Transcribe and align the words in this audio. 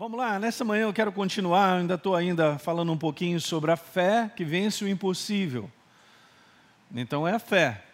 Vamos 0.00 0.18
lá, 0.18 0.38
nessa 0.38 0.64
manhã 0.64 0.84
eu 0.84 0.94
quero 0.94 1.12
continuar, 1.12 1.76
ainda 1.76 1.92
estou 1.92 2.16
ainda 2.16 2.56
falando 2.56 2.90
um 2.90 2.96
pouquinho 2.96 3.38
sobre 3.38 3.70
a 3.70 3.76
fé 3.76 4.30
que 4.34 4.42
vence 4.46 4.82
o 4.82 4.88
impossível. 4.88 5.70
Então 6.96 7.28
é 7.28 7.34
a 7.34 7.38
fé. 7.38 7.84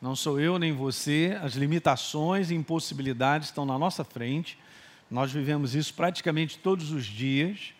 Não 0.00 0.14
sou 0.14 0.38
eu 0.38 0.56
nem 0.56 0.72
você, 0.72 1.36
as 1.42 1.54
limitações 1.54 2.52
e 2.52 2.54
impossibilidades 2.54 3.48
estão 3.48 3.66
na 3.66 3.76
nossa 3.76 4.04
frente. 4.04 4.56
Nós 5.10 5.32
vivemos 5.32 5.74
isso 5.74 5.92
praticamente 5.94 6.58
todos 6.58 6.92
os 6.92 7.04
dias. 7.04 7.74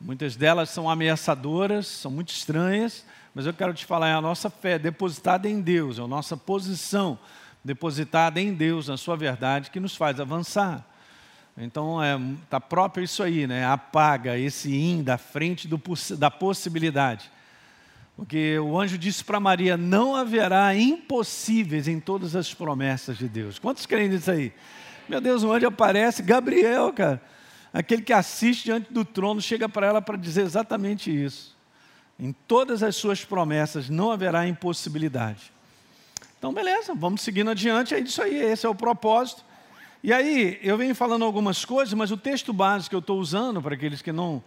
Muitas 0.00 0.34
delas 0.34 0.70
são 0.70 0.90
ameaçadoras, 0.90 1.86
são 1.86 2.10
muito 2.10 2.30
estranhas, 2.30 3.06
mas 3.32 3.46
eu 3.46 3.54
quero 3.54 3.72
te 3.72 3.86
falar, 3.86 4.08
é 4.08 4.14
a 4.14 4.20
nossa 4.20 4.50
fé 4.50 4.80
depositada 4.80 5.48
em 5.48 5.60
Deus, 5.60 5.96
é 5.96 6.02
a 6.02 6.08
nossa 6.08 6.36
posição 6.36 7.16
depositada 7.64 8.40
em 8.40 8.52
Deus, 8.52 8.88
na 8.88 8.96
sua 8.96 9.16
verdade, 9.16 9.70
que 9.70 9.78
nos 9.78 9.94
faz 9.94 10.18
avançar. 10.18 10.91
Então, 11.56 12.02
é, 12.02 12.18
tá 12.48 12.60
próprio 12.60 13.04
isso 13.04 13.22
aí, 13.22 13.46
né? 13.46 13.66
Apaga 13.66 14.38
esse 14.38 14.74
in 14.74 15.02
da 15.02 15.18
frente 15.18 15.68
do, 15.68 15.80
da 16.16 16.30
possibilidade. 16.30 17.30
Porque 18.16 18.58
o 18.58 18.78
anjo 18.78 18.96
disse 18.96 19.22
para 19.22 19.40
Maria: 19.40 19.76
não 19.76 20.16
haverá 20.16 20.74
impossíveis 20.74 21.88
em 21.88 22.00
todas 22.00 22.34
as 22.34 22.52
promessas 22.54 23.18
de 23.18 23.28
Deus. 23.28 23.58
Quantos 23.58 23.84
creem 23.86 24.08
nisso 24.08 24.30
aí? 24.30 24.52
Meu 25.08 25.20
Deus, 25.20 25.42
o 25.42 25.52
anjo 25.52 25.66
aparece, 25.66 26.22
Gabriel, 26.22 26.92
cara. 26.92 27.20
Aquele 27.72 28.02
que 28.02 28.12
assiste 28.12 28.64
diante 28.64 28.92
do 28.92 29.04
trono 29.04 29.40
chega 29.40 29.68
para 29.68 29.86
ela 29.86 30.02
para 30.02 30.16
dizer 30.16 30.42
exatamente 30.42 31.10
isso. 31.10 31.56
Em 32.18 32.32
todas 32.46 32.82
as 32.82 32.96
suas 32.96 33.24
promessas 33.24 33.88
não 33.88 34.10
haverá 34.10 34.46
impossibilidade. 34.46 35.50
Então, 36.38 36.52
beleza, 36.52 36.94
vamos 36.94 37.22
seguindo 37.22 37.50
adiante, 37.50 37.94
é 37.94 38.00
isso 38.00 38.20
aí, 38.20 38.36
esse 38.36 38.66
é 38.66 38.68
o 38.68 38.74
propósito. 38.74 39.44
E 40.04 40.12
aí, 40.12 40.58
eu 40.62 40.76
venho 40.76 40.96
falando 40.96 41.24
algumas 41.24 41.64
coisas, 41.64 41.94
mas 41.94 42.10
o 42.10 42.16
texto 42.16 42.52
básico 42.52 42.90
que 42.90 42.96
eu 42.96 43.00
estou 43.00 43.20
usando, 43.20 43.62
para 43.62 43.76
aqueles 43.76 44.02
que 44.02 44.10
não 44.10 44.42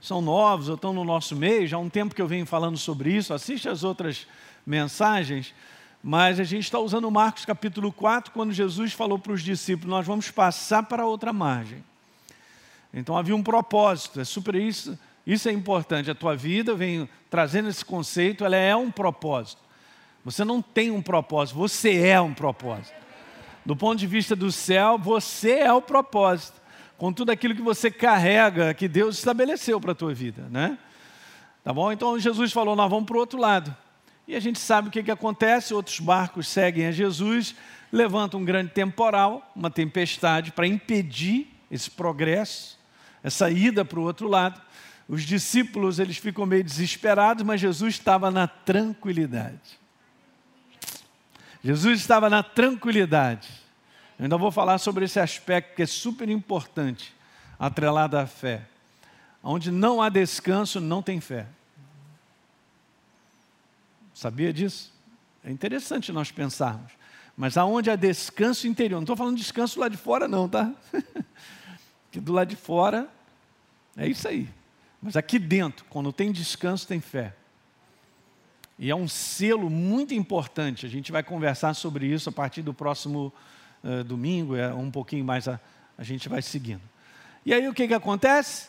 são 0.00 0.20
novos 0.20 0.68
ou 0.68 0.74
estão 0.74 0.92
no 0.92 1.04
nosso 1.04 1.36
meio, 1.36 1.64
já 1.64 1.76
há 1.76 1.80
um 1.80 1.88
tempo 1.88 2.12
que 2.12 2.20
eu 2.20 2.26
venho 2.26 2.44
falando 2.44 2.76
sobre 2.76 3.12
isso, 3.12 3.32
assiste 3.32 3.68
as 3.68 3.84
outras 3.84 4.26
mensagens, 4.66 5.54
mas 6.02 6.40
a 6.40 6.44
gente 6.44 6.64
está 6.64 6.80
usando 6.80 7.08
Marcos 7.08 7.44
capítulo 7.44 7.92
4, 7.92 8.32
quando 8.32 8.52
Jesus 8.52 8.92
falou 8.92 9.16
para 9.16 9.32
os 9.32 9.42
discípulos: 9.42 9.90
Nós 9.90 10.04
vamos 10.04 10.28
passar 10.32 10.82
para 10.82 11.06
outra 11.06 11.32
margem. 11.32 11.84
Então 12.92 13.16
havia 13.16 13.36
um 13.36 13.44
propósito, 13.44 14.20
é 14.20 14.24
super 14.24 14.56
isso, 14.56 14.98
isso 15.24 15.48
é 15.48 15.52
importante. 15.52 16.10
A 16.10 16.16
tua 16.16 16.34
vida 16.34 16.74
vem 16.74 17.08
trazendo 17.30 17.68
esse 17.68 17.84
conceito, 17.84 18.44
ela 18.44 18.56
é 18.56 18.74
um 18.74 18.90
propósito. 18.90 19.62
Você 20.24 20.44
não 20.44 20.60
tem 20.60 20.90
um 20.90 21.00
propósito, 21.00 21.56
você 21.56 21.96
é 22.08 22.20
um 22.20 22.34
propósito. 22.34 23.05
Do 23.66 23.74
ponto 23.74 23.98
de 23.98 24.06
vista 24.06 24.36
do 24.36 24.52
céu, 24.52 24.96
você 24.96 25.58
é 25.58 25.72
o 25.72 25.82
propósito, 25.82 26.62
com 26.96 27.12
tudo 27.12 27.32
aquilo 27.32 27.52
que 27.52 27.60
você 27.60 27.90
carrega, 27.90 28.72
que 28.72 28.86
Deus 28.86 29.18
estabeleceu 29.18 29.80
para 29.80 29.90
a 29.90 29.94
tua 29.94 30.14
vida, 30.14 30.46
né? 30.48 30.78
Tá 31.64 31.72
bom? 31.72 31.90
Então 31.90 32.16
Jesus 32.16 32.52
falou: 32.52 32.76
nós 32.76 32.88
vamos 32.88 33.06
para 33.06 33.16
o 33.16 33.18
outro 33.18 33.40
lado. 33.40 33.76
E 34.28 34.36
a 34.36 34.40
gente 34.40 34.60
sabe 34.60 34.86
o 34.86 34.90
que, 34.92 35.02
que 35.02 35.10
acontece: 35.10 35.74
outros 35.74 35.98
barcos 35.98 36.46
seguem 36.46 36.86
a 36.86 36.92
Jesus, 36.92 37.56
levantam 37.90 38.38
um 38.38 38.44
grande 38.44 38.70
temporal, 38.70 39.50
uma 39.56 39.68
tempestade, 39.68 40.52
para 40.52 40.68
impedir 40.68 41.52
esse 41.68 41.90
progresso, 41.90 42.78
essa 43.20 43.50
ida 43.50 43.84
para 43.84 43.98
o 43.98 44.04
outro 44.04 44.28
lado. 44.28 44.62
Os 45.08 45.24
discípulos 45.24 45.98
eles 45.98 46.18
ficam 46.18 46.46
meio 46.46 46.62
desesperados, 46.62 47.42
mas 47.42 47.60
Jesus 47.60 47.96
estava 47.96 48.30
na 48.30 48.46
tranquilidade. 48.46 49.85
Jesus 51.66 51.98
estava 51.98 52.30
na 52.30 52.44
tranquilidade. 52.44 53.48
Eu 54.16 54.22
ainda 54.22 54.38
vou 54.38 54.52
falar 54.52 54.78
sobre 54.78 55.04
esse 55.04 55.18
aspecto 55.18 55.74
que 55.74 55.82
é 55.82 55.86
super 55.86 56.28
importante, 56.28 57.12
atrelado 57.58 58.16
à 58.16 58.24
fé. 58.24 58.68
Onde 59.42 59.72
não 59.72 60.00
há 60.00 60.08
descanso, 60.08 60.80
não 60.80 61.02
tem 61.02 61.20
fé. 61.20 61.48
Sabia 64.14 64.52
disso? 64.52 64.92
É 65.42 65.50
interessante 65.50 66.12
nós 66.12 66.30
pensarmos. 66.30 66.92
Mas 67.36 67.56
aonde 67.56 67.90
há 67.90 67.96
descanso 67.96 68.68
interior, 68.68 68.98
não 68.98 69.02
estou 69.02 69.16
falando 69.16 69.36
descanso 69.36 69.80
lá 69.80 69.88
de 69.88 69.96
fora, 69.96 70.28
não, 70.28 70.48
tá? 70.48 70.72
que 72.12 72.20
do 72.20 72.32
lado 72.32 72.46
de 72.46 72.56
fora 72.56 73.08
é 73.96 74.06
isso 74.06 74.28
aí. 74.28 74.48
Mas 75.02 75.16
aqui 75.16 75.36
dentro, 75.36 75.84
quando 75.90 76.12
tem 76.12 76.30
descanso, 76.30 76.86
tem 76.86 77.00
fé. 77.00 77.34
E 78.78 78.90
é 78.90 78.94
um 78.94 79.08
selo 79.08 79.70
muito 79.70 80.12
importante. 80.12 80.84
A 80.84 80.88
gente 80.88 81.10
vai 81.10 81.22
conversar 81.22 81.74
sobre 81.74 82.06
isso 82.06 82.28
a 82.28 82.32
partir 82.32 82.62
do 82.62 82.74
próximo 82.74 83.32
uh, 83.82 84.04
domingo, 84.04 84.54
é 84.54 84.72
um 84.72 84.90
pouquinho 84.90 85.24
mais 85.24 85.48
a, 85.48 85.58
a 85.96 86.02
gente 86.02 86.28
vai 86.28 86.42
seguindo. 86.42 86.82
E 87.44 87.54
aí 87.54 87.66
o 87.68 87.74
que, 87.74 87.88
que 87.88 87.94
acontece? 87.94 88.68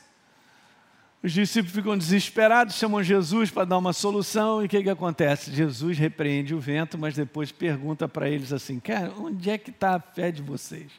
Os 1.21 1.33
discípulos 1.33 1.75
ficam 1.75 1.97
desesperados, 1.97 2.75
chamam 2.75 3.01
Jesus 3.01 3.49
para 3.49 3.65
dar 3.65 3.77
uma 3.77 3.91
solução, 3.91 4.61
e 4.61 4.65
o 4.65 4.69
que, 4.69 4.83
que 4.83 4.89
acontece? 4.89 5.51
Jesus 5.51 5.97
repreende 5.97 6.53
o 6.53 6.59
vento, 6.59 6.97
mas 6.97 7.15
depois 7.15 7.51
pergunta 7.51 8.07
para 8.07 8.29
eles 8.29 8.53
assim: 8.53 8.79
Cara, 8.79 9.11
onde 9.17 9.49
é 9.49 9.57
que 9.57 9.71
está 9.71 9.95
a 9.95 9.99
fé 9.99 10.31
de 10.31 10.41
vocês? 10.41 10.91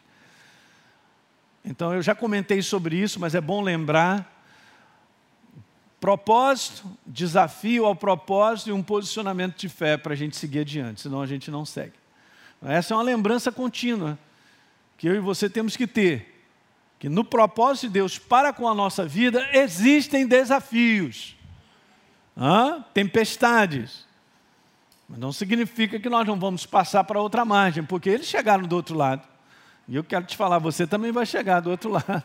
Então 1.65 1.95
eu 1.95 2.03
já 2.03 2.15
comentei 2.15 2.61
sobre 2.63 2.97
isso, 2.97 3.21
mas 3.21 3.35
é 3.35 3.41
bom 3.41 3.63
lembrar 3.63 4.38
Propósito, 6.01 6.89
desafio 7.05 7.85
ao 7.85 7.95
propósito 7.95 8.71
e 8.71 8.73
um 8.73 8.83
posicionamento 8.83 9.57
de 9.57 9.69
fé 9.69 9.97
para 9.97 10.13
a 10.13 10.17
gente 10.17 10.37
seguir 10.37 10.61
adiante, 10.61 11.01
senão 11.01 11.21
a 11.21 11.27
gente 11.27 11.51
não 11.51 11.65
segue. 11.65 11.95
Essa 12.63 12.95
é 12.95 12.97
uma 12.97 13.03
lembrança 13.03 13.51
contínua 13.51 14.19
que 14.97 15.09
eu 15.09 15.15
e 15.15 15.21
você 15.21 15.51
temos 15.51 15.77
que 15.77 15.87
ter. 15.87 16.37
Que 16.99 17.09
no 17.09 17.25
propósito 17.25 17.87
de 17.87 17.95
Deus 17.95 18.19
para 18.19 18.53
com 18.53 18.69
a 18.69 18.75
nossa 18.75 19.05
vida 19.07 19.49
existem 19.53 20.27
desafios, 20.27 21.37
Hã? 22.37 22.85
tempestades. 22.95 24.07
Mas 25.09 25.19
não 25.19 25.33
significa 25.33 25.99
que 25.99 26.09
nós 26.09 26.27
não 26.27 26.39
vamos 26.39 26.67
passar 26.67 27.03
para 27.05 27.21
outra 27.21 27.45
margem, 27.45 27.83
porque 27.83 28.11
eles 28.11 28.27
chegaram 28.27 28.65
do 28.65 28.77
outro 28.77 28.97
lado. 28.97 29.27
E 29.89 29.97
eu 29.97 30.05
quero 30.05 30.25
te 30.25 30.37
falar, 30.37 30.59
você 30.59 30.87
também 30.87 31.11
vai 31.11 31.25
chegar 31.25 31.61
do 31.61 31.71
outro 31.71 31.91
lado 31.95 32.23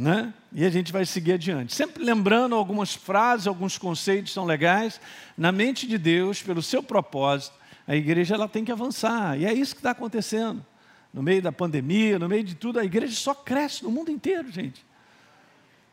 né? 0.00 0.32
E 0.50 0.64
a 0.64 0.70
gente 0.70 0.92
vai 0.92 1.04
seguir 1.04 1.34
adiante. 1.34 1.74
Sempre 1.74 2.02
lembrando 2.02 2.54
algumas 2.54 2.94
frases, 2.94 3.46
alguns 3.46 3.76
conceitos 3.76 4.32
são 4.32 4.46
legais. 4.46 4.98
Na 5.36 5.52
mente 5.52 5.86
de 5.86 5.98
Deus, 5.98 6.42
pelo 6.42 6.62
seu 6.62 6.82
propósito, 6.82 7.54
a 7.86 7.94
igreja 7.94 8.34
ela 8.34 8.48
tem 8.48 8.64
que 8.64 8.72
avançar. 8.72 9.38
E 9.38 9.44
é 9.44 9.52
isso 9.52 9.74
que 9.74 9.80
está 9.80 9.90
acontecendo. 9.90 10.64
No 11.12 11.22
meio 11.22 11.42
da 11.42 11.52
pandemia, 11.52 12.18
no 12.18 12.28
meio 12.28 12.42
de 12.42 12.54
tudo, 12.54 12.80
a 12.80 12.84
igreja 12.84 13.14
só 13.14 13.34
cresce 13.34 13.84
no 13.84 13.90
mundo 13.90 14.10
inteiro, 14.10 14.50
gente. 14.50 14.84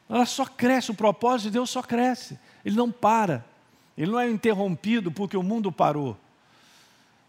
Ela 0.10 0.26
só 0.26 0.46
cresce, 0.46 0.90
o 0.90 0.96
propósito 0.96 1.48
de 1.48 1.54
Deus 1.54 1.70
só 1.70 1.82
cresce. 1.82 2.40
Ele 2.64 2.78
não 2.78 2.90
para. 2.90 3.46
Ele 3.98 4.12
não 4.12 4.20
é 4.20 4.30
interrompido 4.30 5.12
porque 5.12 5.36
o 5.36 5.44
mundo 5.44 5.70
parou. 5.70 6.18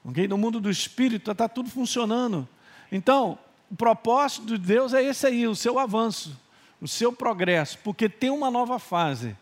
Okay? 0.05 0.29
No 0.29 0.39
mundo 0.39 0.61
do 0.61 0.71
espírito 0.71 1.33
está 1.33 1.49
tudo 1.49 1.69
funcionando. 1.69 2.49
Então, 2.93 3.37
o 3.69 3.75
propósito 3.75 4.47
de 4.47 4.59
Deus 4.59 4.95
é 4.95 5.03
esse 5.03 5.27
aí, 5.27 5.45
o 5.45 5.57
seu 5.57 5.77
avanço 5.77 6.37
o 6.81 6.89
seu 6.89 7.13
progresso, 7.13 7.79
porque 7.79 8.09
tem 8.09 8.31
uma 8.31 8.51
nova 8.51 8.79
fase. 8.79 9.37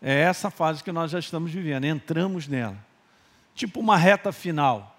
É 0.00 0.20
essa 0.20 0.50
fase 0.50 0.82
que 0.82 0.92
nós 0.92 1.10
já 1.10 1.18
estamos 1.18 1.50
vivendo, 1.50 1.84
entramos 1.84 2.46
nela. 2.46 2.76
Tipo 3.54 3.80
uma 3.80 3.96
reta 3.96 4.30
final, 4.30 4.96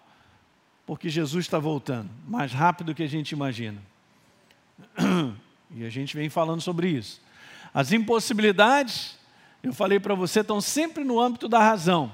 porque 0.86 1.10
Jesus 1.10 1.46
está 1.46 1.60
voltando, 1.60 2.10
mais 2.28 2.52
rápido 2.52 2.88
do 2.88 2.96
que 2.96 3.04
a 3.04 3.08
gente 3.08 3.32
imagina. 3.32 3.82
E 5.72 5.86
a 5.86 5.90
gente 5.92 6.18
vem 6.18 6.30
falando 6.30 6.62
sobre 6.62 6.90
isso. 6.90 7.22
As 7.72 7.92
impossibilidades, 7.92 9.16
eu 9.62 9.72
falei 9.72 10.00
para 10.00 10.16
você, 10.16 10.40
estão 10.40 10.60
sempre 10.60 11.04
no 11.04 11.20
âmbito 11.20 11.48
da 11.48 11.60
razão. 11.60 12.12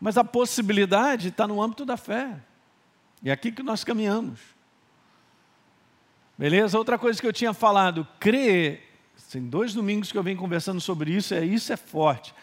Mas 0.00 0.16
a 0.16 0.22
possibilidade 0.22 1.28
está 1.28 1.46
no 1.46 1.60
âmbito 1.60 1.84
da 1.84 1.96
fé. 1.96 2.36
E 3.22 3.30
é 3.30 3.32
aqui 3.32 3.50
que 3.50 3.64
nós 3.64 3.82
caminhamos. 3.82 4.38
Beleza? 6.38 6.76
Outra 6.76 6.98
coisa 6.98 7.20
que 7.20 7.26
eu 7.26 7.32
tinha 7.32 7.54
falado, 7.54 8.06
crer, 8.20 8.82
tem 9.30 9.42
dois 9.42 9.72
domingos 9.72 10.12
que 10.12 10.18
eu 10.18 10.22
venho 10.22 10.36
conversando 10.36 10.80
sobre 10.80 11.10
isso, 11.12 11.34
é 11.34 11.44
isso 11.44 11.72
é 11.72 11.76
forte. 11.76 12.34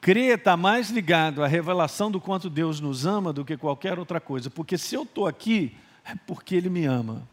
Crer 0.00 0.38
está 0.38 0.56
mais 0.56 0.90
ligado 0.90 1.42
à 1.42 1.46
revelação 1.46 2.10
do 2.10 2.20
quanto 2.20 2.50
Deus 2.50 2.80
nos 2.80 3.06
ama 3.06 3.32
do 3.32 3.44
que 3.44 3.56
qualquer 3.56 3.98
outra 3.98 4.20
coisa. 4.20 4.50
Porque 4.50 4.76
se 4.76 4.94
eu 4.94 5.02
estou 5.02 5.26
aqui, 5.26 5.76
é 6.04 6.14
porque 6.26 6.54
Ele 6.54 6.68
me 6.68 6.84
ama. 6.84 7.26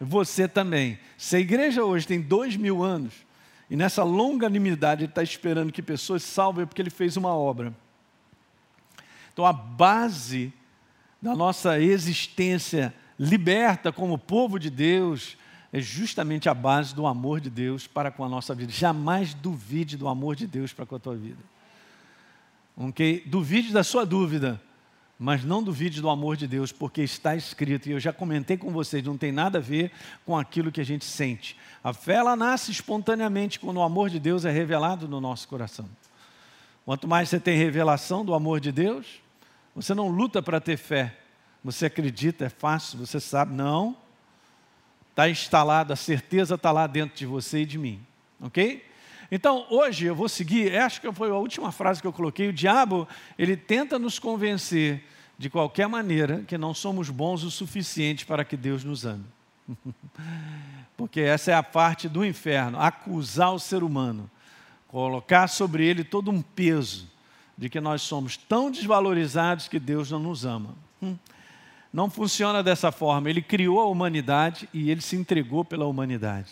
Você 0.00 0.46
também. 0.46 0.98
Se 1.16 1.36
a 1.36 1.40
igreja 1.40 1.84
hoje 1.84 2.06
tem 2.06 2.20
dois 2.20 2.56
mil 2.56 2.82
anos, 2.82 3.14
e 3.70 3.76
nessa 3.76 4.04
longanimidade 4.04 5.02
Ele 5.02 5.10
está 5.10 5.22
esperando 5.22 5.72
que 5.72 5.82
pessoas 5.82 6.22
salvem, 6.22 6.62
é 6.62 6.66
porque 6.66 6.82
Ele 6.82 6.90
fez 6.90 7.16
uma 7.16 7.34
obra. 7.34 7.74
Então 9.32 9.46
a 9.46 9.52
base 9.52 10.52
da 11.20 11.34
nossa 11.34 11.80
existência 11.80 12.94
liberta 13.18 13.92
como 13.92 14.18
povo 14.18 14.58
de 14.58 14.70
Deus 14.70 15.36
é 15.72 15.80
justamente 15.80 16.48
a 16.48 16.54
base 16.54 16.94
do 16.94 17.06
amor 17.06 17.40
de 17.40 17.50
Deus 17.50 17.86
para 17.86 18.10
com 18.10 18.24
a 18.24 18.28
nossa 18.28 18.54
vida. 18.54 18.72
Jamais 18.72 19.34
duvide 19.34 19.96
do 19.96 20.08
amor 20.08 20.36
de 20.36 20.46
Deus 20.46 20.72
para 20.72 20.86
com 20.86 20.96
a 20.96 20.98
tua 21.00 21.16
vida. 21.16 21.42
Okay? 22.76 23.22
Duvide 23.26 23.72
da 23.72 23.82
sua 23.82 24.04
dúvida, 24.04 24.60
Mas 25.18 25.44
não 25.44 25.62
duvide 25.62 26.00
do 26.00 26.10
amor 26.10 26.36
de 26.36 26.46
Deus, 26.46 26.72
porque 26.72 27.02
está 27.02 27.36
escrito, 27.36 27.88
e 27.88 27.92
eu 27.92 28.00
já 28.00 28.12
comentei 28.12 28.56
com 28.56 28.72
vocês, 28.72 29.02
não 29.04 29.16
tem 29.16 29.30
nada 29.30 29.58
a 29.58 29.60
ver 29.60 29.92
com 30.26 30.36
aquilo 30.36 30.72
que 30.72 30.80
a 30.80 30.84
gente 30.84 31.04
sente. 31.04 31.56
A 31.84 31.92
fé 31.92 32.14
ela 32.14 32.34
nasce 32.34 32.72
espontaneamente 32.72 33.60
quando 33.60 33.76
o 33.76 33.82
amor 33.82 34.10
de 34.10 34.18
Deus 34.18 34.44
é 34.44 34.50
revelado 34.50 35.06
no 35.06 35.20
nosso 35.20 35.46
coração. 35.46 35.88
Quanto 36.84 37.06
mais 37.06 37.28
você 37.28 37.38
tem 37.38 37.56
revelação 37.56 38.24
do 38.24 38.34
amor 38.34 38.58
de 38.58 38.72
Deus, 38.72 39.06
você 39.74 39.94
não 39.94 40.08
luta 40.08 40.42
para 40.42 40.60
ter 40.60 40.76
fé. 40.76 41.16
Você 41.64 41.86
acredita, 41.86 42.44
é 42.44 42.48
fácil, 42.50 42.98
você 42.98 43.18
sabe, 43.18 43.54
não. 43.54 43.96
Está 45.10 45.28
instalado, 45.30 45.92
a 45.92 45.96
certeza 45.96 46.56
está 46.56 46.70
lá 46.70 46.86
dentro 46.86 47.16
de 47.16 47.24
você 47.24 47.62
e 47.62 47.66
de 47.66 47.78
mim. 47.78 48.04
Ok? 48.40 48.84
Então, 49.30 49.66
hoje 49.70 50.04
eu 50.04 50.14
vou 50.14 50.28
seguir, 50.28 50.76
acho 50.76 51.00
que 51.00 51.10
foi 51.12 51.30
a 51.30 51.34
última 51.34 51.72
frase 51.72 52.02
que 52.02 52.06
eu 52.06 52.12
coloquei. 52.12 52.48
O 52.48 52.52
diabo, 52.52 53.08
ele 53.38 53.56
tenta 53.56 53.98
nos 53.98 54.18
convencer, 54.18 55.02
de 55.38 55.50
qualquer 55.50 55.88
maneira, 55.88 56.44
que 56.46 56.56
não 56.58 56.74
somos 56.74 57.10
bons 57.10 57.42
o 57.42 57.50
suficiente 57.50 58.26
para 58.26 58.44
que 58.44 58.56
Deus 58.56 58.84
nos 58.84 59.04
ame. 59.04 59.24
Porque 60.96 61.20
essa 61.20 61.50
é 61.50 61.54
a 61.54 61.62
parte 61.62 62.08
do 62.08 62.24
inferno 62.24 62.78
acusar 62.78 63.52
o 63.52 63.58
ser 63.58 63.82
humano, 63.82 64.30
colocar 64.86 65.48
sobre 65.48 65.84
ele 65.84 66.04
todo 66.04 66.30
um 66.30 66.40
peso 66.40 67.10
de 67.56 67.68
que 67.68 67.80
nós 67.80 68.02
somos 68.02 68.36
tão 68.36 68.70
desvalorizados 68.70 69.66
que 69.66 69.80
Deus 69.80 70.10
não 70.10 70.18
nos 70.18 70.44
ama. 70.44 70.74
Hum. 71.02 71.16
Não 71.94 72.10
funciona 72.10 72.60
dessa 72.60 72.90
forma. 72.90 73.30
Ele 73.30 73.40
criou 73.40 73.78
a 73.78 73.86
humanidade 73.86 74.68
e 74.74 74.90
ele 74.90 75.00
se 75.00 75.14
entregou 75.14 75.64
pela 75.64 75.86
humanidade. 75.86 76.50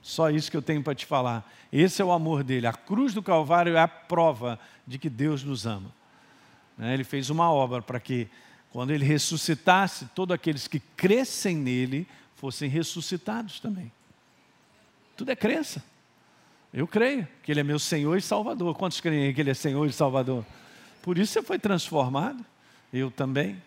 Só 0.00 0.30
isso 0.30 0.48
que 0.48 0.56
eu 0.56 0.62
tenho 0.62 0.84
para 0.84 0.94
te 0.94 1.04
falar. 1.04 1.44
Esse 1.72 2.00
é 2.00 2.04
o 2.04 2.12
amor 2.12 2.44
dele. 2.44 2.68
A 2.68 2.72
cruz 2.72 3.12
do 3.12 3.20
Calvário 3.20 3.76
é 3.76 3.80
a 3.80 3.88
prova 3.88 4.56
de 4.86 5.00
que 5.00 5.10
Deus 5.10 5.42
nos 5.42 5.66
ama. 5.66 5.92
Né? 6.78 6.94
Ele 6.94 7.02
fez 7.02 7.28
uma 7.28 7.52
obra 7.52 7.82
para 7.82 7.98
que, 7.98 8.28
quando 8.70 8.92
ele 8.92 9.04
ressuscitasse, 9.04 10.06
todos 10.14 10.32
aqueles 10.32 10.68
que 10.68 10.78
crescem 10.78 11.56
nele 11.56 12.06
fossem 12.36 12.70
ressuscitados 12.70 13.58
também. 13.58 13.90
Tudo 15.16 15.32
é 15.32 15.34
crença. 15.34 15.82
Eu 16.72 16.86
creio 16.86 17.26
que 17.42 17.50
Ele 17.50 17.58
é 17.58 17.64
meu 17.64 17.80
Senhor 17.80 18.16
e 18.16 18.22
Salvador. 18.22 18.76
Quantos 18.76 19.00
creem 19.00 19.34
que 19.34 19.40
Ele 19.40 19.50
é 19.50 19.54
Senhor 19.54 19.84
e 19.86 19.92
Salvador? 19.92 20.46
Por 21.02 21.18
isso 21.18 21.32
você 21.32 21.42
foi 21.42 21.58
transformado, 21.58 22.46
eu 22.92 23.10
também. 23.10 23.60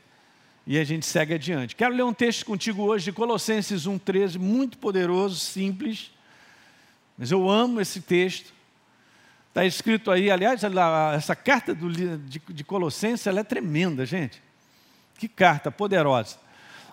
E 0.71 0.79
a 0.79 0.85
gente 0.85 1.06
segue 1.06 1.33
adiante. 1.33 1.75
Quero 1.75 1.94
ler 1.94 2.03
um 2.03 2.13
texto 2.13 2.45
contigo 2.45 2.83
hoje 2.83 3.03
de 3.03 3.12
Colossenses 3.12 3.85
1,13, 3.85 4.39
muito 4.39 4.77
poderoso, 4.77 5.35
simples. 5.35 6.12
Mas 7.18 7.29
eu 7.29 7.50
amo 7.50 7.81
esse 7.81 8.00
texto. 8.00 8.53
Está 9.50 9.65
escrito 9.65 10.09
aí, 10.09 10.31
aliás, 10.31 10.62
essa 11.13 11.35
carta 11.35 11.75
do, 11.75 11.91
de, 11.91 12.39
de 12.39 12.63
Colossenses 12.63 13.27
ela 13.27 13.41
é 13.41 13.44
tremenda, 13.44 14.06
gente. 14.06 14.41
Que 15.18 15.27
carta 15.27 15.69
poderosa. 15.69 16.38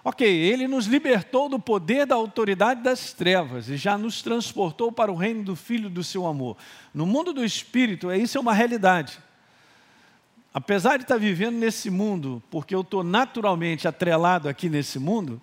Ok, 0.02 0.26
ele 0.26 0.66
nos 0.66 0.86
libertou 0.86 1.48
do 1.48 1.60
poder 1.60 2.04
da 2.04 2.16
autoridade 2.16 2.82
das 2.82 3.12
trevas 3.12 3.68
e 3.68 3.76
já 3.76 3.96
nos 3.96 4.22
transportou 4.22 4.90
para 4.90 5.12
o 5.12 5.14
reino 5.14 5.44
do 5.44 5.54
Filho 5.54 5.88
do 5.88 6.02
seu 6.02 6.26
amor. 6.26 6.56
No 6.92 7.06
mundo 7.06 7.32
do 7.32 7.44
Espírito, 7.44 8.12
isso 8.12 8.38
é 8.38 8.40
uma 8.40 8.54
realidade. 8.54 9.20
Apesar 10.52 10.96
de 10.96 11.04
estar 11.04 11.18
vivendo 11.18 11.56
nesse 11.56 11.90
mundo, 11.90 12.42
porque 12.50 12.74
eu 12.74 12.80
estou 12.80 13.04
naturalmente 13.04 13.86
atrelado 13.86 14.48
aqui 14.48 14.68
nesse 14.68 14.98
mundo, 14.98 15.40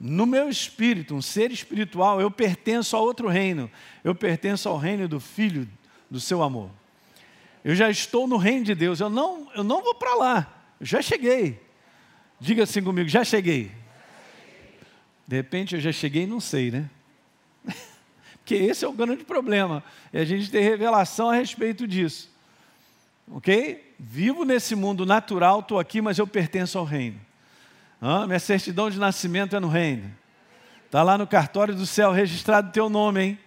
no 0.00 0.26
meu 0.26 0.48
espírito, 0.48 1.14
um 1.14 1.22
ser 1.22 1.50
espiritual, 1.50 2.20
eu 2.20 2.30
pertenço 2.30 2.96
a 2.96 3.00
outro 3.00 3.28
reino. 3.28 3.70
Eu 4.04 4.14
pertenço 4.14 4.68
ao 4.68 4.78
reino 4.78 5.08
do 5.08 5.18
Filho 5.18 5.68
do 6.08 6.20
seu 6.20 6.42
amor. 6.42 6.70
Eu 7.64 7.74
já 7.74 7.90
estou 7.90 8.26
no 8.28 8.36
reino 8.36 8.64
de 8.64 8.74
Deus. 8.74 9.00
Eu 9.00 9.10
não, 9.10 9.50
eu 9.54 9.64
não 9.64 9.82
vou 9.82 9.94
para 9.94 10.14
lá. 10.14 10.54
Eu 10.80 10.86
já 10.86 11.02
cheguei. 11.02 11.60
Diga 12.40 12.62
assim 12.62 12.82
comigo, 12.82 13.08
já 13.08 13.24
cheguei. 13.24 13.72
De 15.26 15.36
repente 15.36 15.74
eu 15.74 15.80
já 15.80 15.90
cheguei 15.90 16.22
e 16.22 16.26
não 16.26 16.40
sei, 16.40 16.70
né? 16.70 16.88
Porque 18.38 18.54
esse 18.54 18.84
é 18.84 18.88
o 18.88 18.92
grande 18.92 19.24
problema. 19.24 19.82
É 20.12 20.20
a 20.20 20.24
gente 20.24 20.48
ter 20.48 20.60
revelação 20.60 21.28
a 21.28 21.34
respeito 21.34 21.86
disso. 21.86 22.30
Ok? 23.30 23.94
Vivo 23.98 24.44
nesse 24.44 24.74
mundo 24.74 25.04
natural, 25.04 25.60
estou 25.60 25.78
aqui, 25.78 26.00
mas 26.00 26.18
eu 26.18 26.26
pertenço 26.26 26.78
ao 26.78 26.84
reino. 26.84 27.20
Ah, 28.00 28.26
minha 28.26 28.38
certidão 28.38 28.88
de 28.90 28.98
nascimento 28.98 29.56
é 29.56 29.60
no 29.60 29.68
reino. 29.68 30.10
Está 30.86 31.02
lá 31.02 31.18
no 31.18 31.26
cartório 31.26 31.74
do 31.74 31.84
céu 31.84 32.12
registrado 32.12 32.72
teu 32.72 32.88
nome, 32.88 33.22
hein? 33.22 33.38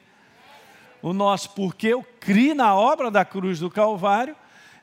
O 1.02 1.14
nosso, 1.14 1.50
porque 1.52 1.88
eu 1.88 2.04
criei 2.20 2.54
na 2.54 2.76
obra 2.76 3.10
da 3.10 3.26
cruz 3.26 3.60
do 3.60 3.72
Calvário, 3.72 4.36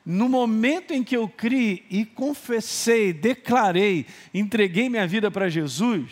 no 0.05 0.27
momento 0.27 0.91
em 0.91 1.03
que 1.03 1.15
eu 1.15 1.29
criei 1.29 1.85
e 1.89 2.03
confessei, 2.03 3.13
declarei, 3.13 4.05
entreguei 4.33 4.89
minha 4.89 5.07
vida 5.07 5.29
para 5.31 5.47
Jesus, 5.47 6.11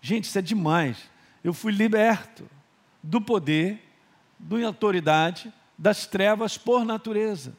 gente, 0.00 0.24
isso 0.24 0.38
é 0.38 0.42
demais. 0.42 0.98
Eu 1.42 1.52
fui 1.52 1.72
liberto 1.72 2.48
do 3.02 3.20
poder, 3.20 3.82
da 4.38 4.66
autoridade, 4.66 5.52
das 5.76 6.06
trevas 6.06 6.56
por 6.56 6.84
natureza. 6.84 7.54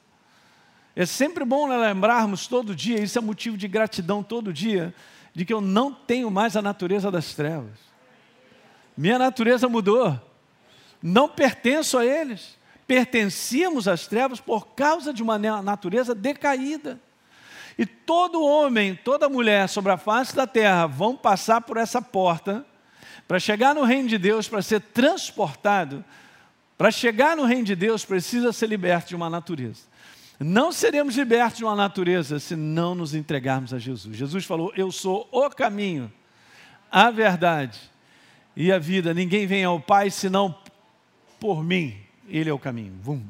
É 0.99 1.05
sempre 1.05 1.45
bom 1.45 1.67
lembrarmos 1.67 2.47
todo 2.47 2.75
dia, 2.75 2.99
isso 2.99 3.19
é 3.19 3.21
motivo 3.21 3.55
de 3.55 3.67
gratidão 3.67 4.23
todo 4.23 4.51
dia, 4.51 4.91
de 5.31 5.45
que 5.45 5.53
eu 5.53 5.61
não 5.61 5.93
tenho 5.93 6.31
mais 6.31 6.55
a 6.55 6.61
natureza 6.61 7.11
das 7.11 7.35
trevas. 7.35 7.77
Minha 8.97 9.19
natureza 9.19 9.69
mudou. 9.69 10.19
Não 10.99 11.29
pertenço 11.29 11.99
a 11.99 12.03
eles. 12.03 12.57
Pertencíamos 12.87 13.87
às 13.87 14.07
trevas 14.07 14.39
por 14.39 14.69
causa 14.69 15.13
de 15.13 15.21
uma 15.21 15.37
natureza 15.37 16.15
decaída. 16.15 16.99
E 17.77 17.85
todo 17.85 18.43
homem, 18.43 18.95
toda 18.95 19.29
mulher 19.29 19.69
sobre 19.69 19.91
a 19.91 19.97
face 19.97 20.35
da 20.35 20.47
terra 20.47 20.87
vão 20.87 21.15
passar 21.15 21.61
por 21.61 21.77
essa 21.77 22.01
porta 22.01 22.65
para 23.27 23.39
chegar 23.39 23.75
no 23.75 23.83
reino 23.83 24.09
de 24.09 24.17
Deus, 24.17 24.47
para 24.47 24.63
ser 24.63 24.81
transportado. 24.81 26.03
Para 26.75 26.89
chegar 26.89 27.37
no 27.37 27.45
reino 27.45 27.65
de 27.65 27.75
Deus, 27.75 28.03
precisa 28.03 28.51
ser 28.51 28.65
liberto 28.65 29.09
de 29.09 29.15
uma 29.15 29.29
natureza. 29.29 29.95
Não 30.39 30.71
seremos 30.71 31.15
libertos 31.15 31.57
de 31.57 31.63
uma 31.63 31.75
natureza 31.75 32.39
se 32.39 32.55
não 32.55 32.93
nos 32.93 33.15
entregarmos 33.15 33.73
a 33.73 33.79
Jesus. 33.79 34.15
Jesus 34.15 34.45
falou: 34.45 34.71
Eu 34.75 34.91
sou 34.91 35.27
o 35.31 35.49
caminho, 35.49 36.11
a 36.91 37.09
verdade 37.09 37.79
e 38.55 38.71
a 38.71 38.77
vida. 38.77 39.13
Ninguém 39.13 39.47
vem 39.47 39.63
ao 39.63 39.79
Pai 39.79 40.11
senão 40.11 40.55
por 41.39 41.63
mim. 41.63 41.97
Ele 42.27 42.49
é 42.49 42.53
o 42.53 42.59
caminho. 42.59 42.93
Vum. 43.01 43.23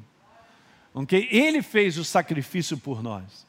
Okay? 0.94 1.30
Ele 1.31 1.62
fez 1.62 1.98
o 1.98 2.04
sacrifício 2.04 2.77
por 2.77 3.01
nós. 3.01 3.45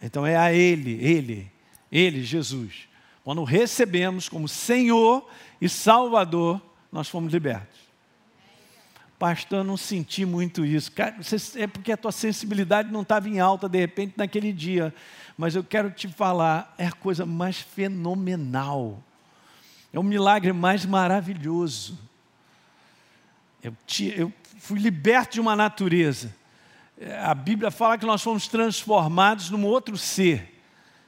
Então 0.00 0.26
é 0.26 0.36
a 0.36 0.52
Ele, 0.52 0.98
Ele, 1.00 1.50
Ele, 1.92 2.24
Jesus. 2.24 2.88
Quando 3.22 3.44
recebemos 3.44 4.28
como 4.28 4.48
Senhor 4.48 5.28
e 5.60 5.68
Salvador, 5.68 6.60
nós 6.90 7.08
fomos 7.08 7.32
libertos 7.32 7.81
pastor, 9.22 9.58
eu 9.58 9.64
não 9.64 9.76
senti 9.76 10.24
muito 10.24 10.64
isso. 10.64 10.90
É 11.54 11.68
porque 11.68 11.92
a 11.92 11.96
tua 11.96 12.10
sensibilidade 12.10 12.90
não 12.90 13.02
estava 13.02 13.28
em 13.28 13.38
alta 13.38 13.68
de 13.68 13.78
repente 13.78 14.14
naquele 14.16 14.52
dia. 14.52 14.92
Mas 15.38 15.54
eu 15.54 15.62
quero 15.62 15.92
te 15.92 16.08
falar, 16.08 16.74
é 16.76 16.88
a 16.88 16.90
coisa 16.90 17.24
mais 17.24 17.60
fenomenal. 17.60 19.00
É 19.92 19.98
o 20.00 20.02
milagre 20.02 20.52
mais 20.52 20.84
maravilhoso. 20.84 21.96
Eu, 23.62 23.76
te, 23.86 24.12
eu 24.18 24.32
fui 24.58 24.80
liberto 24.80 25.34
de 25.34 25.40
uma 25.40 25.54
natureza. 25.54 26.34
É, 27.00 27.16
a 27.20 27.32
Bíblia 27.32 27.70
fala 27.70 27.96
que 27.96 28.04
nós 28.04 28.20
fomos 28.20 28.48
transformados 28.48 29.50
num 29.50 29.64
outro 29.64 29.96
ser. 29.96 30.60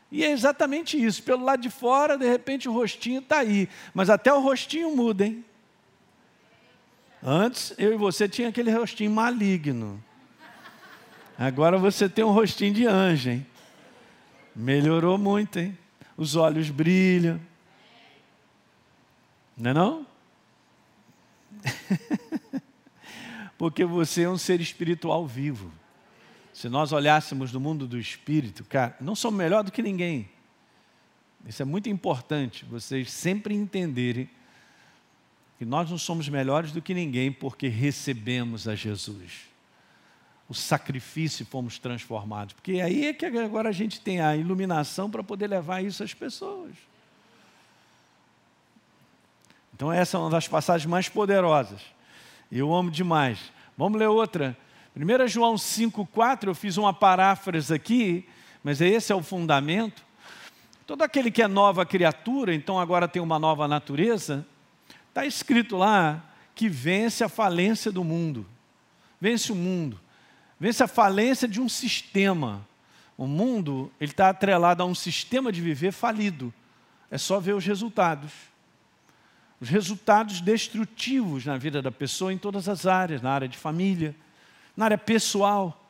E 0.09 0.23
é 0.23 0.31
exatamente 0.31 0.97
isso. 0.97 1.21
Pelo 1.21 1.45
lado 1.45 1.63
de 1.63 1.69
fora, 1.69 2.17
de 2.17 2.29
repente 2.29 2.69
o 2.69 2.73
rostinho 2.73 3.19
está 3.19 3.39
aí. 3.39 3.69
Mas 3.93 4.09
até 4.09 4.33
o 4.33 4.39
rostinho 4.39 4.95
muda, 4.95 5.27
hein? 5.27 5.45
Antes 7.27 7.73
eu 7.79 7.95
e 7.95 7.97
você 7.97 8.29
tinha 8.29 8.51
aquele 8.51 8.71
rostinho 8.71 9.11
maligno. 9.11 10.03
Agora 11.39 11.79
você 11.79 12.07
tem 12.07 12.23
um 12.23 12.31
rostinho 12.31 12.75
de 12.75 12.87
anjo, 12.87 13.31
hein? 13.31 13.47
Melhorou 14.55 15.17
muito, 15.17 15.59
hein? 15.59 15.77
Os 16.19 16.37
olhos 16.37 16.69
brilham. 16.69 17.41
Não 19.57 19.71
é 19.71 19.75
não? 19.75 20.07
Porque 23.57 23.87
você 23.87 24.25
é 24.25 24.29
um 24.29 24.37
ser 24.37 24.61
espiritual 24.61 25.27
vivo. 25.27 25.73
Se 26.53 26.69
nós 26.69 26.93
olhássemos 26.93 27.53
no 27.53 27.59
mundo 27.59 27.87
do 27.87 27.99
espírito, 27.99 28.65
cara, 28.65 28.95
não 29.01 29.17
somos 29.17 29.39
melhor 29.39 29.65
do 29.65 29.73
que 29.73 29.83
ninguém. 29.83 30.29
Isso 31.47 31.63
é 31.63 31.65
muito 31.65 31.89
importante, 31.89 32.65
vocês 32.67 33.11
sempre 33.11 33.55
entenderem 33.55 34.29
que 35.59 35.65
nós 35.65 35.91
não 35.91 35.99
somos 35.99 36.29
melhores 36.29 36.73
do 36.73 36.83
que 36.83 36.95
ninguém 36.95 37.31
porque 37.31 37.69
recebemos 37.69 38.67
a 38.67 38.75
Jesus. 38.75 39.49
O 40.49 40.55
sacrifício 40.55 41.43
e 41.43 41.47
fomos 41.47 41.79
transformados. 41.79 42.55
Porque 42.55 42.81
aí 42.81 43.07
é 43.07 43.13
que 43.15 43.25
agora 43.25 43.69
a 43.69 43.73
gente 43.73 44.01
tem 44.01 44.21
a 44.21 44.37
iluminação 44.37 45.11
para 45.11 45.23
poder 45.23 45.47
levar 45.47 45.83
isso 45.83 46.03
às 46.03 46.13
pessoas. 46.13 46.73
Então, 49.75 49.93
essa 49.93 50.17
é 50.17 50.21
uma 50.21 50.31
das 50.31 50.47
passagens 50.47 50.89
mais 50.89 51.09
poderosas. 51.09 51.81
Eu 52.51 52.73
amo 52.73 52.91
demais. 52.91 53.39
Vamos 53.77 53.99
ler 53.99 54.09
outra. 54.09 54.57
1 54.97 55.27
João 55.27 55.55
5,4, 55.55 56.47
eu 56.47 56.55
fiz 56.55 56.77
uma 56.77 56.93
paráfrase 56.93 57.75
aqui, 57.75 58.29
mas 58.63 58.81
esse 58.81 59.13
é 59.13 59.15
o 59.15 59.23
fundamento. 59.23 60.05
Todo 60.87 61.03
aquele 61.03 61.31
que 61.31 61.43
é 61.43 61.49
nova 61.49 61.85
criatura, 61.85 62.55
então 62.55 62.79
agora 62.79 63.09
tem 63.09 63.21
uma 63.21 63.39
nova 63.39 63.67
natureza, 63.67 64.47
está 65.15 65.25
escrito 65.25 65.77
lá 65.77 66.25
que 66.57 66.69
vence 66.69 67.23
a 67.23 67.29
falência 67.29 67.93
do 67.93 68.03
mundo, 68.03 68.45
vence 69.21 69.53
o 69.53 69.55
mundo, 69.55 70.01
vence 70.59 70.83
a 70.83 70.89
falência 70.89 71.47
de 71.47 71.61
um 71.61 71.69
sistema. 71.69 72.67
O 73.17 73.29
mundo 73.29 73.93
ele 74.01 74.11
está 74.11 74.31
atrelado 74.31 74.83
a 74.83 74.87
um 74.87 74.95
sistema 74.95 75.53
de 75.53 75.61
viver 75.61 75.93
falido. 75.93 76.53
É 77.13 77.17
só 77.17 77.39
ver 77.39 77.55
os 77.55 77.65
resultados. 77.65 78.33
Os 79.61 79.69
resultados 79.69 80.41
destrutivos 80.41 81.47
na 81.47 81.57
vida 81.57 81.81
da 81.81 81.93
pessoa 81.93 82.33
em 82.33 82.39
todas 82.39 82.69
as 82.69 82.85
áreas, 82.85 83.23
na 83.23 83.31
área 83.31 83.47
de 83.47 83.57
família, 83.57 84.17
na 84.77 84.87
área 84.87 84.99
pessoal, 84.99 85.81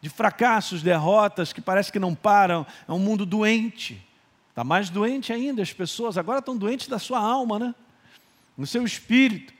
de 0.00 0.08
fracassos, 0.08 0.82
derrotas 0.82 1.52
que 1.52 1.60
parece 1.60 1.92
que 1.92 1.98
não 1.98 2.14
param. 2.14 2.66
É 2.88 2.92
um 2.92 2.98
mundo 2.98 3.26
doente. 3.26 4.02
Está 4.48 4.64
mais 4.64 4.88
doente 4.88 5.30
ainda, 5.30 5.60
as 5.60 5.74
pessoas 5.74 6.16
agora 6.16 6.38
estão 6.38 6.56
doentes 6.56 6.88
da 6.88 6.98
sua 6.98 7.18
alma, 7.20 7.58
né? 7.58 7.74
No 8.56 8.66
seu 8.66 8.84
espírito, 8.84 9.52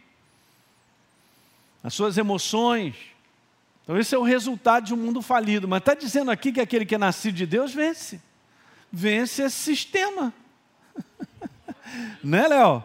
nas 1.83 1.95
suas 1.95 2.19
emoções. 2.19 2.95
Então, 3.83 3.99
esse 3.99 4.15
é 4.15 4.19
o 4.19 4.23
resultado 4.23 4.87
de 4.87 4.95
um 4.95 4.97
mundo 4.97 5.23
falido. 5.23 5.67
Mas 5.67 5.81
está 5.81 5.95
dizendo 5.95 6.31
aqui 6.31 6.53
que 6.53 6.61
aquele 6.61 6.85
que 6.85 6.95
é 6.95 6.99
nascido 6.99 7.35
de 7.35 7.47
Deus 7.47 7.73
vence. 7.73 8.21
Vence 8.93 9.43
esse 9.43 9.57
sistema. 9.57 10.33
né, 12.23 12.47
Léo? 12.49 12.85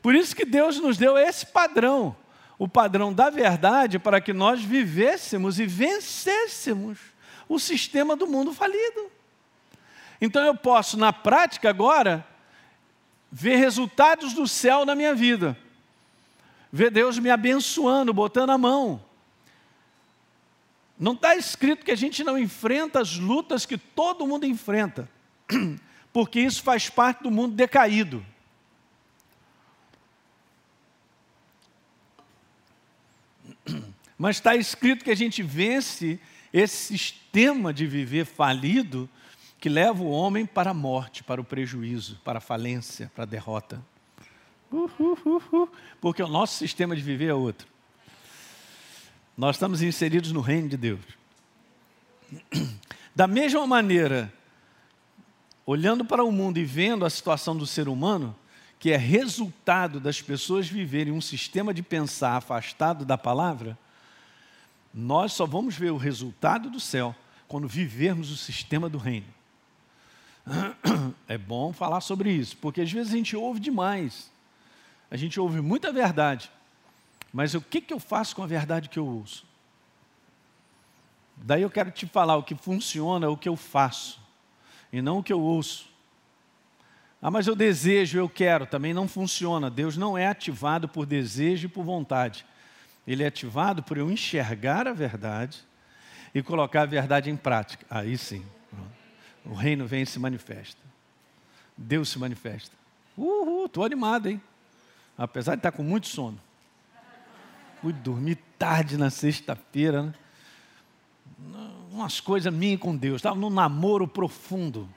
Por 0.00 0.14
isso 0.14 0.34
que 0.34 0.44
Deus 0.44 0.78
nos 0.78 0.96
deu 0.96 1.16
esse 1.18 1.46
padrão 1.46 2.16
o 2.62 2.68
padrão 2.68 3.12
da 3.12 3.28
verdade 3.28 3.98
para 3.98 4.20
que 4.20 4.32
nós 4.32 4.62
vivêssemos 4.62 5.58
e 5.58 5.66
vencêssemos 5.66 6.96
o 7.48 7.58
sistema 7.58 8.14
do 8.14 8.24
mundo 8.24 8.52
falido. 8.52 9.10
Então 10.20 10.44
eu 10.44 10.54
posso, 10.54 10.96
na 10.96 11.12
prática 11.12 11.68
agora, 11.68 12.24
ver 13.32 13.56
resultados 13.56 14.34
do 14.34 14.46
céu 14.46 14.84
na 14.84 14.94
minha 14.94 15.14
vida, 15.14 15.56
ver 16.70 16.90
Deus 16.90 17.18
me 17.18 17.30
abençoando, 17.30 18.12
botando 18.12 18.50
a 18.50 18.58
mão. 18.58 19.02
Não 20.98 21.14
está 21.14 21.34
escrito 21.34 21.82
que 21.82 21.90
a 21.90 21.96
gente 21.96 22.22
não 22.22 22.38
enfrenta 22.38 23.00
as 23.00 23.16
lutas 23.16 23.64
que 23.64 23.78
todo 23.78 24.26
mundo 24.26 24.44
enfrenta, 24.44 25.08
porque 26.12 26.40
isso 26.40 26.62
faz 26.62 26.90
parte 26.90 27.22
do 27.22 27.30
mundo 27.30 27.54
decaído. 27.54 28.22
Mas 34.18 34.36
está 34.36 34.54
escrito 34.54 35.04
que 35.04 35.10
a 35.10 35.16
gente 35.16 35.42
vence 35.42 36.20
esse 36.52 36.98
sistema 36.98 37.72
de 37.72 37.86
viver 37.86 38.26
falido 38.26 39.08
que 39.62 39.68
leva 39.68 40.02
o 40.02 40.10
homem 40.10 40.44
para 40.44 40.72
a 40.72 40.74
morte, 40.74 41.22
para 41.22 41.40
o 41.40 41.44
prejuízo, 41.44 42.20
para 42.24 42.38
a 42.38 42.40
falência, 42.40 43.12
para 43.14 43.22
a 43.22 43.26
derrota. 43.26 43.80
Uh, 44.72 44.90
uh, 44.98 45.56
uh, 45.56 45.68
Porque 46.00 46.20
o 46.20 46.26
nosso 46.26 46.56
sistema 46.56 46.96
de 46.96 47.00
viver 47.00 47.28
é 47.28 47.34
outro. 47.34 47.68
Nós 49.38 49.54
estamos 49.54 49.80
inseridos 49.80 50.32
no 50.32 50.40
reino 50.40 50.68
de 50.68 50.76
Deus. 50.76 51.00
Da 53.14 53.28
mesma 53.28 53.64
maneira, 53.64 54.32
olhando 55.64 56.04
para 56.04 56.24
o 56.24 56.32
mundo 56.32 56.58
e 56.58 56.64
vendo 56.64 57.04
a 57.04 57.10
situação 57.10 57.56
do 57.56 57.64
ser 57.66 57.86
humano, 57.86 58.34
que 58.80 58.90
é 58.90 58.96
resultado 58.96 60.00
das 60.00 60.20
pessoas 60.20 60.66
viverem 60.66 61.12
um 61.12 61.20
sistema 61.20 61.72
de 61.72 61.84
pensar 61.84 62.36
afastado 62.36 63.04
da 63.04 63.16
palavra, 63.16 63.78
nós 64.92 65.34
só 65.34 65.46
vamos 65.46 65.76
ver 65.76 65.92
o 65.92 65.96
resultado 65.96 66.68
do 66.68 66.80
céu 66.80 67.14
quando 67.46 67.68
vivermos 67.68 68.32
o 68.32 68.36
sistema 68.36 68.88
do 68.88 68.98
reino. 68.98 69.41
É 71.28 71.38
bom 71.38 71.72
falar 71.72 72.00
sobre 72.00 72.30
isso, 72.30 72.56
porque 72.58 72.80
às 72.80 72.92
vezes 72.92 73.12
a 73.12 73.16
gente 73.16 73.36
ouve 73.36 73.60
demais. 73.60 74.30
A 75.10 75.16
gente 75.16 75.38
ouve 75.38 75.60
muita 75.60 75.92
verdade. 75.92 76.50
Mas 77.32 77.54
o 77.54 77.60
que, 77.60 77.80
que 77.80 77.94
eu 77.94 78.00
faço 78.00 78.36
com 78.36 78.42
a 78.42 78.46
verdade 78.46 78.88
que 78.88 78.98
eu 78.98 79.06
ouço? 79.06 79.46
Daí 81.36 81.62
eu 81.62 81.70
quero 81.70 81.90
te 81.90 82.06
falar 82.06 82.36
o 82.36 82.42
que 82.42 82.54
funciona, 82.54 83.28
o 83.28 83.36
que 83.36 83.48
eu 83.48 83.56
faço, 83.56 84.20
e 84.92 85.00
não 85.00 85.18
o 85.18 85.22
que 85.22 85.32
eu 85.32 85.40
ouço. 85.40 85.90
Ah, 87.20 87.30
mas 87.30 87.46
eu 87.46 87.54
desejo, 87.54 88.18
eu 88.18 88.28
quero, 88.28 88.66
também 88.66 88.92
não 88.92 89.06
funciona. 89.06 89.70
Deus 89.70 89.96
não 89.96 90.18
é 90.18 90.26
ativado 90.26 90.88
por 90.88 91.06
desejo 91.06 91.66
e 91.66 91.68
por 91.68 91.84
vontade. 91.84 92.44
Ele 93.06 93.22
é 93.22 93.26
ativado 93.26 93.82
por 93.82 93.96
eu 93.96 94.10
enxergar 94.10 94.86
a 94.86 94.92
verdade 94.92 95.58
e 96.34 96.42
colocar 96.42 96.82
a 96.82 96.86
verdade 96.86 97.30
em 97.30 97.36
prática. 97.36 97.86
Aí 97.88 98.18
sim, 98.18 98.44
o 99.44 99.54
reino 99.54 99.86
vem 99.86 100.02
e 100.02 100.06
se 100.06 100.18
manifesta. 100.18 100.80
Deus 101.76 102.08
se 102.08 102.18
manifesta. 102.18 102.74
Uhul, 103.16 103.66
estou 103.66 103.84
animado, 103.84 104.28
hein? 104.28 104.40
Apesar 105.16 105.54
de 105.54 105.58
estar 105.60 105.72
com 105.72 105.82
muito 105.82 106.06
sono. 106.06 106.38
Fui 107.80 107.92
dormir 107.92 108.38
tarde 108.58 108.96
na 108.96 109.10
sexta-feira, 109.10 110.02
né? 110.04 110.14
Umas 111.90 112.20
coisas 112.20 112.52
minhas 112.52 112.80
com 112.80 112.96
Deus. 112.96 113.16
Estava 113.16 113.36
num 113.36 113.50
namoro 113.50 114.06
profundo. 114.06 114.88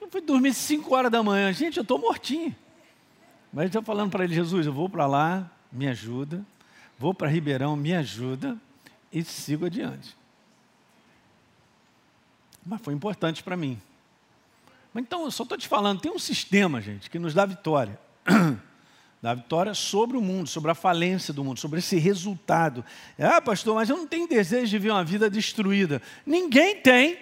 Eu 0.00 0.08
fui 0.08 0.20
dormir 0.20 0.54
5 0.54 0.94
horas 0.94 1.12
da 1.12 1.22
manhã. 1.22 1.52
Gente, 1.52 1.76
eu 1.76 1.82
estou 1.82 1.98
mortinho. 1.98 2.54
Mas 3.52 3.66
estou 3.66 3.82
falando 3.82 4.10
para 4.10 4.24
ele, 4.24 4.34
Jesus, 4.34 4.66
eu 4.66 4.72
vou 4.72 4.88
para 4.88 5.06
lá, 5.06 5.50
me 5.70 5.86
ajuda, 5.86 6.42
vou 6.98 7.12
para 7.12 7.28
Ribeirão, 7.28 7.76
me 7.76 7.94
ajuda 7.94 8.56
e 9.12 9.22
sigo 9.22 9.66
adiante. 9.66 10.16
Mas 12.64 12.80
foi 12.80 12.94
importante 12.94 13.42
para 13.42 13.56
mim. 13.56 13.80
Mas 14.92 15.04
então, 15.04 15.24
eu 15.24 15.30
só 15.30 15.42
estou 15.42 15.58
te 15.58 15.66
falando, 15.66 16.00
tem 16.00 16.12
um 16.12 16.18
sistema, 16.18 16.80
gente, 16.80 17.08
que 17.08 17.18
nos 17.18 17.34
dá 17.34 17.46
vitória. 17.46 17.98
dá 19.22 19.34
vitória 19.34 19.72
sobre 19.74 20.16
o 20.16 20.20
mundo, 20.20 20.48
sobre 20.48 20.70
a 20.70 20.74
falência 20.74 21.32
do 21.32 21.42
mundo, 21.42 21.58
sobre 21.58 21.78
esse 21.78 21.96
resultado. 21.98 22.84
Ah, 23.18 23.40
pastor, 23.40 23.74
mas 23.74 23.88
eu 23.88 23.96
não 23.96 24.06
tenho 24.06 24.28
desejo 24.28 24.70
de 24.70 24.78
ver 24.78 24.90
uma 24.90 25.04
vida 25.04 25.30
destruída. 25.30 26.02
Ninguém 26.26 26.80
tem. 26.80 27.18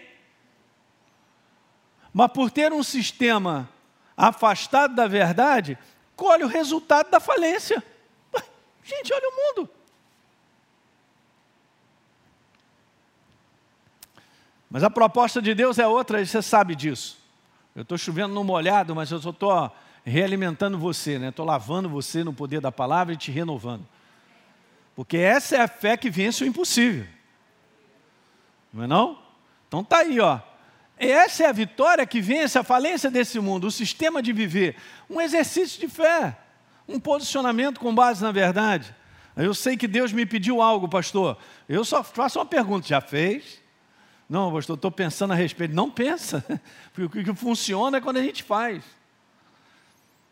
Mas 2.12 2.32
por 2.32 2.50
ter 2.50 2.72
um 2.72 2.82
sistema 2.82 3.68
afastado 4.16 4.94
da 4.94 5.06
verdade, 5.06 5.78
colhe 6.16 6.44
o 6.44 6.48
resultado 6.48 7.10
da 7.10 7.20
falência. 7.20 7.82
Gente, 8.82 9.12
olha 9.12 9.28
o 9.28 9.60
mundo. 9.60 9.70
Mas 14.70 14.84
a 14.84 14.90
proposta 14.90 15.42
de 15.42 15.54
Deus 15.54 15.78
é 15.78 15.86
outra, 15.86 16.22
e 16.22 16.26
você 16.26 16.40
sabe 16.40 16.74
disso. 16.74 17.18
Eu 17.74 17.82
estou 17.82 17.98
chovendo 17.98 18.32
no 18.32 18.44
molhado, 18.44 18.94
mas 18.94 19.10
eu 19.10 19.20
só 19.20 19.30
estou 19.30 19.72
realimentando 20.04 20.78
você, 20.78 21.18
né? 21.18 21.28
Estou 21.28 21.44
lavando 21.44 21.88
você 21.88 22.22
no 22.22 22.32
poder 22.32 22.60
da 22.60 22.70
palavra 22.70 23.12
e 23.14 23.16
te 23.16 23.30
renovando. 23.30 23.86
Porque 24.94 25.16
essa 25.16 25.56
é 25.56 25.60
a 25.60 25.68
fé 25.68 25.96
que 25.96 26.10
vence 26.10 26.44
o 26.44 26.46
impossível. 26.46 27.06
Não 28.72 28.84
é 28.84 28.86
não? 28.86 29.18
Então 29.66 29.82
tá 29.82 29.98
aí, 29.98 30.20
ó. 30.20 30.38
Essa 30.96 31.44
é 31.44 31.46
a 31.46 31.52
vitória 31.52 32.06
que 32.06 32.20
vence 32.20 32.58
a 32.58 32.62
falência 32.62 33.10
desse 33.10 33.40
mundo, 33.40 33.66
o 33.66 33.70
sistema 33.70 34.22
de 34.22 34.32
viver. 34.32 34.76
Um 35.08 35.20
exercício 35.20 35.80
de 35.80 35.88
fé 35.88 36.36
um 36.90 36.98
posicionamento 36.98 37.80
com 37.80 37.94
base 37.94 38.22
na 38.22 38.32
verdade. 38.32 38.94
Eu 39.36 39.54
sei 39.54 39.76
que 39.76 39.86
Deus 39.86 40.12
me 40.12 40.26
pediu 40.26 40.60
algo, 40.60 40.88
pastor. 40.88 41.38
Eu 41.68 41.84
só 41.84 42.02
faço 42.02 42.38
uma 42.38 42.46
pergunta: 42.46 42.88
já 42.88 43.00
fez? 43.00 43.59
Não, 44.30 44.52
pastor, 44.52 44.76
estou 44.76 44.92
pensando 44.92 45.32
a 45.32 45.34
respeito. 45.34 45.74
Não 45.74 45.90
pensa, 45.90 46.44
porque 46.94 47.18
o 47.18 47.24
que 47.24 47.34
funciona 47.34 47.98
é 47.98 48.00
quando 48.00 48.18
a 48.18 48.22
gente 48.22 48.44
faz. 48.44 48.84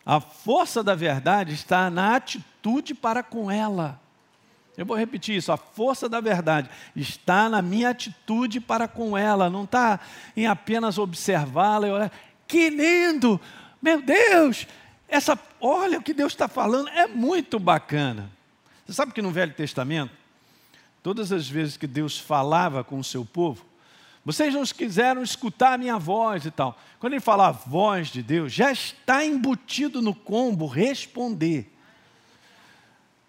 A 0.06 0.20
força 0.20 0.84
da 0.84 0.94
verdade 0.94 1.52
está 1.52 1.90
na 1.90 2.14
atitude 2.14 2.94
para 2.94 3.24
com 3.24 3.50
ela. 3.50 4.00
Eu 4.76 4.86
vou 4.86 4.96
repetir 4.96 5.34
isso: 5.34 5.50
a 5.50 5.56
força 5.56 6.08
da 6.08 6.20
verdade 6.20 6.70
está 6.94 7.48
na 7.48 7.60
minha 7.60 7.90
atitude 7.90 8.60
para 8.60 8.86
com 8.86 9.18
ela, 9.18 9.50
não 9.50 9.64
está 9.64 9.98
em 10.36 10.46
apenas 10.46 10.96
observá-la 10.96 11.88
e 11.88 11.90
olhar. 11.90 12.12
Que 12.46 12.70
lindo! 12.70 13.40
Meu 13.82 14.00
Deus, 14.00 14.64
essa, 15.08 15.36
olha 15.60 15.98
o 15.98 16.02
que 16.02 16.14
Deus 16.14 16.32
está 16.32 16.46
falando, 16.46 16.88
é 16.90 17.08
muito 17.08 17.58
bacana. 17.58 18.30
Você 18.86 18.92
sabe 18.92 19.12
que 19.12 19.20
no 19.20 19.32
Velho 19.32 19.52
Testamento, 19.54 20.12
todas 21.02 21.32
as 21.32 21.48
vezes 21.48 21.76
que 21.76 21.86
Deus 21.86 22.16
falava 22.16 22.84
com 22.84 22.98
o 22.98 23.04
seu 23.04 23.24
povo, 23.24 23.67
vocês 24.28 24.52
não 24.52 24.62
quiseram 24.62 25.22
escutar 25.22 25.72
a 25.72 25.78
minha 25.78 25.98
voz 25.98 26.44
e 26.44 26.50
tal. 26.50 26.78
Quando 27.00 27.14
ele 27.14 27.20
fala 27.20 27.48
a 27.48 27.50
voz 27.50 28.08
de 28.08 28.22
Deus, 28.22 28.52
já 28.52 28.70
está 28.70 29.24
embutido 29.24 30.02
no 30.02 30.14
combo 30.14 30.66
responder. 30.66 31.72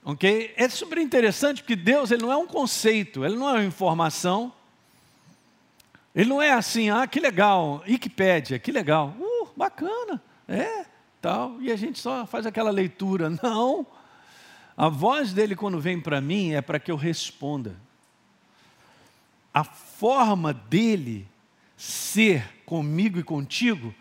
Ok? 0.04 0.54
É 0.58 0.68
super 0.68 0.98
interessante 0.98 1.64
porque 1.64 1.78
Deus 1.78 2.12
ele 2.12 2.24
não 2.24 2.34
é 2.34 2.36
um 2.36 2.46
conceito, 2.46 3.24
ele 3.24 3.38
não 3.38 3.48
é 3.48 3.54
uma 3.54 3.64
informação. 3.64 4.52
Ele 6.14 6.28
não 6.28 6.42
é 6.42 6.52
assim, 6.52 6.90
ah, 6.90 7.08
que 7.08 7.22
legal, 7.22 7.82
Wikipédia, 7.88 8.60
que 8.60 8.70
legal, 8.70 9.16
uh, 9.18 9.48
bacana, 9.56 10.22
é 10.50 10.86
tal, 11.22 11.62
e 11.62 11.72
a 11.72 11.78
gente 11.78 11.98
só 11.98 12.26
faz 12.26 12.46
aquela 12.46 12.72
leitura. 12.72 13.30
Não. 13.42 13.88
A 14.76 14.90
voz 14.90 15.32
dele, 15.32 15.56
quando 15.56 15.80
vem 15.80 15.98
para 15.98 16.20
mim, 16.20 16.52
é 16.52 16.62
para 16.62 16.78
que 16.78 16.92
eu 16.92 16.98
responda. 16.98 17.78
A 19.54 19.64
forma 19.64 20.54
dele 20.54 21.28
ser 21.76 22.64
comigo 22.66 23.20
e 23.20 23.24
contigo 23.24 23.94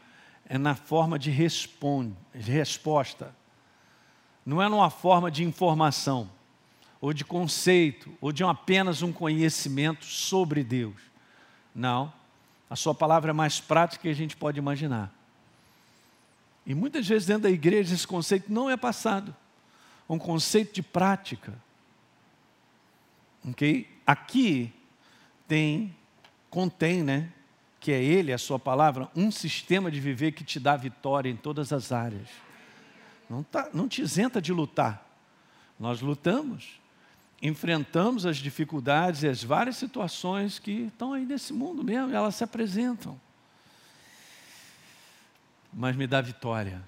é 0.48 0.58
na 0.58 0.74
forma 0.74 1.18
de, 1.18 1.30
responde, 1.30 2.14
de 2.34 2.50
resposta. 2.50 3.34
Não 4.44 4.62
é 4.62 4.68
numa 4.68 4.90
forma 4.90 5.30
de 5.30 5.44
informação, 5.44 6.30
ou 7.00 7.12
de 7.12 7.24
conceito, 7.24 8.12
ou 8.20 8.32
de 8.32 8.42
apenas 8.42 9.02
um 9.02 9.12
conhecimento 9.12 10.04
sobre 10.04 10.64
Deus. 10.64 10.96
Não. 11.74 12.12
A 12.68 12.76
sua 12.76 12.94
palavra 12.94 13.30
é 13.30 13.32
mais 13.32 13.60
prática 13.60 14.02
que 14.02 14.08
a 14.08 14.14
gente 14.14 14.36
pode 14.36 14.58
imaginar. 14.58 15.12
E 16.66 16.74
muitas 16.74 17.06
vezes 17.06 17.26
dentro 17.26 17.44
da 17.44 17.50
igreja 17.50 17.94
esse 17.94 18.06
conceito 18.06 18.52
não 18.52 18.68
é 18.68 18.76
passado. 18.76 19.34
Um 20.08 20.18
conceito 20.18 20.74
de 20.74 20.82
prática. 20.82 21.54
Ok? 23.48 23.88
Aqui 24.06 24.72
tem, 25.48 25.96
contém, 26.50 27.02
né? 27.02 27.32
Que 27.80 27.90
é 27.90 28.02
Ele, 28.02 28.32
a 28.32 28.38
Sua 28.38 28.58
palavra, 28.58 29.08
um 29.16 29.30
sistema 29.30 29.90
de 29.90 29.98
viver 29.98 30.32
que 30.32 30.44
te 30.44 30.60
dá 30.60 30.76
vitória 30.76 31.30
em 31.30 31.36
todas 31.36 31.72
as 31.72 31.90
áreas. 31.90 32.28
Não, 33.28 33.42
tá, 33.42 33.70
não 33.72 33.88
te 33.88 34.02
isenta 34.02 34.40
de 34.40 34.52
lutar. 34.52 35.04
Nós 35.78 36.00
lutamos, 36.00 36.80
enfrentamos 37.40 38.26
as 38.26 38.36
dificuldades 38.36 39.22
e 39.22 39.28
as 39.28 39.42
várias 39.42 39.76
situações 39.76 40.58
que 40.58 40.86
estão 40.86 41.12
aí 41.12 41.24
nesse 41.24 41.52
mundo 41.52 41.82
mesmo, 41.82 42.14
elas 42.14 42.34
se 42.34 42.44
apresentam. 42.44 43.18
Mas 45.72 45.94
me 45.96 46.06
dá 46.06 46.20
vitória. 46.20 46.82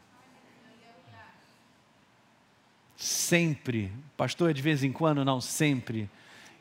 Sempre. 2.96 3.92
Pastor, 4.16 4.50
é 4.50 4.52
de 4.52 4.60
vez 4.60 4.82
em 4.82 4.92
quando? 4.92 5.24
Não, 5.24 5.40
sempre. 5.40 6.10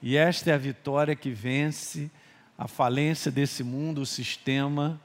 E 0.01 0.15
esta 0.15 0.51
é 0.51 0.53
a 0.53 0.57
vitória 0.57 1.15
que 1.15 1.31
vence 1.31 2.09
a 2.57 2.67
falência 2.67 3.31
desse 3.31 3.63
mundo, 3.63 4.01
o 4.01 4.05
sistema, 4.05 4.99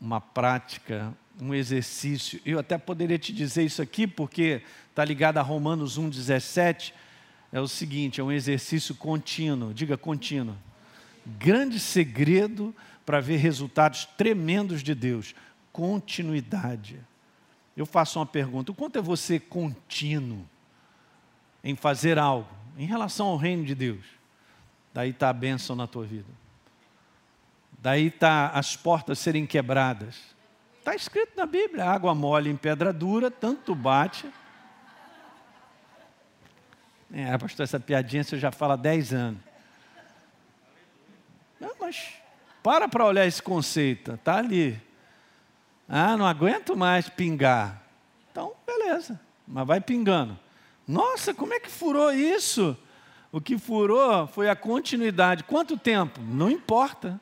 uma 0.00 0.20
prática, 0.20 1.12
um 1.40 1.54
exercício. 1.54 2.40
Eu 2.44 2.58
até 2.58 2.78
poderia 2.78 3.18
te 3.18 3.32
dizer 3.32 3.64
isso 3.64 3.82
aqui, 3.82 4.06
porque 4.06 4.62
está 4.88 5.04
ligado 5.04 5.38
a 5.38 5.42
Romanos 5.42 5.98
1,17. 5.98 6.92
É 7.52 7.60
o 7.60 7.68
seguinte: 7.68 8.20
é 8.20 8.24
um 8.24 8.32
exercício 8.32 8.94
contínuo, 8.94 9.74
diga 9.74 9.96
contínuo. 9.96 10.56
Grande 11.26 11.78
segredo 11.78 12.74
para 13.04 13.20
ver 13.20 13.36
resultados 13.36 14.04
tremendos 14.16 14.82
de 14.82 14.94
Deus: 14.94 15.34
continuidade. 15.72 16.98
Eu 17.76 17.86
faço 17.86 18.18
uma 18.18 18.26
pergunta: 18.26 18.72
o 18.72 18.74
quanto 18.74 18.98
é 18.98 19.02
você 19.02 19.38
contínuo 19.38 20.44
em 21.62 21.74
fazer 21.74 22.18
algo? 22.18 22.59
Em 22.80 22.86
relação 22.86 23.26
ao 23.26 23.36
reino 23.36 23.62
de 23.62 23.74
Deus. 23.74 24.06
Daí 24.94 25.10
está 25.10 25.28
a 25.28 25.34
bênção 25.34 25.76
na 25.76 25.86
tua 25.86 26.06
vida. 26.06 26.32
Daí 27.78 28.06
está 28.06 28.48
as 28.48 28.74
portas 28.74 29.18
serem 29.18 29.46
quebradas. 29.46 30.18
Está 30.78 30.94
escrito 30.94 31.36
na 31.36 31.44
Bíblia: 31.44 31.84
água 31.84 32.14
mole 32.14 32.48
em 32.48 32.56
pedra 32.56 32.90
dura, 32.90 33.30
tanto 33.30 33.74
bate. 33.74 34.26
É, 37.12 37.36
pastor, 37.36 37.64
essa 37.64 37.78
piadinha 37.78 38.24
você 38.24 38.38
já 38.38 38.50
fala 38.50 38.72
há 38.72 38.78
10 38.78 39.12
anos. 39.12 39.40
Não, 41.60 41.72
mas 41.78 42.14
para 42.62 42.88
para 42.88 43.04
olhar 43.04 43.26
esse 43.26 43.42
conceito, 43.42 44.12
está 44.12 44.38
ali. 44.38 44.80
Ah, 45.86 46.16
não 46.16 46.24
aguento 46.24 46.74
mais 46.74 47.10
pingar. 47.10 47.82
Então, 48.32 48.54
beleza, 48.66 49.20
mas 49.46 49.66
vai 49.66 49.82
pingando. 49.82 50.38
Nossa, 50.90 51.32
como 51.32 51.54
é 51.54 51.60
que 51.60 51.70
furou 51.70 52.12
isso? 52.12 52.76
O 53.30 53.40
que 53.40 53.56
furou 53.56 54.26
foi 54.26 54.48
a 54.48 54.56
continuidade. 54.56 55.44
Quanto 55.44 55.78
tempo? 55.78 56.20
Não 56.20 56.50
importa. 56.50 57.20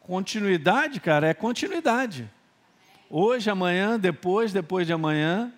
Continuidade, 0.00 1.00
cara, 1.00 1.26
é 1.26 1.34
continuidade. 1.34 2.30
Hoje, 3.10 3.50
amanhã, 3.50 3.98
depois, 3.98 4.52
depois 4.52 4.86
de 4.86 4.92
amanhã, 4.92 5.52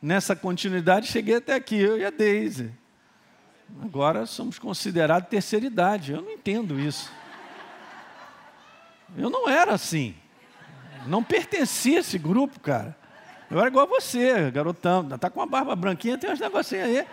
nessa 0.00 0.36
continuidade 0.36 1.06
cheguei 1.06 1.36
até 1.36 1.54
aqui, 1.54 1.76
eu 1.76 1.96
e 1.96 2.04
a 2.04 2.10
Deise. 2.10 2.70
Agora 3.82 4.26
somos 4.26 4.58
considerados 4.58 5.30
terceira 5.30 5.64
idade. 5.64 6.12
Eu 6.12 6.20
não 6.20 6.32
entendo 6.32 6.78
isso. 6.78 7.10
Eu 9.16 9.30
não 9.30 9.48
era 9.48 9.72
assim. 9.72 10.14
Não 11.06 11.24
pertencia 11.24 11.96
a 11.96 12.00
esse 12.00 12.18
grupo, 12.18 12.60
cara. 12.60 12.94
Eu 13.50 13.58
era 13.58 13.68
igual 13.68 13.86
a 13.86 13.88
você, 13.88 14.50
garotão. 14.50 15.08
Tá 15.18 15.30
com 15.30 15.40
uma 15.40 15.46
barba 15.46 15.76
branquinha, 15.76 16.18
tem 16.18 16.30
uns 16.30 16.40
negocinhos 16.40 16.86
aí. 16.86 17.06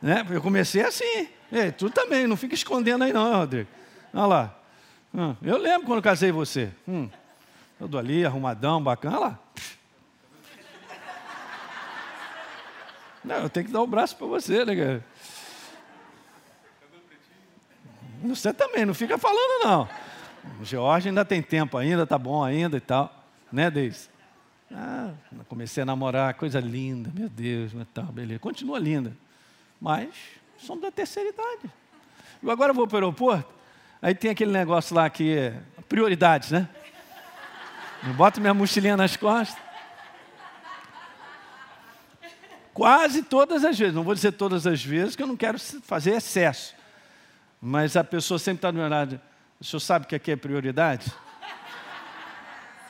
Né? 0.00 0.24
Eu 0.30 0.40
comecei 0.40 0.82
assim. 0.82 1.28
Ei, 1.52 1.72
tu 1.72 1.90
também, 1.90 2.26
não 2.26 2.36
fica 2.36 2.54
escondendo 2.54 3.04
aí 3.04 3.12
não, 3.12 3.36
Rodrigo. 3.36 3.68
Olha 4.14 4.26
lá. 4.26 4.54
Hum, 5.14 5.34
eu 5.42 5.56
lembro 5.56 5.86
quando 5.86 6.02
casei 6.02 6.30
você. 6.30 6.70
Hum, 6.86 7.08
todo 7.78 7.98
ali, 7.98 8.24
arrumadão, 8.24 8.82
bacana. 8.82 9.18
Olha 9.18 9.26
lá. 9.26 9.38
Não, 13.24 13.36
eu 13.36 13.50
tenho 13.50 13.66
que 13.66 13.72
dar 13.72 13.82
o 13.82 13.86
braço 13.86 14.16
para 14.16 14.26
você, 14.26 14.64
né, 14.64 14.74
cara? 14.74 15.04
Você 18.24 18.52
também, 18.52 18.84
não 18.84 18.94
fica 18.94 19.18
falando 19.18 19.64
não. 19.64 19.88
George 20.62 21.08
ainda 21.08 21.24
tem 21.24 21.42
tempo 21.42 21.76
ainda, 21.76 22.06
tá 22.06 22.18
bom 22.18 22.42
ainda 22.42 22.76
e 22.76 22.80
tal. 22.80 23.12
Né, 23.52 23.70
Deise? 23.70 24.08
Ah, 24.70 25.12
comecei 25.48 25.82
a 25.82 25.86
namorar, 25.86 26.34
coisa 26.34 26.60
linda, 26.60 27.10
meu 27.14 27.28
Deus, 27.28 27.72
tá, 27.94 28.02
beleza. 28.02 28.38
Continua 28.38 28.78
linda. 28.78 29.16
Mas 29.80 30.08
somos 30.58 30.82
da 30.82 30.90
terceira 30.90 31.30
idade. 31.30 31.72
Eu 32.42 32.50
agora 32.50 32.72
vou 32.72 32.86
para 32.86 32.96
o 32.96 32.98
aeroporto, 32.98 33.52
aí 34.00 34.14
tem 34.14 34.30
aquele 34.30 34.52
negócio 34.52 34.94
lá 34.94 35.08
que 35.08 35.36
é 35.36 35.60
prioridades, 35.88 36.50
né? 36.50 36.68
Eu 38.06 38.14
boto 38.14 38.40
minha 38.40 38.54
mochilinha 38.54 38.96
nas 38.96 39.16
costas. 39.16 39.60
Quase 42.72 43.24
todas 43.24 43.64
as 43.64 43.76
vezes, 43.76 43.94
não 43.94 44.04
vou 44.04 44.14
dizer 44.14 44.32
todas 44.32 44.64
as 44.66 44.84
vezes, 44.84 45.16
que 45.16 45.22
eu 45.22 45.26
não 45.26 45.36
quero 45.36 45.58
fazer 45.58 46.12
excesso. 46.12 46.76
Mas 47.60 47.96
a 47.96 48.04
pessoa 48.04 48.38
sempre 48.38 48.58
está 48.58 48.70
do 48.70 48.78
meu 48.78 48.88
lado. 48.88 49.20
O 49.60 49.64
senhor 49.64 49.80
sabe 49.80 50.06
que 50.06 50.14
aqui 50.14 50.30
é 50.30 50.36
prioridade? 50.36 51.12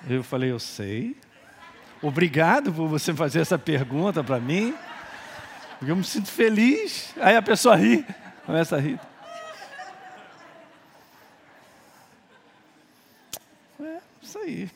Eu 0.06 0.22
falei, 0.22 0.52
eu 0.52 0.58
sei. 0.58 1.16
Obrigado 2.00 2.72
por 2.72 2.86
você 2.86 3.12
fazer 3.12 3.40
essa 3.40 3.58
pergunta 3.58 4.22
para 4.22 4.38
mim. 4.38 4.74
Eu 5.82 5.96
me 5.96 6.04
sinto 6.04 6.30
feliz. 6.30 7.12
Aí 7.20 7.36
a 7.36 7.42
pessoa 7.42 7.74
ri, 7.74 8.04
começa 8.46 8.76
a 8.76 8.80
rir. 8.80 9.00
É, 13.80 13.98
isso 14.22 14.38
aí. 14.38 14.70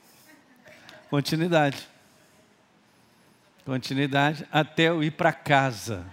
Continuidade. 1.09 1.89
Continuidade 3.65 4.47
até 4.51 4.89
eu 4.89 5.03
ir 5.05 5.13
para 5.13 5.33
casa. 5.33 6.05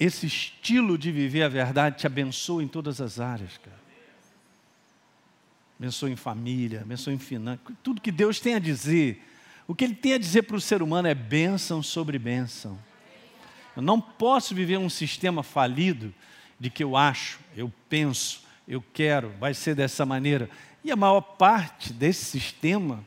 Esse 0.00 0.26
estilo 0.26 0.96
de 0.96 1.12
viver 1.12 1.42
a 1.42 1.48
verdade 1.48 1.98
te 1.98 2.06
abençoa 2.06 2.62
em 2.62 2.68
todas 2.68 3.00
as 3.00 3.20
áreas, 3.20 3.58
cara 3.58 3.85
abençoe 5.78 6.12
em 6.12 6.16
família, 6.16 6.80
abençoe 6.82 7.14
em 7.14 7.18
finanças, 7.18 7.64
tudo 7.82 8.00
que 8.00 8.10
Deus 8.10 8.40
tem 8.40 8.54
a 8.54 8.58
dizer. 8.58 9.22
O 9.68 9.74
que 9.74 9.84
Ele 9.84 9.94
tem 9.94 10.14
a 10.14 10.18
dizer 10.18 10.42
para 10.42 10.56
o 10.56 10.60
ser 10.60 10.80
humano 10.80 11.08
é 11.08 11.14
bênção 11.14 11.82
sobre 11.82 12.18
bênção. 12.18 12.78
Eu 13.74 13.82
não 13.82 14.00
posso 14.00 14.54
viver 14.54 14.78
um 14.78 14.88
sistema 14.88 15.42
falido 15.42 16.14
de 16.58 16.70
que 16.70 16.82
eu 16.82 16.96
acho, 16.96 17.38
eu 17.54 17.70
penso, 17.88 18.42
eu 18.66 18.82
quero, 18.92 19.30
vai 19.38 19.52
ser 19.52 19.74
dessa 19.74 20.06
maneira. 20.06 20.48
E 20.82 20.90
a 20.90 20.96
maior 20.96 21.20
parte 21.20 21.92
desse 21.92 22.24
sistema, 22.24 23.04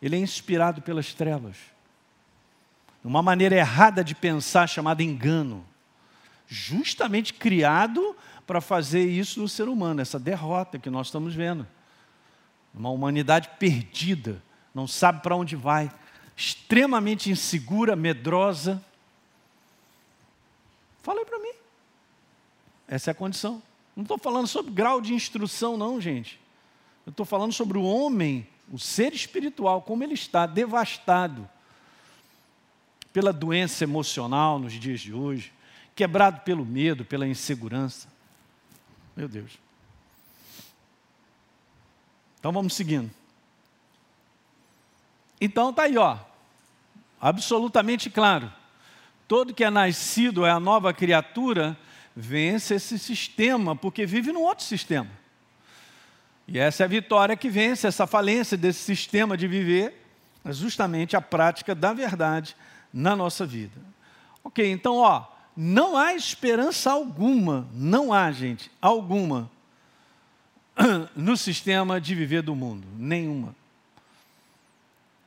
ele 0.00 0.16
é 0.16 0.18
inspirado 0.18 0.80
pelas 0.80 1.12
trevas. 1.12 1.56
Uma 3.04 3.22
maneira 3.22 3.54
errada 3.54 4.02
de 4.02 4.14
pensar 4.14 4.66
chamada 4.66 5.02
engano. 5.02 5.64
Justamente 6.48 7.34
criado 7.34 8.16
para 8.46 8.60
fazer 8.60 9.04
isso 9.04 9.40
no 9.40 9.48
ser 9.48 9.68
humano, 9.68 10.00
essa 10.00 10.18
derrota 10.18 10.78
que 10.78 10.88
nós 10.88 11.08
estamos 11.08 11.34
vendo. 11.34 11.66
Uma 12.76 12.90
humanidade 12.90 13.50
perdida, 13.58 14.42
não 14.74 14.86
sabe 14.86 15.22
para 15.22 15.34
onde 15.34 15.56
vai, 15.56 15.90
extremamente 16.36 17.30
insegura, 17.30 17.96
medrosa. 17.96 18.84
Fala 21.02 21.20
aí 21.20 21.24
para 21.24 21.38
mim. 21.38 21.52
Essa 22.86 23.10
é 23.10 23.12
a 23.12 23.14
condição. 23.14 23.62
Não 23.96 24.02
estou 24.02 24.18
falando 24.18 24.46
sobre 24.46 24.70
grau 24.72 25.00
de 25.00 25.14
instrução, 25.14 25.78
não, 25.78 25.98
gente. 25.98 26.38
Eu 27.06 27.10
estou 27.10 27.24
falando 27.24 27.52
sobre 27.52 27.78
o 27.78 27.82
homem, 27.82 28.46
o 28.70 28.78
ser 28.78 29.14
espiritual, 29.14 29.80
como 29.80 30.04
ele 30.04 30.14
está 30.14 30.44
devastado 30.44 31.48
pela 33.12 33.32
doença 33.32 33.84
emocional 33.84 34.58
nos 34.58 34.74
dias 34.74 35.00
de 35.00 35.14
hoje, 35.14 35.50
quebrado 35.94 36.40
pelo 36.40 36.66
medo, 36.66 37.02
pela 37.02 37.26
insegurança. 37.26 38.08
Meu 39.16 39.26
Deus. 39.26 39.65
Então 42.46 42.52
vamos 42.52 42.74
seguindo. 42.74 43.10
Então 45.40 45.72
tá 45.72 45.82
aí, 45.82 45.98
ó. 45.98 46.16
Absolutamente 47.20 48.08
claro. 48.08 48.52
Todo 49.26 49.52
que 49.52 49.64
é 49.64 49.68
nascido 49.68 50.46
é 50.46 50.52
a 50.52 50.60
nova 50.60 50.94
criatura, 50.94 51.76
vence 52.14 52.74
esse 52.74 53.00
sistema, 53.00 53.74
porque 53.74 54.06
vive 54.06 54.30
num 54.30 54.42
outro 54.42 54.64
sistema. 54.64 55.10
E 56.46 56.56
essa 56.56 56.84
é 56.84 56.86
a 56.86 56.88
vitória 56.88 57.36
que 57.36 57.50
vence 57.50 57.84
essa 57.84 58.06
falência 58.06 58.56
desse 58.56 58.78
sistema 58.78 59.36
de 59.36 59.48
viver, 59.48 60.06
é 60.44 60.52
justamente 60.52 61.16
a 61.16 61.20
prática 61.20 61.74
da 61.74 61.92
verdade 61.92 62.56
na 62.92 63.16
nossa 63.16 63.44
vida. 63.44 63.80
Ok, 64.44 64.70
então, 64.70 64.98
ó, 64.98 65.26
não 65.56 65.96
há 65.96 66.14
esperança 66.14 66.92
alguma, 66.92 67.66
não 67.72 68.12
há, 68.12 68.30
gente, 68.30 68.70
alguma, 68.80 69.50
no 71.16 71.36
sistema 71.36 72.00
de 72.00 72.14
viver 72.14 72.42
do 72.42 72.54
mundo, 72.54 72.86
nenhuma. 72.96 73.54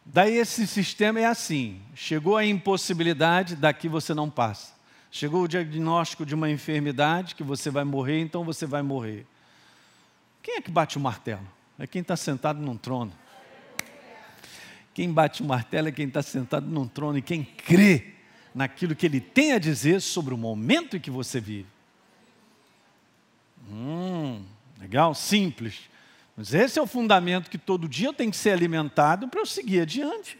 Daí 0.06 0.38
esse 0.38 0.66
sistema 0.66 1.20
é 1.20 1.26
assim: 1.26 1.82
chegou 1.96 2.38
a 2.38 2.46
impossibilidade, 2.46 3.56
daqui 3.56 3.88
você 3.88 4.14
não 4.14 4.30
passa. 4.30 4.74
Chegou 5.12 5.44
o 5.44 5.48
diagnóstico 5.48 6.26
de 6.26 6.36
uma 6.36 6.50
enfermidade 6.50 7.34
que 7.34 7.44
você 7.44 7.70
vai 7.70 7.84
morrer, 7.84 8.20
então 8.20 8.44
você 8.44 8.66
vai 8.66 8.82
morrer. 8.82 9.26
Quem 10.42 10.56
é 10.58 10.62
que 10.62 10.72
bate 10.72 10.98
o 10.98 11.02
martelo? 11.02 11.48
É 11.78 11.88
quem 11.88 12.02
está 12.02 12.16
sentado 12.16 12.60
num 12.60 12.78
trono. 12.78 13.12
Quem 14.94 15.12
bate 15.12 15.42
o 15.42 15.46
martelo 15.46 15.88
é 15.88 15.92
quem 15.92 16.08
está 16.08 16.22
sentado 16.22 16.68
num 16.68 16.88
trono 16.88 17.18
e 17.18 17.22
quem 17.22 17.44
crê 17.44 18.14
naquilo 18.54 18.96
que 18.96 19.06
ele 19.06 19.22
tem 19.22 19.54
a 19.54 19.60
dizer 19.60 20.02
sobre 20.02 20.34
o 20.34 20.38
momento 20.38 20.98
em 20.98 21.00
que 21.00 21.10
você 21.10 21.40
vive. 21.40 21.68
Hum, 23.72 24.44
legal, 24.80 25.14
simples. 25.14 25.82
Mas 26.36 26.54
esse 26.54 26.80
é 26.80 26.82
o 26.82 26.88
fundamento 26.88 27.50
que 27.50 27.58
todo 27.58 27.88
dia 27.88 28.08
eu 28.08 28.14
tenho 28.14 28.32
que 28.32 28.38
ser 28.38 28.52
alimentado 28.52 29.28
para 29.28 29.42
eu 29.42 29.46
seguir 29.46 29.82
adiante. 29.82 30.38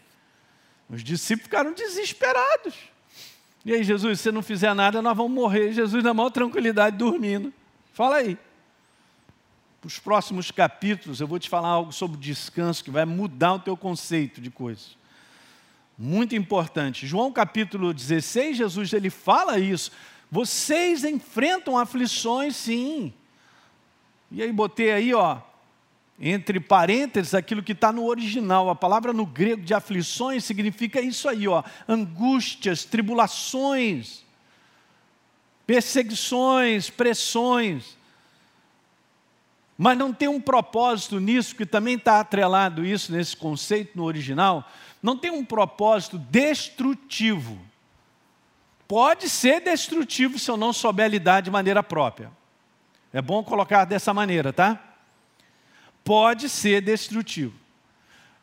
Os 0.88 1.04
discípulos 1.04 1.44
ficaram 1.44 1.72
desesperados. 1.74 2.74
E 3.64 3.72
aí, 3.72 3.84
Jesus, 3.84 4.18
se 4.18 4.24
você 4.24 4.32
não 4.32 4.42
fizer 4.42 4.74
nada, 4.74 5.02
nós 5.02 5.16
vamos 5.16 5.32
morrer. 5.32 5.72
Jesus, 5.72 6.02
na 6.02 6.14
maior 6.14 6.30
tranquilidade, 6.30 6.96
dormindo. 6.96 7.52
Fala 7.92 8.16
aí. 8.16 8.38
Os 9.84 9.98
próximos 9.98 10.50
capítulos 10.50 11.20
eu 11.20 11.26
vou 11.26 11.38
te 11.38 11.48
falar 11.48 11.68
algo 11.68 11.92
sobre 11.92 12.18
descanso 12.18 12.84
que 12.84 12.90
vai 12.90 13.04
mudar 13.04 13.54
o 13.54 13.58
teu 13.58 13.76
conceito 13.76 14.40
de 14.40 14.50
coisas. 14.50 14.96
Muito 15.96 16.34
importante. 16.34 17.06
João 17.06 17.30
capítulo 17.30 17.92
16, 17.92 18.56
Jesus 18.56 18.92
ele 18.92 19.10
fala 19.10 19.58
isso. 19.58 19.90
Vocês 20.30 21.04
enfrentam 21.04 21.78
aflições, 21.78 22.56
sim. 22.56 23.12
E 24.30 24.42
aí 24.42 24.52
botei 24.52 24.92
aí, 24.92 25.12
ó, 25.12 25.38
entre 26.20 26.60
parênteses, 26.60 27.34
aquilo 27.34 27.62
que 27.62 27.72
está 27.72 27.90
no 27.90 28.04
original. 28.04 28.68
A 28.68 28.74
palavra 28.74 29.12
no 29.12 29.24
grego 29.24 29.62
de 29.62 29.72
aflições 29.72 30.44
significa 30.44 31.00
isso 31.00 31.28
aí, 31.28 31.48
ó, 31.48 31.64
angústias, 31.88 32.84
tribulações, 32.84 34.24
perseguições, 35.66 36.90
pressões. 36.90 37.98
Mas 39.78 39.96
não 39.96 40.12
tem 40.12 40.28
um 40.28 40.40
propósito 40.40 41.18
nisso, 41.18 41.56
que 41.56 41.64
também 41.64 41.94
está 41.96 42.20
atrelado 42.20 42.84
isso 42.84 43.10
nesse 43.10 43.34
conceito 43.34 43.96
no 43.96 44.04
original, 44.04 44.70
não 45.02 45.16
tem 45.16 45.30
um 45.30 45.44
propósito 45.44 46.18
destrutivo. 46.18 47.58
Pode 48.86 49.30
ser 49.30 49.60
destrutivo 49.60 50.38
se 50.38 50.50
eu 50.50 50.56
não 50.58 50.72
souber 50.72 51.08
lidar 51.08 51.40
de 51.40 51.50
maneira 51.50 51.82
própria. 51.82 52.30
É 53.12 53.20
bom 53.20 53.42
colocar 53.42 53.84
dessa 53.84 54.14
maneira, 54.14 54.52
tá? 54.52 54.78
pode 56.04 56.48
ser 56.48 56.82
destrutivo. 56.82 57.54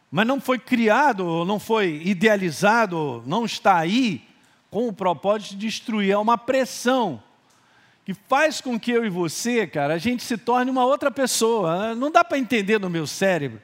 Mas 0.10 0.26
não 0.26 0.40
foi 0.40 0.58
criado, 0.58 1.44
não 1.44 1.60
foi 1.60 2.02
idealizado, 2.06 3.22
não 3.26 3.46
está 3.46 3.76
aí 3.78 4.26
com 4.72 4.88
o 4.88 4.94
propósito 4.94 5.52
de 5.52 5.68
destruir. 5.68 6.12
É 6.12 6.18
uma 6.18 6.38
pressão 6.38 7.22
que 8.06 8.14
faz 8.14 8.62
com 8.62 8.80
que 8.80 8.92
eu 8.92 9.06
e 9.06 9.10
você, 9.10 9.68
cara, 9.68 9.96
a 9.96 9.98
gente 9.98 10.24
se 10.24 10.38
torne 10.38 10.72
uma 10.72 10.86
outra 10.86 11.12
pessoa. 11.12 11.94
Não 11.94 12.10
dá 12.10 12.24
para 12.24 12.38
entender 12.38 12.80
no 12.80 12.90
meu 12.90 13.06
cérebro 13.06 13.62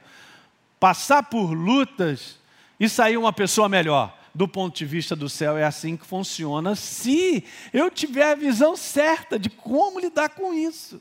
passar 0.78 1.22
por 1.22 1.54
lutas 1.54 2.38
e 2.78 2.90
sair 2.90 3.16
uma 3.16 3.32
pessoa 3.32 3.70
melhor. 3.70 4.14
Do 4.34 4.48
ponto 4.48 4.76
de 4.76 4.84
vista 4.84 5.14
do 5.14 5.28
céu, 5.28 5.56
é 5.56 5.64
assim 5.64 5.96
que 5.96 6.04
funciona, 6.04 6.74
se 6.74 7.44
eu 7.72 7.88
tiver 7.88 8.32
a 8.32 8.34
visão 8.34 8.76
certa 8.76 9.38
de 9.38 9.48
como 9.48 10.00
lidar 10.00 10.30
com 10.30 10.52
isso. 10.52 11.00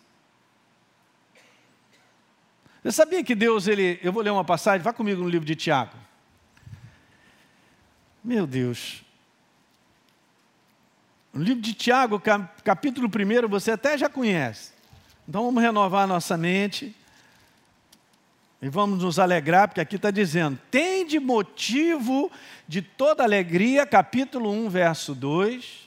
Você 2.83 2.91
sabia 2.91 3.23
que 3.23 3.33
Deus, 3.33 3.67
ele, 3.67 3.99
eu 4.03 4.11
vou 4.11 4.21
ler 4.21 4.29
uma 4.29 4.43
passagem, 4.43 4.83
vá 4.83 4.93
comigo 4.93 5.23
no 5.23 5.29
livro 5.29 5.45
de 5.45 5.55
Tiago. 5.55 5.97
Meu 8.23 8.45
Deus. 8.45 9.03
O 11.33 11.39
livro 11.39 11.61
de 11.61 11.73
Tiago, 11.73 12.21
capítulo 12.63 13.07
1, 13.07 13.47
você 13.47 13.71
até 13.71 13.97
já 13.97 14.07
conhece. 14.07 14.71
Então 15.27 15.43
vamos 15.45 15.63
renovar 15.63 16.07
nossa 16.07 16.37
mente. 16.37 16.95
E 18.63 18.69
vamos 18.69 19.03
nos 19.03 19.19
alegrar, 19.19 19.67
porque 19.67 19.81
aqui 19.81 19.97
está 19.97 20.09
dizendo: 20.09 20.57
tem 20.71 21.05
de 21.05 21.19
motivo 21.19 22.31
de 22.67 22.81
toda 22.81 23.21
alegria, 23.21 23.85
capítulo 23.85 24.49
1, 24.49 24.69
verso 24.69 25.13
2 25.13 25.83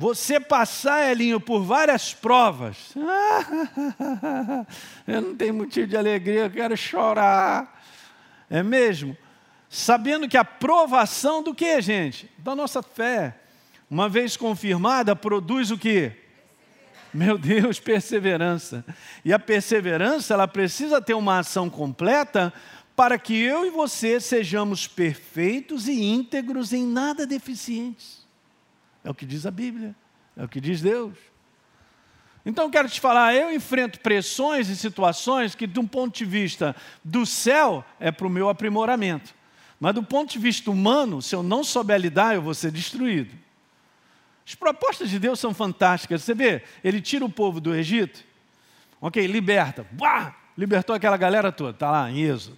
você 0.00 0.38
passar, 0.38 1.10
Elinho, 1.10 1.40
por 1.40 1.64
várias 1.64 2.14
provas. 2.14 2.94
eu 5.08 5.20
não 5.20 5.34
tenho 5.34 5.52
motivo 5.52 5.88
de 5.88 5.96
alegria, 5.96 6.42
eu 6.42 6.50
quero 6.50 6.76
chorar. 6.76 7.82
É 8.48 8.62
mesmo? 8.62 9.16
Sabendo 9.68 10.28
que 10.28 10.36
a 10.36 10.44
provação 10.44 11.42
do 11.42 11.52
que, 11.52 11.82
gente? 11.82 12.30
Da 12.38 12.54
nossa 12.54 12.80
fé. 12.80 13.40
Uma 13.90 14.08
vez 14.08 14.36
confirmada, 14.36 15.16
produz 15.16 15.72
o 15.72 15.76
que? 15.76 16.12
Meu 17.18 17.36
Deus, 17.36 17.80
perseverança. 17.80 18.84
E 19.24 19.32
a 19.32 19.40
perseverança, 19.40 20.34
ela 20.34 20.46
precisa 20.46 21.02
ter 21.02 21.14
uma 21.14 21.40
ação 21.40 21.68
completa 21.68 22.52
para 22.94 23.18
que 23.18 23.36
eu 23.36 23.66
e 23.66 23.70
você 23.70 24.20
sejamos 24.20 24.86
perfeitos 24.86 25.88
e 25.88 26.00
íntegros 26.00 26.72
em 26.72 26.86
nada 26.86 27.26
deficientes. 27.26 28.24
É 29.02 29.10
o 29.10 29.14
que 29.14 29.26
diz 29.26 29.46
a 29.46 29.50
Bíblia, 29.50 29.96
é 30.36 30.44
o 30.44 30.48
que 30.48 30.60
diz 30.60 30.80
Deus. 30.80 31.16
Então 32.46 32.70
quero 32.70 32.88
te 32.88 33.00
falar, 33.00 33.34
eu 33.34 33.52
enfrento 33.52 33.98
pressões 33.98 34.68
e 34.68 34.76
situações 34.76 35.56
que, 35.56 35.66
de 35.66 35.80
um 35.80 35.86
ponto 35.88 36.16
de 36.16 36.24
vista 36.24 36.74
do 37.04 37.26
céu, 37.26 37.84
é 37.98 38.12
para 38.12 38.28
o 38.28 38.30
meu 38.30 38.48
aprimoramento. 38.48 39.34
Mas 39.80 39.92
do 39.92 40.04
ponto 40.04 40.30
de 40.30 40.38
vista 40.38 40.70
humano, 40.70 41.20
se 41.20 41.34
eu 41.34 41.42
não 41.42 41.64
souber 41.64 41.98
lidar, 41.98 42.36
eu 42.36 42.42
vou 42.42 42.54
ser 42.54 42.70
destruído. 42.70 43.47
As 44.48 44.54
propostas 44.54 45.10
de 45.10 45.18
Deus 45.18 45.38
são 45.38 45.52
fantásticas. 45.52 46.22
Você 46.22 46.32
vê, 46.32 46.62
ele 46.82 47.02
tira 47.02 47.22
o 47.22 47.28
povo 47.28 47.60
do 47.60 47.74
Egito, 47.74 48.24
ok, 48.98 49.26
liberta, 49.26 49.86
Uá! 50.00 50.34
libertou 50.56 50.96
aquela 50.96 51.18
galera 51.18 51.52
toda, 51.52 51.72
está 51.72 51.90
lá 51.90 52.10
em 52.10 52.22
Êxodo. 52.22 52.56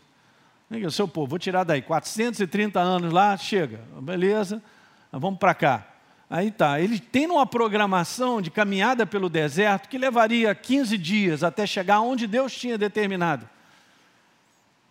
O 0.70 0.90
seu 0.92 1.08
povo, 1.08 1.26
vou 1.26 1.38
tirar 1.38 1.64
daí, 1.64 1.82
430 1.82 2.78
anos 2.78 3.12
lá, 3.12 3.36
chega, 3.36 3.80
beleza, 4.00 4.62
vamos 5.10 5.40
para 5.40 5.52
cá. 5.52 5.84
Aí 6.30 6.52
tá, 6.52 6.80
ele 6.80 7.00
tem 7.00 7.26
uma 7.26 7.44
programação 7.44 8.40
de 8.40 8.52
caminhada 8.52 9.04
pelo 9.04 9.28
deserto 9.28 9.88
que 9.88 9.98
levaria 9.98 10.54
15 10.54 10.96
dias 10.96 11.42
até 11.42 11.66
chegar 11.66 11.98
onde 12.02 12.28
Deus 12.28 12.54
tinha 12.54 12.78
determinado. 12.78 13.48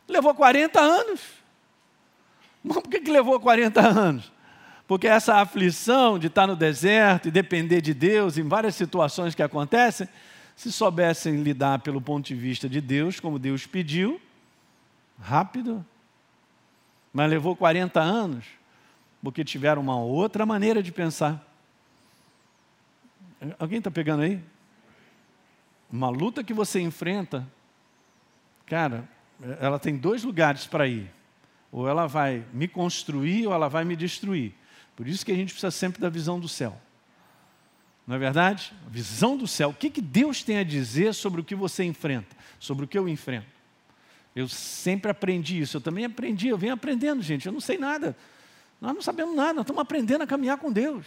Levou 0.05 0.35
40 0.35 0.81
anos. 0.81 1.21
Mas 2.61 2.75
por 2.83 2.89
que, 2.89 2.99
que 2.99 3.09
levou 3.09 3.39
40 3.39 3.79
anos? 3.79 4.29
Porque 4.89 5.05
essa 5.05 5.35
aflição 5.35 6.17
de 6.17 6.25
estar 6.25 6.47
no 6.47 6.55
deserto 6.55 7.27
e 7.27 7.31
depender 7.31 7.79
de 7.79 7.93
Deus 7.93 8.39
em 8.39 8.47
várias 8.47 8.73
situações 8.73 9.35
que 9.35 9.43
acontecem, 9.43 10.09
se 10.55 10.71
soubessem 10.71 11.43
lidar 11.43 11.77
pelo 11.77 12.01
ponto 12.01 12.25
de 12.25 12.33
vista 12.33 12.67
de 12.67 12.81
Deus, 12.81 13.19
como 13.19 13.37
Deus 13.37 13.67
pediu, 13.67 14.19
rápido. 15.21 15.85
Mas 17.13 17.29
levou 17.29 17.55
40 17.55 18.01
anos 18.01 18.45
porque 19.21 19.43
tiveram 19.43 19.79
uma 19.79 19.95
outra 19.95 20.43
maneira 20.43 20.81
de 20.81 20.91
pensar. 20.91 21.47
Alguém 23.59 23.77
está 23.77 23.91
pegando 23.91 24.23
aí? 24.23 24.41
Uma 25.91 26.09
luta 26.09 26.43
que 26.43 26.51
você 26.53 26.81
enfrenta, 26.81 27.47
cara, 28.65 29.07
ela 29.59 29.77
tem 29.77 29.95
dois 29.95 30.23
lugares 30.23 30.65
para 30.65 30.87
ir. 30.87 31.11
Ou 31.71 31.87
ela 31.87 32.07
vai 32.07 32.43
me 32.51 32.67
construir 32.67 33.45
ou 33.45 33.53
ela 33.53 33.67
vai 33.67 33.85
me 33.85 33.95
destruir. 33.95 34.57
Por 34.99 35.07
isso 35.07 35.25
que 35.25 35.31
a 35.31 35.35
gente 35.35 35.53
precisa 35.53 35.71
sempre 35.71 36.01
da 36.01 36.09
visão 36.09 36.37
do 36.37 36.49
céu. 36.49 36.77
Não 38.05 38.17
é 38.17 38.19
verdade? 38.19 38.73
A 38.85 38.89
visão 38.89 39.37
do 39.37 39.47
céu. 39.47 39.69
O 39.69 39.73
que, 39.73 39.89
que 39.89 40.01
Deus 40.01 40.43
tem 40.43 40.57
a 40.57 40.63
dizer 40.63 41.13
sobre 41.13 41.39
o 41.39 41.43
que 41.43 41.55
você 41.55 41.85
enfrenta, 41.85 42.35
sobre 42.59 42.83
o 42.83 42.87
que 42.87 42.97
eu 42.97 43.07
enfrento? 43.07 43.47
Eu 44.35 44.49
sempre 44.49 45.09
aprendi 45.09 45.57
isso. 45.57 45.77
Eu 45.77 45.79
também 45.79 46.03
aprendi, 46.03 46.49
eu 46.49 46.57
venho 46.57 46.73
aprendendo, 46.73 47.21
gente. 47.21 47.45
Eu 47.45 47.53
não 47.53 47.61
sei 47.61 47.77
nada. 47.77 48.13
Nós 48.81 48.93
não 48.93 49.01
sabemos 49.01 49.33
nada, 49.37 49.53
nós 49.53 49.63
estamos 49.63 49.81
aprendendo 49.81 50.23
a 50.23 50.27
caminhar 50.27 50.57
com 50.57 50.69
Deus. 50.69 51.05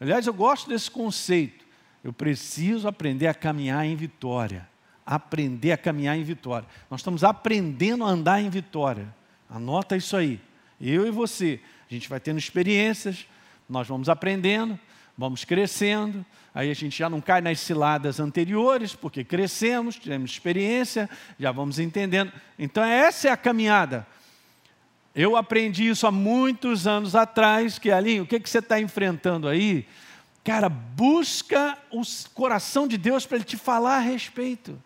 Aliás, 0.00 0.26
eu 0.26 0.32
gosto 0.32 0.66
desse 0.66 0.90
conceito. 0.90 1.66
Eu 2.02 2.14
preciso 2.14 2.88
aprender 2.88 3.26
a 3.26 3.34
caminhar 3.34 3.84
em 3.84 3.94
vitória. 3.94 4.66
Aprender 5.04 5.72
a 5.72 5.76
caminhar 5.76 6.16
em 6.16 6.22
vitória. 6.22 6.66
Nós 6.90 7.00
estamos 7.00 7.22
aprendendo 7.22 8.04
a 8.04 8.08
andar 8.08 8.40
em 8.40 8.48
vitória. 8.48 9.14
Anota 9.50 9.94
isso 9.98 10.16
aí. 10.16 10.40
Eu 10.80 11.06
e 11.06 11.10
você. 11.10 11.60
A 11.90 11.94
gente 11.94 12.08
vai 12.08 12.18
tendo 12.18 12.38
experiências, 12.38 13.26
nós 13.68 13.86
vamos 13.86 14.08
aprendendo, 14.08 14.78
vamos 15.16 15.44
crescendo, 15.44 16.24
aí 16.54 16.70
a 16.70 16.74
gente 16.74 16.98
já 16.98 17.08
não 17.08 17.20
cai 17.20 17.40
nas 17.40 17.60
ciladas 17.60 18.18
anteriores, 18.20 18.94
porque 18.94 19.22
crescemos, 19.22 19.96
tivemos 19.96 20.30
experiência, 20.30 21.08
já 21.38 21.52
vamos 21.52 21.78
entendendo. 21.78 22.32
Então, 22.58 22.84
essa 22.84 23.28
é 23.28 23.30
a 23.30 23.36
caminhada. 23.36 24.06
Eu 25.14 25.36
aprendi 25.36 25.88
isso 25.88 26.06
há 26.06 26.12
muitos 26.12 26.86
anos 26.86 27.14
atrás, 27.14 27.78
que 27.78 27.90
Alinho, 27.90 28.24
o 28.24 28.26
que, 28.26 28.38
que 28.38 28.50
você 28.50 28.58
está 28.58 28.80
enfrentando 28.80 29.48
aí? 29.48 29.86
Cara, 30.44 30.68
busca 30.68 31.78
o 31.90 32.02
coração 32.34 32.86
de 32.86 32.98
Deus 32.98 33.24
para 33.24 33.36
Ele 33.36 33.44
te 33.44 33.56
falar 33.56 33.96
a 33.96 34.00
respeito. 34.00 34.80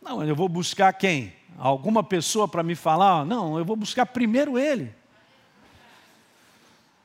Não, 0.00 0.22
eu 0.24 0.36
vou 0.36 0.48
buscar 0.48 0.92
quem? 0.92 1.34
Alguma 1.58 2.02
pessoa 2.02 2.46
para 2.48 2.62
me 2.62 2.74
falar? 2.74 3.26
Não, 3.26 3.58
eu 3.58 3.64
vou 3.64 3.76
buscar 3.76 4.06
primeiro 4.06 4.58
Ele. 4.58 4.94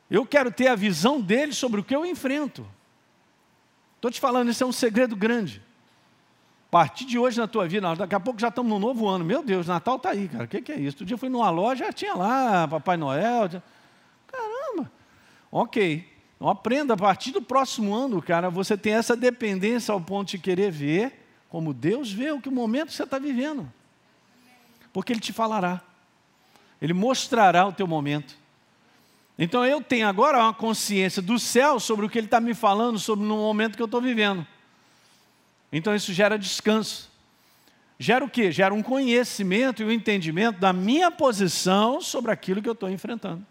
Eu 0.10 0.26
quero 0.26 0.52
ter 0.52 0.68
a 0.68 0.76
visão 0.76 1.20
dele 1.20 1.54
sobre 1.54 1.82
o 1.82 1.84
que 1.84 1.96
eu 1.96 2.06
enfrento. 2.06 2.66
Estou 3.96 4.12
te 4.12 4.20
falando, 4.20 4.50
isso 4.50 4.64
é 4.64 4.68
um 4.68 4.72
segredo 4.72 5.16
grande. 5.16 5.62
A 6.68 6.72
partir 6.72 7.06
de 7.06 7.18
hoje 7.18 7.38
na 7.38 7.48
tua 7.48 7.68
vida, 7.68 7.96
daqui 7.96 8.14
a 8.14 8.20
pouco 8.20 8.40
já 8.40 8.50
estamos 8.50 8.70
no 8.70 8.78
novo 8.78 9.08
ano. 9.08 9.24
Meu 9.26 9.42
Deus, 9.42 9.68
Natal 9.68 9.96
está 9.96 10.10
aí, 10.10 10.28
cara. 10.28 10.44
O 10.44 10.48
que, 10.48 10.62
que, 10.62 10.72
é 10.72 10.76
isso? 10.76 10.98
Outro 10.98 11.06
dia 11.06 11.16
eu 11.16 11.18
fui 11.18 11.30
numa 11.30 11.50
loja, 11.50 11.92
tinha 11.92 12.14
lá 12.14 12.68
Papai 12.68 12.98
Noel. 12.98 13.50
Caramba. 14.28 14.92
Ok. 15.52 16.08
Então 16.36 16.50
aprenda, 16.50 16.94
a 16.94 16.98
partir 16.98 17.32
do 17.32 17.42
próximo 17.42 17.96
ano, 17.96 18.22
cara, 18.22 18.50
você 18.50 18.78
tem 18.78 18.94
essa 18.94 19.16
dependência 19.16 19.92
ao 19.92 20.02
ponto 20.02 20.30
de 20.30 20.38
querer 20.38 20.70
ver 20.70 21.26
como 21.50 21.74
Deus 21.74 22.12
vê 22.12 22.32
o 22.32 22.42
que 22.42 22.50
o 22.50 22.52
momento 22.52 22.92
você 22.92 23.04
está 23.04 23.18
vivendo. 23.18 23.72
Porque 24.92 25.14
Ele 25.14 25.22
te 25.22 25.32
falará. 25.32 25.82
Ele 26.82 26.94
mostrará 26.94 27.66
o 27.66 27.72
teu 27.72 27.88
momento. 27.88 28.38
Então 29.38 29.66
eu 29.66 29.82
tenho 29.82 30.08
agora 30.08 30.40
uma 30.40 30.54
consciência 30.54 31.22
do 31.22 31.38
céu 31.38 31.80
sobre 31.80 32.06
o 32.06 32.10
que 32.10 32.18
ele 32.18 32.28
está 32.28 32.40
me 32.40 32.54
falando 32.54 32.98
sobre 32.98 33.26
no 33.26 33.36
momento 33.36 33.76
que 33.76 33.82
eu 33.82 33.86
estou 33.86 34.02
vivendo. 34.02 34.48
Então 35.72 35.94
isso 35.94 36.14
gera 36.14 36.40
descanso. 36.40 37.12
Gera 38.00 38.24
o 38.24 38.30
quê? 38.30 38.52
Gera 38.52 38.74
um 38.74 38.82
conhecimento 38.82 39.82
e 39.82 39.86
um 39.86 39.92
entendimento 39.92 40.60
da 40.60 40.72
minha 40.72 41.12
posição 41.12 42.02
sobre 42.02 42.32
aquilo 42.32 42.62
que 42.62 42.70
eu 42.70 42.74
estou 42.74 42.90
enfrentando. 42.90 43.46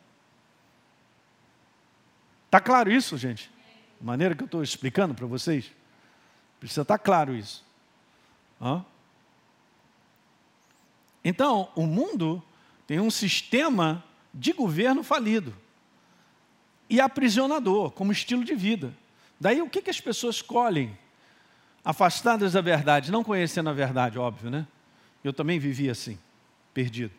Está 2.46 2.60
claro 2.60 2.90
isso, 2.90 3.18
gente? 3.18 3.50
A 4.00 4.04
maneira 4.04 4.34
que 4.34 4.42
eu 4.42 4.46
estou 4.46 4.62
explicando 4.62 5.14
para 5.14 5.26
vocês? 5.26 5.70
Precisa 6.60 6.82
estar 6.82 6.98
tá 6.98 7.02
claro 7.02 7.34
isso. 7.34 7.64
Hã? 8.60 8.84
Então, 11.22 11.68
o 11.74 11.86
mundo 11.86 12.42
tem 12.86 13.00
um 13.00 13.10
sistema 13.10 14.04
de 14.32 14.52
governo 14.52 15.02
falido 15.02 15.54
e 16.94 17.00
aprisionador 17.00 17.90
como 17.90 18.12
estilo 18.12 18.44
de 18.44 18.54
vida. 18.54 18.94
Daí 19.40 19.60
o 19.60 19.68
que, 19.68 19.82
que 19.82 19.90
as 19.90 20.00
pessoas 20.00 20.36
escolhem? 20.36 20.96
Afastadas 21.84 22.52
da 22.52 22.60
verdade, 22.60 23.10
não 23.10 23.24
conhecendo 23.24 23.68
a 23.68 23.72
verdade, 23.72 24.16
óbvio, 24.16 24.48
né? 24.48 24.64
Eu 25.24 25.32
também 25.32 25.58
vivi 25.58 25.90
assim, 25.90 26.16
perdido. 26.72 27.12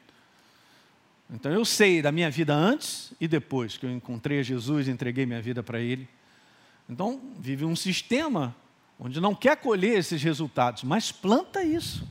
Então 1.30 1.52
eu 1.52 1.66
sei 1.66 2.02
da 2.02 2.10
minha 2.10 2.32
vida 2.32 2.54
antes 2.54 3.12
e 3.20 3.28
depois 3.28 3.76
que 3.76 3.86
eu 3.86 3.92
encontrei 3.92 4.42
Jesus, 4.44 4.88
entreguei 4.88 5.26
minha 5.26 5.42
vida 5.42 5.62
para 5.62 5.80
Ele. 5.80 6.08
Então 6.90 7.20
vive 7.38 7.66
um 7.66 7.76
sistema 7.76 8.56
onde 8.98 9.20
não 9.20 9.36
quer 9.36 9.58
colher 9.58 10.00
esses 10.00 10.24
resultados, 10.24 10.84
mas 10.84 11.12
planta 11.12 11.62
isso. 11.66 12.08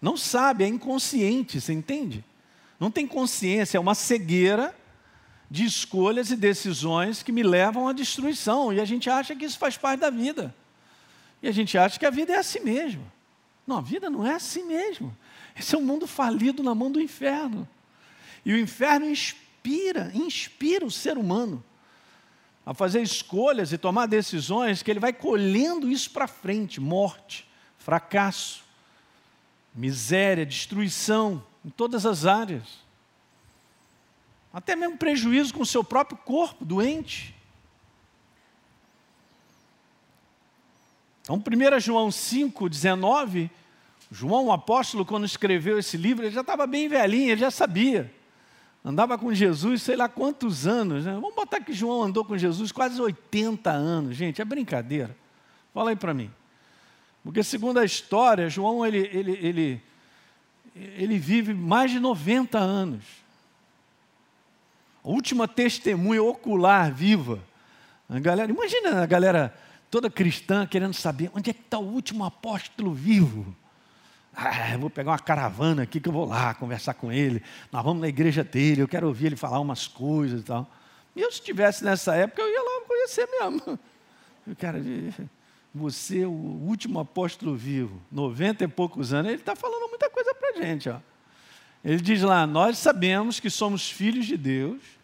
Não 0.00 0.16
sabe, 0.16 0.64
é 0.64 0.66
inconsciente, 0.66 1.60
você 1.60 1.74
entende? 1.74 2.24
Não 2.80 2.90
tem 2.90 3.06
consciência, 3.06 3.76
é 3.76 3.80
uma 3.80 3.94
cegueira 3.94 4.74
de 5.50 5.64
escolhas 5.64 6.30
e 6.30 6.36
decisões 6.36 7.22
que 7.22 7.32
me 7.32 7.42
levam 7.42 7.88
à 7.88 7.92
destruição. 7.92 8.72
E 8.72 8.80
a 8.80 8.84
gente 8.84 9.08
acha 9.08 9.34
que 9.34 9.44
isso 9.44 9.58
faz 9.58 9.76
parte 9.76 10.00
da 10.00 10.10
vida. 10.10 10.54
E 11.42 11.48
a 11.48 11.52
gente 11.52 11.78
acha 11.78 11.98
que 11.98 12.06
a 12.06 12.10
vida 12.10 12.32
é 12.32 12.36
assim 12.36 12.60
mesmo. 12.60 13.10
Não, 13.66 13.78
a 13.78 13.80
vida 13.80 14.10
não 14.10 14.26
é 14.26 14.34
assim 14.34 14.64
mesmo. 14.64 15.16
Esse 15.58 15.74
é 15.74 15.78
um 15.78 15.82
mundo 15.82 16.06
falido 16.06 16.62
na 16.62 16.74
mão 16.74 16.90
do 16.90 17.00
inferno. 17.00 17.66
E 18.44 18.52
o 18.52 18.58
inferno 18.58 19.08
inspira, 19.08 20.10
inspira 20.14 20.84
o 20.84 20.90
ser 20.90 21.16
humano 21.16 21.64
a 22.64 22.74
fazer 22.74 23.00
escolhas 23.00 23.72
e 23.72 23.78
tomar 23.78 24.06
decisões 24.06 24.82
que 24.82 24.90
ele 24.90 25.00
vai 25.00 25.12
colhendo 25.12 25.90
isso 25.90 26.10
para 26.10 26.26
frente: 26.26 26.80
morte, 26.80 27.48
fracasso, 27.78 28.62
miséria, 29.74 30.44
destruição, 30.44 31.42
em 31.64 31.70
todas 31.70 32.04
as 32.04 32.26
áreas 32.26 32.87
até 34.52 34.74
mesmo 34.74 34.96
prejuízo 34.96 35.52
com 35.52 35.62
o 35.62 35.66
seu 35.66 35.84
próprio 35.84 36.18
corpo 36.18 36.64
doente. 36.64 37.34
Então, 41.22 41.36
1 41.36 41.80
João 41.80 42.10
5, 42.10 42.68
19, 42.68 43.50
João, 44.10 44.46
o 44.46 44.52
apóstolo, 44.52 45.04
quando 45.04 45.26
escreveu 45.26 45.78
esse 45.78 45.96
livro, 45.96 46.24
ele 46.24 46.34
já 46.34 46.40
estava 46.40 46.66
bem 46.66 46.88
velhinho, 46.88 47.32
ele 47.32 47.40
já 47.40 47.50
sabia. 47.50 48.12
Andava 48.82 49.18
com 49.18 49.34
Jesus 49.34 49.82
sei 49.82 49.96
lá 49.96 50.08
quantos 50.08 50.66
anos. 50.66 51.04
Né? 51.04 51.12
Vamos 51.12 51.34
botar 51.34 51.60
que 51.60 51.74
João 51.74 52.04
andou 52.04 52.24
com 52.24 52.38
Jesus 52.38 52.72
quase 52.72 52.98
80 53.00 53.70
anos. 53.70 54.16
Gente, 54.16 54.40
é 54.40 54.44
brincadeira. 54.44 55.14
Fala 55.74 55.90
aí 55.90 55.96
para 55.96 56.14
mim. 56.14 56.30
Porque 57.22 57.42
segundo 57.42 57.78
a 57.78 57.84
história, 57.84 58.48
João 58.48 58.86
ele, 58.86 59.10
ele, 59.12 59.32
ele, 59.32 59.82
ele 60.74 61.18
vive 61.18 61.52
mais 61.52 61.90
de 61.90 62.00
90 62.00 62.58
anos 62.58 63.04
última 65.10 65.48
testemunha 65.48 66.22
ocular 66.22 66.92
viva. 66.92 67.40
A 68.08 68.18
galera, 68.18 68.50
imagina 68.50 69.02
a 69.02 69.06
galera 69.06 69.54
toda 69.90 70.10
cristã 70.10 70.66
querendo 70.66 70.94
saber 70.94 71.30
onde 71.34 71.50
é 71.50 71.52
que 71.52 71.60
está 71.60 71.78
o 71.78 71.84
último 71.84 72.24
apóstolo 72.24 72.92
vivo. 72.92 73.54
Ah, 74.34 74.76
vou 74.78 74.88
pegar 74.88 75.10
uma 75.10 75.18
caravana 75.18 75.82
aqui 75.82 75.98
que 75.98 76.08
eu 76.08 76.12
vou 76.12 76.24
lá 76.24 76.54
conversar 76.54 76.94
com 76.94 77.10
ele. 77.10 77.42
Nós 77.72 77.82
vamos 77.82 78.00
na 78.00 78.08
igreja 78.08 78.44
dele, 78.44 78.82
eu 78.82 78.88
quero 78.88 79.08
ouvir 79.08 79.26
ele 79.26 79.36
falar 79.36 79.58
umas 79.58 79.86
coisas 79.86 80.42
e 80.42 80.44
tal. 80.44 80.70
E 81.16 81.20
eu, 81.20 81.30
se 81.32 81.38
estivesse 81.38 81.84
nessa 81.84 82.14
época, 82.14 82.40
eu 82.40 82.48
ia 82.48 82.62
lá 82.62 82.86
conhecer 82.86 83.26
mesmo. 83.26 83.78
Cara, 84.58 84.80
você, 85.74 86.24
o 86.24 86.30
último 86.30 87.00
apóstolo 87.00 87.56
vivo, 87.56 88.00
90 88.10 88.64
e 88.64 88.68
poucos 88.68 89.12
anos, 89.12 89.32
ele 89.32 89.40
está 89.40 89.56
falando 89.56 89.88
muita 89.88 90.08
coisa 90.08 90.34
para 90.34 90.50
a 90.50 90.62
gente. 90.62 90.88
Ó. 90.88 90.98
Ele 91.84 92.00
diz 92.00 92.22
lá: 92.22 92.46
Nós 92.46 92.78
sabemos 92.78 93.40
que 93.40 93.50
somos 93.50 93.90
filhos 93.90 94.26
de 94.26 94.36
Deus 94.36 94.97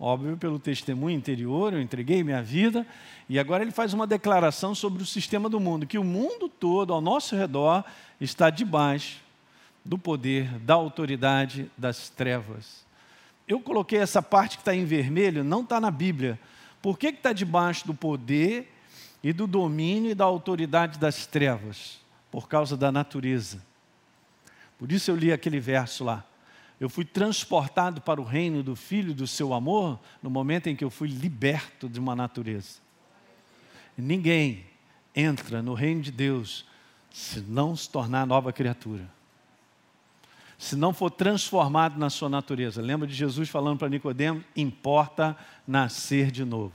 óbvio, 0.00 0.34
pelo 0.38 0.58
testemunho 0.58 1.16
interior, 1.16 1.74
eu 1.74 1.80
entreguei 1.80 2.24
minha 2.24 2.42
vida, 2.42 2.86
e 3.28 3.38
agora 3.38 3.62
ele 3.62 3.70
faz 3.70 3.92
uma 3.92 4.06
declaração 4.06 4.74
sobre 4.74 5.02
o 5.02 5.06
sistema 5.06 5.48
do 5.48 5.60
mundo, 5.60 5.86
que 5.86 5.98
o 5.98 6.04
mundo 6.04 6.48
todo 6.48 6.94
ao 6.94 7.02
nosso 7.02 7.36
redor 7.36 7.84
está 8.18 8.48
debaixo 8.48 9.20
do 9.84 9.98
poder, 9.98 10.58
da 10.60 10.74
autoridade 10.74 11.70
das 11.76 12.08
trevas. 12.08 12.84
Eu 13.46 13.60
coloquei 13.60 13.98
essa 13.98 14.22
parte 14.22 14.56
que 14.56 14.62
está 14.62 14.74
em 14.74 14.86
vermelho, 14.86 15.44
não 15.44 15.60
está 15.60 15.78
na 15.78 15.90
Bíblia. 15.90 16.40
Por 16.80 16.98
que 16.98 17.08
está 17.08 17.32
debaixo 17.32 17.86
do 17.86 17.92
poder 17.92 18.72
e 19.22 19.32
do 19.32 19.46
domínio 19.46 20.12
e 20.12 20.14
da 20.14 20.24
autoridade 20.24 20.98
das 20.98 21.26
trevas? 21.26 22.00
Por 22.30 22.48
causa 22.48 22.76
da 22.76 22.90
natureza. 22.90 23.60
Por 24.78 24.90
isso 24.92 25.10
eu 25.10 25.16
li 25.16 25.32
aquele 25.32 25.60
verso 25.60 26.04
lá. 26.04 26.24
Eu 26.80 26.88
fui 26.88 27.04
transportado 27.04 28.00
para 28.00 28.18
o 28.18 28.24
reino 28.24 28.62
do 28.62 28.74
Filho 28.74 29.12
do 29.12 29.26
seu 29.26 29.52
amor 29.52 30.00
no 30.22 30.30
momento 30.30 30.68
em 30.68 30.74
que 30.74 30.82
eu 30.82 30.88
fui 30.88 31.08
liberto 31.08 31.90
de 31.90 32.00
uma 32.00 32.16
natureza. 32.16 32.78
Ninguém 33.96 34.64
entra 35.14 35.60
no 35.60 35.74
reino 35.74 36.00
de 36.00 36.10
Deus 36.10 36.64
se 37.10 37.40
não 37.40 37.76
se 37.76 37.90
tornar 37.90 38.26
nova 38.26 38.50
criatura. 38.50 39.06
Se 40.56 40.74
não 40.74 40.94
for 40.94 41.10
transformado 41.10 41.98
na 41.98 42.08
sua 42.08 42.28
natureza. 42.28 42.80
Lembra 42.80 43.06
de 43.06 43.14
Jesus 43.14 43.48
falando 43.50 43.78
para 43.78 43.88
Nicodemos? 43.88 44.42
Importa 44.56 45.36
nascer 45.66 46.30
de 46.30 46.44
novo. 46.44 46.74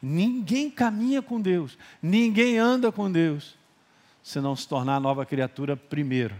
Ninguém 0.00 0.70
caminha 0.70 1.22
com 1.22 1.40
Deus, 1.40 1.78
ninguém 2.02 2.58
anda 2.58 2.90
com 2.90 3.10
Deus, 3.10 3.56
se 4.20 4.40
não 4.40 4.56
se 4.56 4.66
tornar 4.66 5.00
nova 5.00 5.24
criatura 5.24 5.76
primeiro. 5.76 6.34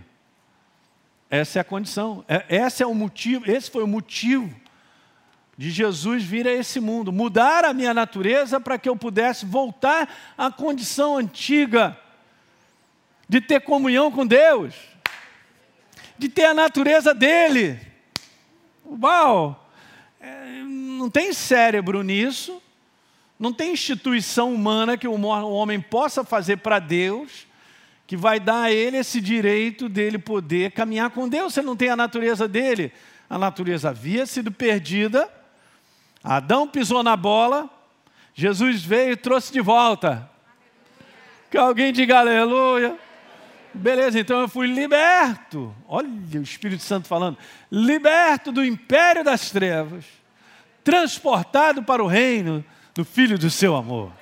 Essa 1.32 1.60
é 1.60 1.62
a 1.62 1.64
condição. 1.64 2.22
É, 2.28 2.44
esse 2.56 2.82
é 2.82 2.86
o 2.86 2.94
motivo, 2.94 3.50
esse 3.50 3.70
foi 3.70 3.82
o 3.82 3.86
motivo 3.86 4.54
de 5.56 5.70
Jesus 5.70 6.22
vir 6.22 6.46
a 6.46 6.52
esse 6.52 6.78
mundo, 6.78 7.10
mudar 7.10 7.64
a 7.64 7.72
minha 7.72 7.94
natureza 7.94 8.60
para 8.60 8.76
que 8.76 8.86
eu 8.86 8.94
pudesse 8.94 9.46
voltar 9.46 10.14
à 10.36 10.50
condição 10.50 11.16
antiga 11.16 11.98
de 13.26 13.40
ter 13.40 13.62
comunhão 13.62 14.12
com 14.12 14.26
Deus, 14.26 14.74
de 16.18 16.28
ter 16.28 16.44
a 16.44 16.52
natureza 16.52 17.14
dele. 17.14 17.80
Uau! 18.84 19.70
É, 20.20 20.62
não 20.66 21.08
tem 21.08 21.32
cérebro 21.32 22.02
nisso, 22.02 22.62
não 23.38 23.54
tem 23.54 23.72
instituição 23.72 24.52
humana 24.52 24.98
que 24.98 25.08
o 25.08 25.18
homem 25.22 25.80
possa 25.80 26.24
fazer 26.24 26.58
para 26.58 26.78
Deus 26.78 27.46
que 28.06 28.16
vai 28.16 28.40
dar 28.40 28.62
a 28.62 28.72
ele 28.72 28.96
esse 28.96 29.20
direito 29.20 29.88
dele 29.88 30.18
poder 30.18 30.72
caminhar 30.72 31.10
com 31.10 31.28
Deus. 31.28 31.54
Você 31.54 31.62
não 31.62 31.76
tem 31.76 31.88
a 31.88 31.96
natureza 31.96 32.46
dele. 32.46 32.92
A 33.28 33.38
natureza 33.38 33.90
havia 33.90 34.26
sido 34.26 34.50
perdida. 34.50 35.28
Adão 36.22 36.68
pisou 36.68 37.02
na 37.02 37.16
bola. 37.16 37.70
Jesus 38.34 38.84
veio 38.84 39.12
e 39.12 39.16
trouxe 39.16 39.52
de 39.52 39.60
volta. 39.60 40.28
Que 41.50 41.56
alguém 41.56 41.92
diga 41.92 42.18
aleluia. 42.18 42.98
Beleza, 43.74 44.20
então 44.20 44.40
eu 44.40 44.48
fui 44.48 44.66
liberto. 44.66 45.74
Olha 45.88 46.08
o 46.08 46.42
Espírito 46.42 46.82
Santo 46.82 47.08
falando. 47.08 47.38
Liberto 47.70 48.52
do 48.52 48.64
império 48.64 49.24
das 49.24 49.50
trevas, 49.50 50.04
transportado 50.84 51.82
para 51.82 52.02
o 52.02 52.06
reino 52.06 52.64
do 52.94 53.04
Filho 53.04 53.38
do 53.38 53.48
seu 53.48 53.74
amor. 53.74 54.12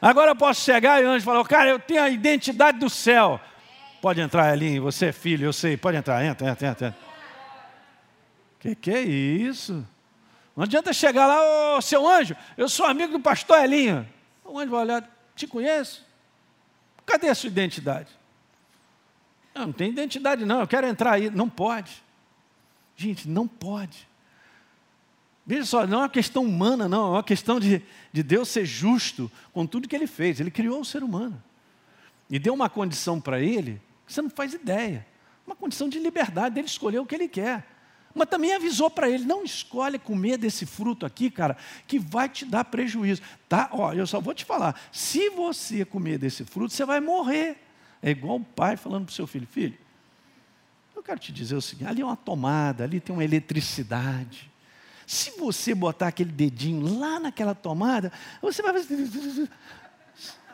Agora 0.00 0.30
eu 0.30 0.36
posso 0.36 0.62
chegar 0.62 1.02
e 1.02 1.04
antes 1.04 1.24
falar, 1.24 1.44
cara, 1.44 1.70
eu 1.70 1.78
tenho 1.78 2.02
a 2.02 2.08
identidade 2.08 2.78
do 2.78 2.88
céu. 2.88 3.40
Pode 4.00 4.20
entrar 4.20 4.50
ali, 4.50 4.78
você 4.78 5.06
é 5.06 5.12
filho, 5.12 5.44
eu 5.44 5.52
sei, 5.52 5.76
pode 5.76 5.96
entrar, 5.96 6.24
entra, 6.24 6.48
entra, 6.48 6.68
entra. 6.68 6.96
Que 8.58 8.74
que 8.74 8.90
é 8.90 9.00
isso? 9.00 9.86
Não 10.56 10.64
adianta 10.64 10.92
chegar 10.92 11.26
lá, 11.26 11.76
ô 11.76 11.80
seu 11.82 12.08
anjo, 12.08 12.34
eu 12.56 12.68
sou 12.68 12.86
amigo 12.86 13.12
do 13.12 13.20
pastor 13.20 13.62
Elinho. 13.62 14.08
O 14.44 14.58
anjo 14.58 14.70
vai 14.70 14.80
olhar, 14.80 15.08
te 15.36 15.46
conheço? 15.46 16.04
Cadê 17.04 17.28
a 17.28 17.34
sua 17.34 17.48
identidade? 17.48 18.08
Não, 19.54 19.66
não 19.66 19.72
tem 19.72 19.90
identidade 19.90 20.44
não, 20.44 20.60
eu 20.60 20.66
quero 20.66 20.86
entrar 20.86 21.12
aí. 21.12 21.28
Não 21.28 21.48
pode. 21.48 22.02
Gente, 22.96 23.28
não 23.28 23.46
pode. 23.46 24.09
Veja 25.50 25.64
só, 25.64 25.84
não 25.84 25.98
é 25.98 26.02
uma 26.02 26.08
questão 26.08 26.44
humana, 26.44 26.88
não, 26.88 27.08
é 27.08 27.10
uma 27.16 27.24
questão 27.24 27.58
de, 27.58 27.82
de 28.12 28.22
Deus 28.22 28.48
ser 28.48 28.64
justo 28.64 29.28
com 29.52 29.66
tudo 29.66 29.88
que 29.88 29.96
ele 29.96 30.06
fez. 30.06 30.38
Ele 30.38 30.48
criou 30.48 30.80
o 30.80 30.84
ser 30.84 31.02
humano. 31.02 31.42
E 32.30 32.38
deu 32.38 32.54
uma 32.54 32.70
condição 32.70 33.20
para 33.20 33.40
ele 33.40 33.82
que 34.06 34.12
você 34.12 34.22
não 34.22 34.30
faz 34.30 34.54
ideia. 34.54 35.04
Uma 35.44 35.56
condição 35.56 35.88
de 35.88 35.98
liberdade, 35.98 36.54
dele 36.54 36.68
escolher 36.68 37.00
o 37.00 37.04
que 37.04 37.16
ele 37.16 37.26
quer. 37.26 37.66
Mas 38.14 38.28
também 38.28 38.54
avisou 38.54 38.88
para 38.88 39.10
ele: 39.10 39.24
não 39.24 39.42
escolhe 39.42 39.98
comer 39.98 40.38
desse 40.38 40.64
fruto 40.64 41.04
aqui, 41.04 41.28
cara, 41.28 41.56
que 41.84 41.98
vai 41.98 42.28
te 42.28 42.44
dar 42.44 42.66
prejuízo. 42.66 43.20
Tá? 43.48 43.70
Ó, 43.72 43.92
eu 43.92 44.06
só 44.06 44.20
vou 44.20 44.32
te 44.32 44.44
falar: 44.44 44.80
se 44.92 45.30
você 45.30 45.84
comer 45.84 46.16
desse 46.16 46.44
fruto, 46.44 46.72
você 46.72 46.84
vai 46.84 47.00
morrer. 47.00 47.58
É 48.00 48.10
igual 48.10 48.36
o 48.36 48.44
pai 48.44 48.76
falando 48.76 49.06
para 49.06 49.12
o 49.12 49.16
seu 49.16 49.26
filho: 49.26 49.48
filho, 49.48 49.76
eu 50.94 51.02
quero 51.02 51.18
te 51.18 51.32
dizer 51.32 51.56
o 51.56 51.60
seguinte: 51.60 51.88
ali 51.88 52.02
é 52.02 52.04
uma 52.04 52.16
tomada, 52.16 52.84
ali 52.84 53.00
tem 53.00 53.12
uma 53.12 53.24
eletricidade. 53.24 54.49
Se 55.10 55.32
você 55.32 55.74
botar 55.74 56.06
aquele 56.06 56.30
dedinho 56.30 57.00
lá 57.00 57.18
naquela 57.18 57.52
tomada, 57.52 58.12
você 58.40 58.62
vai 58.62 58.74
fazer. 58.74 58.96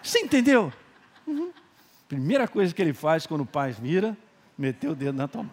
Você 0.02 0.20
entendeu? 0.20 0.72
Uhum. 1.26 1.52
Primeira 2.08 2.48
coisa 2.48 2.72
que 2.72 2.80
ele 2.80 2.94
faz 2.94 3.26
quando 3.26 3.42
o 3.42 3.46
pai 3.46 3.72
vira, 3.72 4.16
meter 4.56 4.88
o 4.88 4.94
dedo 4.94 5.14
na 5.14 5.28
tomada. 5.28 5.52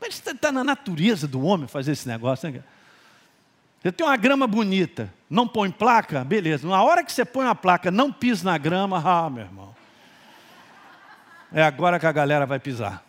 Mas 0.00 0.14
está 0.14 0.34
tá 0.34 0.50
na 0.50 0.64
natureza 0.64 1.28
do 1.28 1.42
homem 1.42 1.68
fazer 1.68 1.92
esse 1.92 2.08
negócio, 2.08 2.50
né? 2.50 2.64
Você 3.82 3.92
tem 3.92 4.06
uma 4.06 4.16
grama 4.16 4.46
bonita, 4.46 5.12
não 5.28 5.46
põe 5.46 5.70
placa, 5.70 6.24
beleza. 6.24 6.66
Na 6.66 6.82
hora 6.82 7.04
que 7.04 7.12
você 7.12 7.26
põe 7.26 7.44
uma 7.44 7.54
placa, 7.54 7.90
não 7.90 8.10
pisa 8.10 8.50
na 8.50 8.56
grama, 8.56 8.96
ah, 9.04 9.28
meu 9.28 9.44
irmão. 9.44 9.76
É 11.52 11.62
agora 11.62 12.00
que 12.00 12.06
a 12.06 12.12
galera 12.12 12.46
vai 12.46 12.58
pisar. 12.58 13.04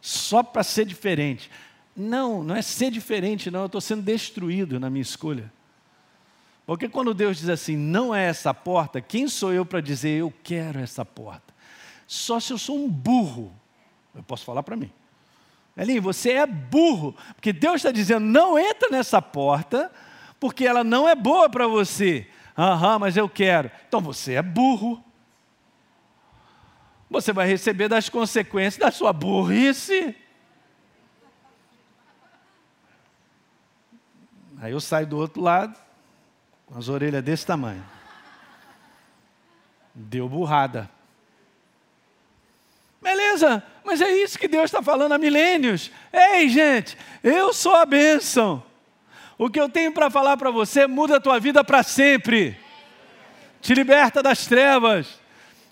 Só 0.00 0.44
para 0.44 0.62
ser 0.62 0.84
diferente. 0.84 1.50
Não, 1.96 2.44
não 2.44 2.54
é 2.54 2.60
ser 2.60 2.90
diferente, 2.90 3.50
não. 3.50 3.60
Eu 3.60 3.66
estou 3.66 3.80
sendo 3.80 4.02
destruído 4.02 4.78
na 4.78 4.90
minha 4.90 5.02
escolha. 5.02 5.50
Porque 6.66 6.88
quando 6.88 7.14
Deus 7.14 7.38
diz 7.38 7.48
assim, 7.48 7.76
não 7.76 8.14
é 8.14 8.26
essa 8.26 8.52
porta, 8.52 9.00
quem 9.00 9.28
sou 9.28 9.52
eu 9.52 9.64
para 9.64 9.80
dizer 9.80 10.20
eu 10.20 10.32
quero 10.42 10.80
essa 10.80 11.04
porta? 11.04 11.54
Só 12.06 12.38
se 12.40 12.52
eu 12.52 12.58
sou 12.58 12.76
um 12.76 12.88
burro. 12.88 13.52
Eu 14.14 14.22
posso 14.22 14.44
falar 14.44 14.62
para 14.62 14.76
mim. 14.76 14.90
Elinho, 15.76 16.02
você 16.02 16.32
é 16.32 16.46
burro, 16.46 17.14
porque 17.34 17.52
Deus 17.52 17.76
está 17.76 17.90
dizendo: 17.90 18.24
não 18.24 18.58
entra 18.58 18.88
nessa 18.90 19.20
porta, 19.20 19.92
porque 20.40 20.66
ela 20.66 20.82
não 20.82 21.08
é 21.08 21.14
boa 21.14 21.48
para 21.50 21.66
você. 21.66 22.26
Aham, 22.56 22.98
mas 22.98 23.16
eu 23.16 23.28
quero. 23.28 23.70
Então 23.86 24.00
você 24.00 24.34
é 24.34 24.42
burro. 24.42 25.02
Você 27.10 27.32
vai 27.32 27.46
receber 27.46 27.88
das 27.88 28.08
consequências 28.08 28.78
da 28.78 28.90
sua 28.90 29.12
burrice. 29.12 30.16
Aí 34.60 34.72
eu 34.72 34.80
saio 34.80 35.06
do 35.06 35.18
outro 35.18 35.42
lado, 35.42 35.76
com 36.66 36.78
as 36.78 36.88
orelhas 36.88 37.22
desse 37.22 37.44
tamanho. 37.44 37.84
Deu 39.94 40.28
burrada. 40.28 40.90
Beleza, 43.00 43.62
mas 43.84 44.00
é 44.00 44.10
isso 44.10 44.38
que 44.38 44.48
Deus 44.48 44.64
está 44.64 44.82
falando 44.82 45.12
há 45.12 45.18
milênios. 45.18 45.92
Ei, 46.12 46.48
gente, 46.48 46.96
eu 47.22 47.52
sou 47.52 47.74
a 47.74 47.86
bênção. 47.86 48.62
O 49.38 49.50
que 49.50 49.60
eu 49.60 49.68
tenho 49.68 49.92
para 49.92 50.10
falar 50.10 50.36
para 50.36 50.50
você 50.50 50.86
muda 50.86 51.16
a 51.16 51.20
tua 51.20 51.38
vida 51.38 51.62
para 51.62 51.82
sempre. 51.82 52.58
Te 53.60 53.74
liberta 53.74 54.22
das 54.22 54.46
trevas. 54.46 55.20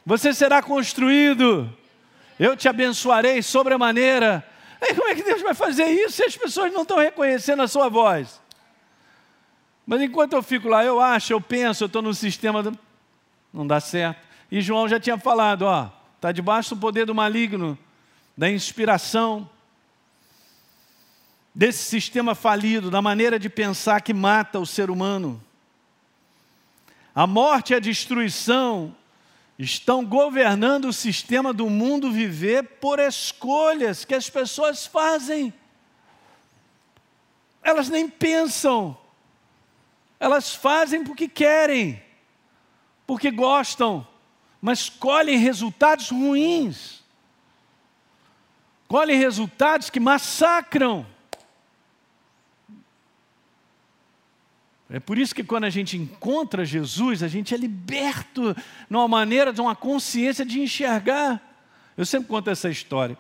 Você 0.05 0.35
será 0.35 0.62
construído. 0.62 1.73
Eu 2.38 2.57
te 2.57 2.68
abençoarei 2.68 3.42
sobremaneira. 3.42 4.47
Ei, 4.81 4.94
como 4.94 5.09
é 5.09 5.14
que 5.14 5.23
Deus 5.23 5.40
vai 5.40 5.55
fazer 5.55 5.87
isso 5.87 6.16
se 6.16 6.25
as 6.25 6.37
pessoas 6.37 6.73
não 6.73 6.83
estão 6.83 6.99
reconhecendo 6.99 7.62
a 7.62 7.68
sua 7.68 7.88
voz? 7.88 8.40
Mas 9.87 10.01
enquanto 10.01 10.33
eu 10.33 10.42
fico 10.42 10.68
lá, 10.68 10.85
eu 10.85 11.01
acho, 11.01 11.33
eu 11.33 11.40
penso, 11.40 11.85
eu 11.85 11.87
estou 11.87 12.03
no 12.03 12.14
sistema. 12.14 12.62
Do... 12.62 12.79
Não 13.53 13.66
dá 13.66 13.81
certo. 13.81 14.27
E 14.51 14.61
João 14.61 14.88
já 14.88 14.99
tinha 14.99 15.18
falado, 15.18 15.62
ó, 15.62 15.90
está 16.16 16.33
debaixo 16.33 16.75
do 16.75 16.81
poder 16.81 17.07
do 17.07 17.14
maligno, 17.14 17.79
da 18.37 18.51
inspiração, 18.51 19.49
desse 21.55 21.85
sistema 21.85 22.35
falido, 22.35 22.90
da 22.90 23.03
maneira 23.03 23.38
de 23.38 23.49
pensar 23.49 24.01
que 24.01 24.14
mata 24.14 24.59
o 24.59 24.66
ser 24.66 24.90
humano. 24.90 25.42
A 27.14 27.27
morte 27.27 27.73
e 27.73 27.77
a 27.77 27.81
destruição 27.81 28.94
estão 29.59 30.05
governando 30.05 30.87
o 30.87 30.92
sistema 30.92 31.53
do 31.53 31.70
mundo 31.70 32.11
viver 32.11 32.64
por 32.81 32.99
escolhas 32.99 34.05
que 34.05 34.14
as 34.14 34.29
pessoas 34.29 34.85
fazem. 34.85 35.55
Elas 37.62 37.88
nem 37.88 38.09
pensam, 38.09 38.97
elas 40.24 40.54
fazem 40.54 41.04
porque 41.04 41.28
querem, 41.28 42.02
porque 43.06 43.30
gostam 43.30 44.06
mas 44.64 44.88
colhem 44.88 45.37
resultados 45.37 46.08
ruins, 46.08 47.04
colhem 48.88 49.18
resultados 49.18 49.90
que 49.90 50.00
massacram. 50.00 51.06
É 54.88 54.98
por 54.98 55.18
isso 55.18 55.34
que 55.34 55.44
quando 55.44 55.64
a 55.64 55.70
gente 55.70 55.98
encontra 55.98 56.64
Jesus, 56.64 57.22
a 57.22 57.28
gente 57.28 57.52
é 57.52 57.58
liberto 57.58 58.56
numa 58.88 59.06
maneira, 59.06 59.52
de 59.52 59.60
uma 59.60 59.76
consciência 59.76 60.46
de 60.46 60.58
enxergar. 60.58 61.42
Eu 61.94 62.06
sempre 62.06 62.28
conto 62.28 62.48
essa 62.48 62.70
história 62.70 63.18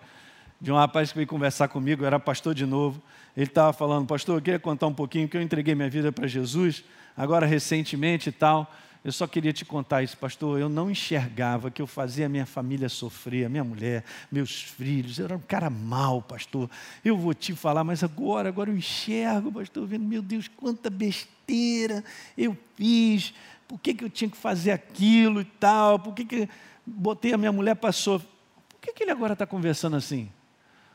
de 0.58 0.72
um 0.72 0.76
rapaz 0.76 1.10
que 1.10 1.16
veio 1.18 1.28
conversar 1.28 1.68
comigo, 1.68 2.06
era 2.06 2.18
pastor 2.18 2.54
de 2.54 2.64
novo. 2.64 3.02
Ele 3.36 3.46
estava 3.46 3.72
falando, 3.72 4.06
pastor, 4.06 4.38
eu 4.38 4.42
queria 4.42 4.60
contar 4.60 4.86
um 4.86 4.94
pouquinho 4.94 5.28
que 5.28 5.36
eu 5.36 5.42
entreguei 5.42 5.74
minha 5.74 5.90
vida 5.90 6.12
para 6.12 6.26
Jesus, 6.26 6.84
agora 7.16 7.46
recentemente 7.46 8.28
e 8.28 8.32
tal. 8.32 8.72
Eu 9.04 9.12
só 9.12 9.26
queria 9.26 9.52
te 9.52 9.66
contar 9.66 10.02
isso, 10.02 10.16
pastor. 10.16 10.58
Eu 10.58 10.68
não 10.68 10.90
enxergava 10.90 11.70
que 11.70 11.82
eu 11.82 11.86
fazia 11.86 12.24
a 12.24 12.28
minha 12.28 12.46
família 12.46 12.88
sofrer, 12.88 13.44
a 13.44 13.48
minha 13.50 13.62
mulher, 13.62 14.02
meus 14.32 14.62
filhos. 14.62 15.18
Eu 15.18 15.26
era 15.26 15.36
um 15.36 15.40
cara 15.40 15.68
mau, 15.68 16.22
pastor. 16.22 16.70
Eu 17.04 17.14
vou 17.18 17.34
te 17.34 17.54
falar, 17.54 17.84
mas 17.84 18.02
agora, 18.02 18.48
agora 18.48 18.70
eu 18.70 18.76
enxergo, 18.76 19.52
pastor, 19.52 19.86
vendo, 19.86 20.06
meu 20.06 20.22
Deus, 20.22 20.48
quanta 20.48 20.88
besteira 20.88 22.02
eu 22.38 22.56
fiz. 22.76 23.34
Por 23.68 23.78
que, 23.78 23.92
que 23.92 24.04
eu 24.04 24.08
tinha 24.08 24.30
que 24.30 24.38
fazer 24.38 24.70
aquilo 24.70 25.42
e 25.42 25.44
tal? 25.44 25.98
Por 25.98 26.14
que, 26.14 26.24
que 26.24 26.48
botei 26.86 27.34
a 27.34 27.38
minha 27.38 27.52
mulher 27.52 27.74
para 27.74 27.92
sofrer? 27.92 28.30
Por 28.70 28.80
que, 28.80 28.92
que 28.94 29.02
ele 29.04 29.10
agora 29.10 29.34
está 29.34 29.46
conversando 29.46 29.96
assim? 29.96 30.30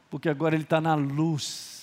Porque 0.10 0.28
agora 0.28 0.56
ele 0.56 0.64
está 0.64 0.82
na 0.82 0.96
luz. 0.96 1.79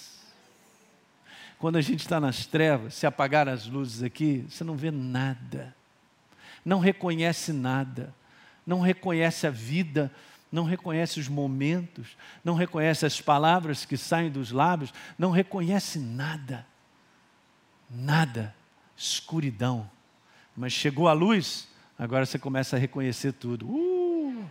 Quando 1.59 1.77
a 1.77 1.81
gente 1.81 2.01
está 2.01 2.21
nas 2.21 2.47
trevas, 2.47 2.95
se 2.95 3.07
apagar 3.07 3.49
as 3.49 3.67
luzes 3.67 4.03
aqui, 4.03 4.45
você 4.49 4.63
não 4.63 4.77
vê 4.77 4.91
nada 4.91 5.75
não 6.67 6.81
reconhece 6.81 7.53
nada, 7.53 8.13
não 8.67 8.81
reconhece 8.81 9.47
a 9.47 9.51
vida, 9.51 10.13
não 10.51 10.65
reconhece 10.65 11.21
os 11.21 11.29
momentos, 11.29 12.17
não 12.45 12.55
reconhece 12.55 13.07
as 13.07 13.21
palavras 13.21 13.85
que 13.85 13.97
saem 13.97 14.33
dos 14.33 14.51
lábios, 14.51 14.93
não 15.17 15.31
reconhece 15.31 16.01
nada. 16.01 16.67
Nada. 17.89 18.53
Escuridão. 18.97 19.89
Mas 20.57 20.73
chegou 20.73 21.07
a 21.07 21.13
luz, 21.13 21.69
agora 21.97 22.27
você 22.27 22.37
começa 22.37 22.75
a 22.75 22.81
reconhecer 22.81 23.33
tudo. 23.35 23.69
Uh, 23.69 24.51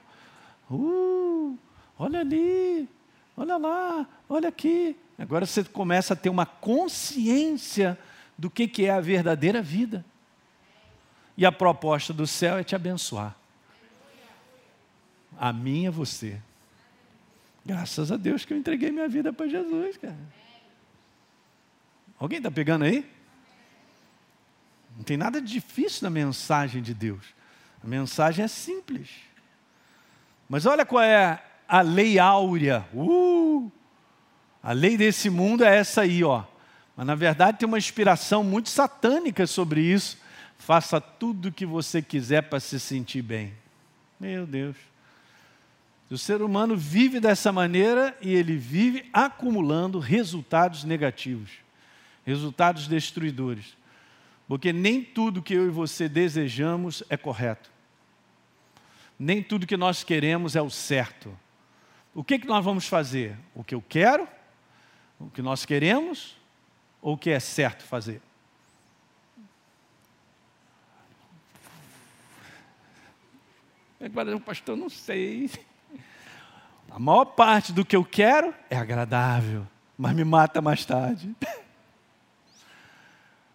uh, 0.72 1.60
olha 2.00 2.22
ali, 2.22 2.88
olha 3.36 3.58
lá, 3.58 4.08
olha 4.30 4.48
aqui. 4.48 4.98
Agora 5.18 5.46
você 5.46 5.64
começa 5.64 6.14
a 6.14 6.18
ter 6.18 6.30
uma 6.30 6.46
consciência 6.46 7.98
do 8.38 8.50
que, 8.50 8.68
que 8.68 8.86
é 8.86 8.92
a 8.92 9.00
verdadeira 9.00 9.62
vida. 9.62 10.04
E 11.38 11.46
a 11.46 11.52
proposta 11.52 12.14
do 12.14 12.28
céu 12.28 12.58
é 12.58 12.64
te 12.64 12.76
abençoar. 12.76 13.36
A 15.38 15.52
mim 15.52 15.84
e 15.84 15.88
a 15.88 15.92
você. 15.92 16.40
Graças 17.66 18.12
a 18.12 18.18
Deus 18.18 18.46
que 18.46 18.54
eu 18.54 18.58
entreguei 18.58 18.92
minha 18.92 19.08
vida 19.08 19.34
para 19.34 19.48
Jesus, 19.48 19.98
cara. 19.98 20.18
Alguém 22.18 22.38
está 22.38 22.52
pegando 22.52 22.86
aí? 22.86 23.10
tem 25.04 25.18
nada 25.18 25.42
difícil 25.42 26.04
na 26.04 26.10
mensagem 26.10 26.82
de 26.82 26.94
Deus. 26.94 27.26
A 27.84 27.88
mensagem 27.88 28.46
é 28.46 28.48
simples. 28.48 29.10
Mas 30.48 30.66
olha 30.66 30.86
qual 30.86 31.04
é 31.04 31.44
a 31.68 31.82
lei 31.82 32.18
áurea. 32.18 32.86
Uh! 32.94 33.70
A 34.66 34.72
lei 34.72 34.98
desse 34.98 35.30
mundo 35.30 35.64
é 35.64 35.78
essa 35.78 36.02
aí, 36.02 36.24
ó. 36.24 36.44
Mas 36.98 37.06
na 37.06 37.14
verdade 37.14 37.60
tem 37.60 37.68
uma 37.68 37.78
inspiração 37.78 38.44
muito 38.44 38.68
satânica 38.68 39.46
sobre 39.46 39.80
isso. 39.80 40.18
Faça 40.58 41.00
tudo 41.00 41.50
o 41.50 41.52
que 41.52 41.68
você 41.68 42.02
quiser 42.02 42.42
para 42.42 42.60
se 42.60 42.80
sentir 42.80 43.22
bem. 43.22 43.54
Meu 44.20 44.48
Deus. 44.48 44.76
O 46.10 46.18
ser 46.18 46.42
humano 46.42 46.76
vive 46.76 47.20
dessa 47.20 47.52
maneira 47.52 48.18
e 48.20 48.34
ele 48.34 48.58
vive 48.58 49.08
acumulando 49.14 50.00
resultados 50.00 50.84
negativos, 50.84 51.52
resultados 52.26 52.88
destruidores. 52.88 53.78
Porque 54.48 54.74
nem 54.74 55.04
tudo 55.04 55.44
que 55.44 55.54
eu 55.54 55.68
e 55.68 55.70
você 55.70 56.10
desejamos 56.10 57.04
é 57.08 57.16
correto. 57.16 57.70
Nem 59.20 59.44
tudo 59.44 59.68
que 59.68 59.78
nós 59.78 60.04
queremos 60.04 60.56
é 60.56 60.62
o 60.62 60.72
certo. 60.72 61.38
O 62.16 62.24
que, 62.24 62.40
que 62.40 62.48
nós 62.48 62.66
vamos 62.66 62.88
fazer? 62.88 63.38
O 63.54 63.64
que 63.64 63.76
eu 63.76 63.84
quero? 63.88 64.28
O 65.20 65.30
que 65.30 65.42
nós 65.42 65.66
queremos? 65.66 66.36
Ou 67.02 67.14
o 67.14 67.18
que 67.18 67.30
é 67.30 67.40
certo 67.40 67.84
fazer? 67.84 68.22
Agora, 74.00 74.40
pastor, 74.40 74.76
não 74.76 74.90
sei. 74.90 75.50
A 76.90 77.00
maior 77.00 77.26
parte 77.26 77.74
do 77.74 77.84
que 77.84 77.96
eu 77.96 78.06
quero 78.06 78.54
é 78.70 78.78
agradável, 78.78 79.66
mas 79.98 80.14
me 80.16 80.24
mata 80.24 80.62
mais 80.62 80.86
tarde. 80.86 81.36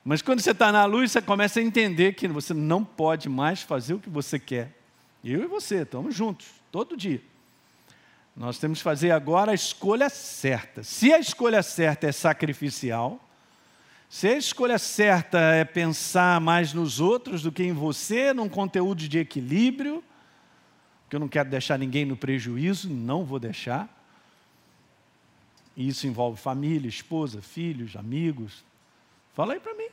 Mas 0.03 0.23
quando 0.23 0.41
você 0.41 0.53
está 0.53 0.73
na 0.73 0.87
luz, 0.87 1.13
você 1.13 1.21
começa 1.21 1.61
a 1.61 1.63
entender 1.63 2.15
que 2.15 2.27
você 2.27 2.55
não 2.55 2.83
pode 2.83 3.29
mais 3.29 3.61
fazer 3.63 3.93
o 3.95 4.01
que 4.01 4.09
você 4.09 4.39
quer. 4.39 4.75
Eu 5.23 5.45
e 5.45 5.47
você, 5.47 5.83
estamos 5.83 6.15
juntos, 6.15 6.47
todo 6.73 6.97
dia. 6.97 7.23
Nós 8.37 8.59
temos 8.59 8.79
que 8.79 8.85
fazer 8.85 9.11
agora 9.11 9.53
a 9.53 9.55
escolha 9.55 10.09
certa. 10.09 10.83
Se 10.83 11.13
a 11.13 11.19
escolha 11.19 11.63
certa 11.63 12.07
é 12.07 12.13
sacrificial, 12.13 13.21
se 14.09 14.27
a 14.27 14.37
escolha 14.37 14.79
certa 14.79 15.39
é 15.39 15.65
pensar 15.65 16.41
mais 16.41 16.73
nos 16.73 17.01
outros 17.01 17.43
do 17.43 17.53
que 17.53 17.63
em 17.63 17.73
você, 17.73 18.33
num 18.33 18.49
conteúdo 18.49 19.07
de 19.09 19.19
equilíbrio, 19.19 20.03
que 21.09 21.17
eu 21.17 21.21
não 21.21 21.29
quero 21.29 21.49
deixar 21.49 21.79
ninguém 21.79 22.05
no 22.05 22.17
prejuízo, 22.17 22.89
não 22.89 23.25
vou 23.25 23.39
deixar. 23.39 23.89
Isso 25.77 26.07
envolve 26.07 26.41
família, 26.41 26.89
esposa, 26.89 27.41
filhos, 27.41 27.97
amigos. 27.97 28.65
Fala 29.35 29.55
aí 29.55 29.61
para 29.61 29.75
mim. 29.75 29.89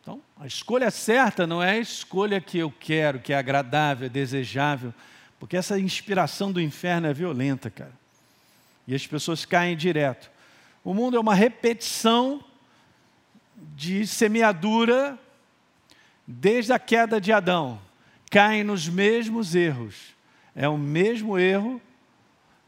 Então, 0.00 0.20
a 0.38 0.46
escolha 0.46 0.90
certa 0.90 1.46
não 1.46 1.62
é 1.62 1.72
a 1.72 1.78
escolha 1.78 2.40
que 2.40 2.58
eu 2.58 2.70
quero, 2.70 3.20
que 3.20 3.32
é 3.32 3.36
agradável, 3.36 4.06
é 4.06 4.10
desejável, 4.10 4.92
porque 5.38 5.56
essa 5.56 5.78
inspiração 5.78 6.52
do 6.52 6.60
inferno 6.60 7.06
é 7.06 7.14
violenta, 7.14 7.70
cara. 7.70 7.92
E 8.86 8.94
as 8.94 9.06
pessoas 9.06 9.44
caem 9.44 9.76
direto. 9.76 10.30
O 10.82 10.92
mundo 10.92 11.16
é 11.16 11.20
uma 11.20 11.34
repetição 11.34 12.44
de 13.56 14.06
semeadura 14.06 15.18
desde 16.26 16.72
a 16.72 16.78
queda 16.78 17.20
de 17.20 17.32
Adão 17.32 17.80
caem 18.30 18.64
nos 18.64 18.88
mesmos 18.88 19.54
erros. 19.54 20.12
É 20.56 20.68
o 20.68 20.76
mesmo 20.76 21.38
erro 21.38 21.80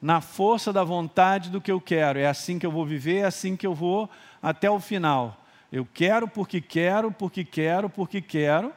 na 0.00 0.20
força 0.20 0.72
da 0.72 0.84
vontade 0.84 1.50
do 1.50 1.60
que 1.60 1.72
eu 1.72 1.80
quero. 1.80 2.20
É 2.20 2.26
assim 2.26 2.56
que 2.56 2.64
eu 2.64 2.70
vou 2.70 2.86
viver, 2.86 3.18
é 3.18 3.24
assim 3.24 3.56
que 3.56 3.66
eu 3.66 3.74
vou 3.74 4.08
até 4.40 4.70
o 4.70 4.78
final. 4.78 5.44
Eu 5.72 5.84
quero 5.92 6.28
porque 6.28 6.60
quero, 6.60 7.10
porque 7.10 7.44
quero, 7.44 7.90
porque 7.90 8.20
quero. 8.20 8.72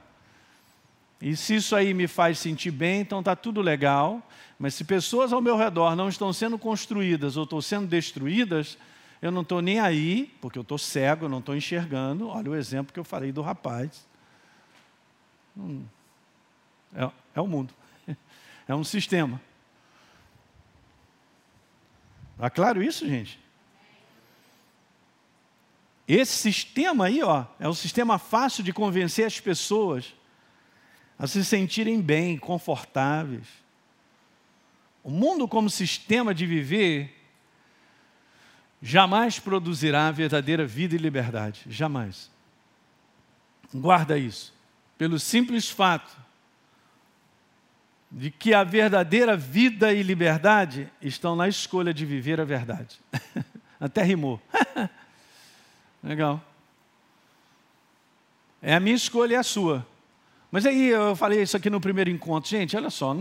E 1.22 1.36
se 1.36 1.56
isso 1.56 1.76
aí 1.76 1.94
me 1.94 2.08
faz 2.08 2.40
sentir 2.40 2.72
bem, 2.72 3.02
então 3.02 3.20
está 3.20 3.36
tudo 3.36 3.62
legal. 3.62 4.26
Mas 4.58 4.74
se 4.74 4.84
pessoas 4.84 5.34
ao 5.34 5.42
meu 5.42 5.58
redor 5.58 5.96
não 5.96 6.08
estão 6.08 6.32
sendo 6.32 6.58
construídas 6.58 7.36
ou 7.36 7.44
estão 7.44 7.62
sendo 7.62 7.88
destruídas, 7.88 8.78
eu 9.22 9.32
não 9.32 9.42
estou 9.42 9.62
nem 9.62 9.80
aí, 9.80 10.34
porque 10.40 10.58
eu 10.58 10.62
estou 10.62 10.78
cego, 10.78 11.26
eu 11.26 11.30
não 11.30 11.40
estou 11.40 11.56
enxergando. 11.56 12.30
Olha 12.30 12.52
o 12.52 12.56
exemplo 12.56 12.94
que 12.94 13.00
eu 13.00 13.04
falei 13.04 13.32
do 13.32 13.42
rapaz. 13.42 14.08
Hum, 15.58 15.84
é, 16.96 17.10
é 17.36 17.42
o 17.42 17.48
mundo. 17.48 17.74
É 18.68 18.76
um 18.76 18.84
sistema. 18.84 19.42
Está 22.36 22.52
claro 22.52 22.84
isso, 22.84 23.08
gente? 23.08 23.40
Esse 26.08 26.34
sistema 26.34 27.06
aí, 27.06 27.24
ó, 27.24 27.46
é 27.60 27.68
um 27.68 27.74
sistema 27.74 28.20
fácil 28.20 28.64
de 28.64 28.72
convencer 28.72 29.26
as 29.26 29.40
pessoas 29.40 30.14
a 31.20 31.28
se 31.28 31.44
sentirem 31.44 32.02
bem, 32.02 32.38
confortáveis. 32.38 33.46
O 35.04 35.12
mundo 35.12 35.50
como 35.50 35.70
sistema 35.70 36.34
de 36.34 36.46
viver 36.46 37.14
jamais 38.82 39.38
produzirá 39.38 40.10
verdadeira 40.12 40.66
vida 40.66 40.96
e 40.96 40.98
liberdade, 40.98 41.66
jamais. 41.68 42.32
Guarda 43.74 44.18
isso. 44.18 44.54
Pelo 44.98 45.20
simples 45.20 45.70
fato 45.70 46.16
de 48.10 48.32
que 48.32 48.54
a 48.54 48.64
verdadeira 48.64 49.36
vida 49.36 49.94
e 49.94 50.02
liberdade 50.02 50.90
estão 51.02 51.36
na 51.36 51.48
escolha 51.48 51.94
de 51.94 52.06
viver 52.06 52.40
a 52.40 52.46
verdade. 52.46 53.00
Até 53.80 54.04
rimou. 54.04 54.42
Legal. 56.02 56.42
É 58.62 58.74
a 58.74 58.80
minha 58.80 58.96
escolha 58.96 59.34
e 59.34 59.38
a 59.38 59.44
sua. 59.44 59.86
Mas 60.52 60.66
aí 60.66 60.88
eu 60.88 61.16
falei 61.16 61.42
isso 61.42 61.56
aqui 61.56 61.70
no 61.70 61.80
primeiro 61.80 62.10
encontro. 62.10 62.50
Gente, 62.50 62.76
olha 62.76 62.90
só, 62.90 63.16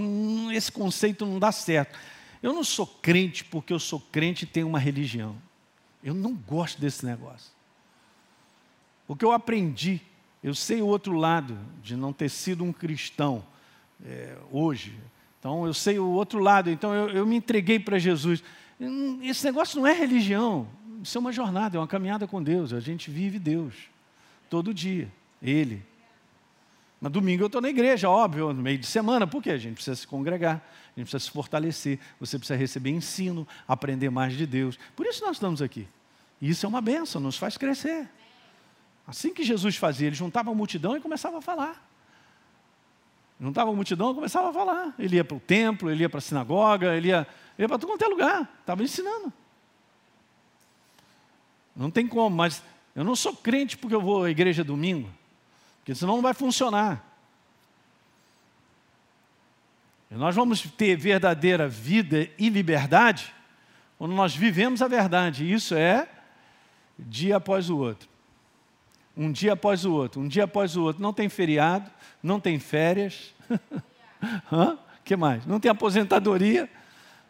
esse 0.53 0.73
conceito 0.73 1.27
não 1.27 1.39
dá 1.39 1.53
certo. 1.53 1.99
Eu 2.43 2.53
não 2.53 2.65
sou 2.65 2.87
crente 2.87 3.45
porque 3.45 3.73
eu 3.73 3.79
sou 3.79 4.01
crente 4.01 4.45
e 4.45 4.47
tenho 4.47 4.67
uma 4.67 4.79
religião. 4.79 5.37
Eu 6.03 6.15
não 6.15 6.35
gosto 6.35 6.81
desse 6.81 7.05
negócio. 7.05 7.51
O 9.07 9.17
que 9.17 9.25
eu 9.25 9.33
aprendi, 9.33 10.01
eu 10.43 10.55
sei 10.55 10.81
o 10.81 10.87
outro 10.87 11.13
lado 11.13 11.59
de 11.83 11.97
não 11.97 12.13
ter 12.13 12.29
sido 12.29 12.63
um 12.63 12.73
cristão 12.73 13.45
é, 14.05 14.37
hoje. 14.51 14.95
Então 15.39 15.67
eu 15.67 15.75
sei 15.75 15.99
o 15.99 16.09
outro 16.09 16.39
lado, 16.39 16.71
então 16.71 16.95
eu, 16.95 17.11
eu 17.11 17.27
me 17.27 17.37
entreguei 17.37 17.79
para 17.79 17.99
Jesus. 17.99 18.43
Hum, 18.81 19.21
esse 19.23 19.45
negócio 19.45 19.81
não 19.81 19.87
é 19.87 19.93
religião, 19.93 20.69
isso 21.03 21.17
é 21.17 21.21
uma 21.21 21.33
jornada, 21.33 21.77
é 21.77 21.81
uma 21.81 21.87
caminhada 21.89 22.27
com 22.27 22.43
Deus. 22.43 22.73
A 22.73 22.81
gente 22.81 23.11
vive 23.11 23.39
Deus 23.39 23.75
todo 24.49 24.75
dia, 24.75 25.11
Ele. 25.43 25.83
Mas 27.01 27.13
domingo 27.13 27.43
eu 27.43 27.47
estou 27.47 27.61
na 27.61 27.69
igreja, 27.69 28.09
óbvio, 28.09 28.53
no 28.53 28.63
meio 28.63 28.79
de 28.79 28.87
semana, 28.87 29.27
porque 29.27 29.51
a 29.51 29.59
gente 29.59 29.75
precisa 29.75 29.95
se 29.95 30.07
congregar, 30.07 30.57
a 30.57 31.01
gente 31.01 31.09
precisa 31.09 31.21
se 31.21 31.31
fortalecer, 31.31 31.99
você 32.19 32.39
precisa 32.39 32.59
receber 32.59 32.91
ensino, 32.91 33.47
aprender 33.69 34.11
mais 34.11 34.37
de 34.37 34.47
Deus. 34.47 34.79
Por 34.97 35.07
isso 35.07 35.25
nós 35.25 35.37
estamos 35.37 35.63
aqui. 35.63 35.87
E 36.41 36.51
isso 36.51 36.67
é 36.67 36.69
uma 36.69 36.81
benção, 36.81 37.21
nos 37.21 37.37
faz 37.37 37.57
crescer. 37.57 38.09
Assim 39.07 39.33
que 39.33 39.43
Jesus 39.43 39.77
fazia, 39.77 40.09
ele 40.09 40.17
juntava 40.17 40.51
a 40.51 40.55
multidão 40.55 40.97
e 40.97 41.01
começava 41.01 41.39
a 41.39 41.41
falar. 41.41 41.89
Estava 43.41 43.71
a 43.71 43.75
multidão, 43.75 44.15
começava 44.15 44.51
a 44.51 44.53
falar. 44.53 44.95
Ele 44.99 45.17
ia 45.17 45.25
para 45.25 45.37
o 45.37 45.41
templo, 45.41 45.91
ele 45.91 46.03
ia 46.03 46.09
para 46.09 46.19
a 46.19 46.21
sinagoga, 46.21 46.97
ele 46.97 47.09
ia, 47.09 47.27
ia 47.57 47.69
para 47.69 47.79
todo 47.79 47.89
quanto 47.89 48.05
é 48.05 48.09
lugar. 48.09 48.59
Estava 48.61 48.83
ensinando. 48.83 49.33
Não 51.77 51.91
tem 51.91 52.09
como, 52.09 52.35
mas 52.35 52.61
eu 52.97 53.05
não 53.05 53.15
sou 53.15 53.33
crente 53.33 53.79
porque 53.79 53.95
eu 53.95 54.01
vou 54.01 54.25
à 54.25 54.31
igreja 54.31 54.65
domingo, 54.65 55.09
porque 55.89 55.95
senão 55.95 56.17
não 56.17 56.23
vai 56.23 56.35
funcionar. 56.35 57.03
E 60.11 60.15
nós 60.17 60.35
vamos 60.35 60.61
ter 60.61 60.99
verdadeira 60.99 61.67
vida 61.67 62.29
e 62.39 62.51
liberdade 62.51 63.35
quando 63.97 64.15
nós 64.15 64.37
vivemos 64.37 64.83
a 64.83 64.89
verdade. 64.89 65.51
Isso 65.51 65.75
é 65.75 66.07
dia 66.99 67.39
após 67.39 67.71
o 67.71 67.79
outro. 67.79 68.07
Um 69.17 69.33
dia 69.33 69.55
após 69.55 69.87
o 69.87 69.95
outro, 69.95 70.21
um 70.21 70.29
dia 70.29 70.45
após 70.45 70.77
o 70.77 70.83
outro. 70.83 71.03
Não 71.03 71.15
tem 71.15 71.31
feriado, 71.31 71.91
não 72.23 72.39
tem 72.39 72.59
férias. 72.59 73.35
O 74.51 74.77
que 75.05 75.17
mais? 75.17 75.47
Não 75.47 75.59
tem 75.61 75.71
aposentadoria. 75.71 76.69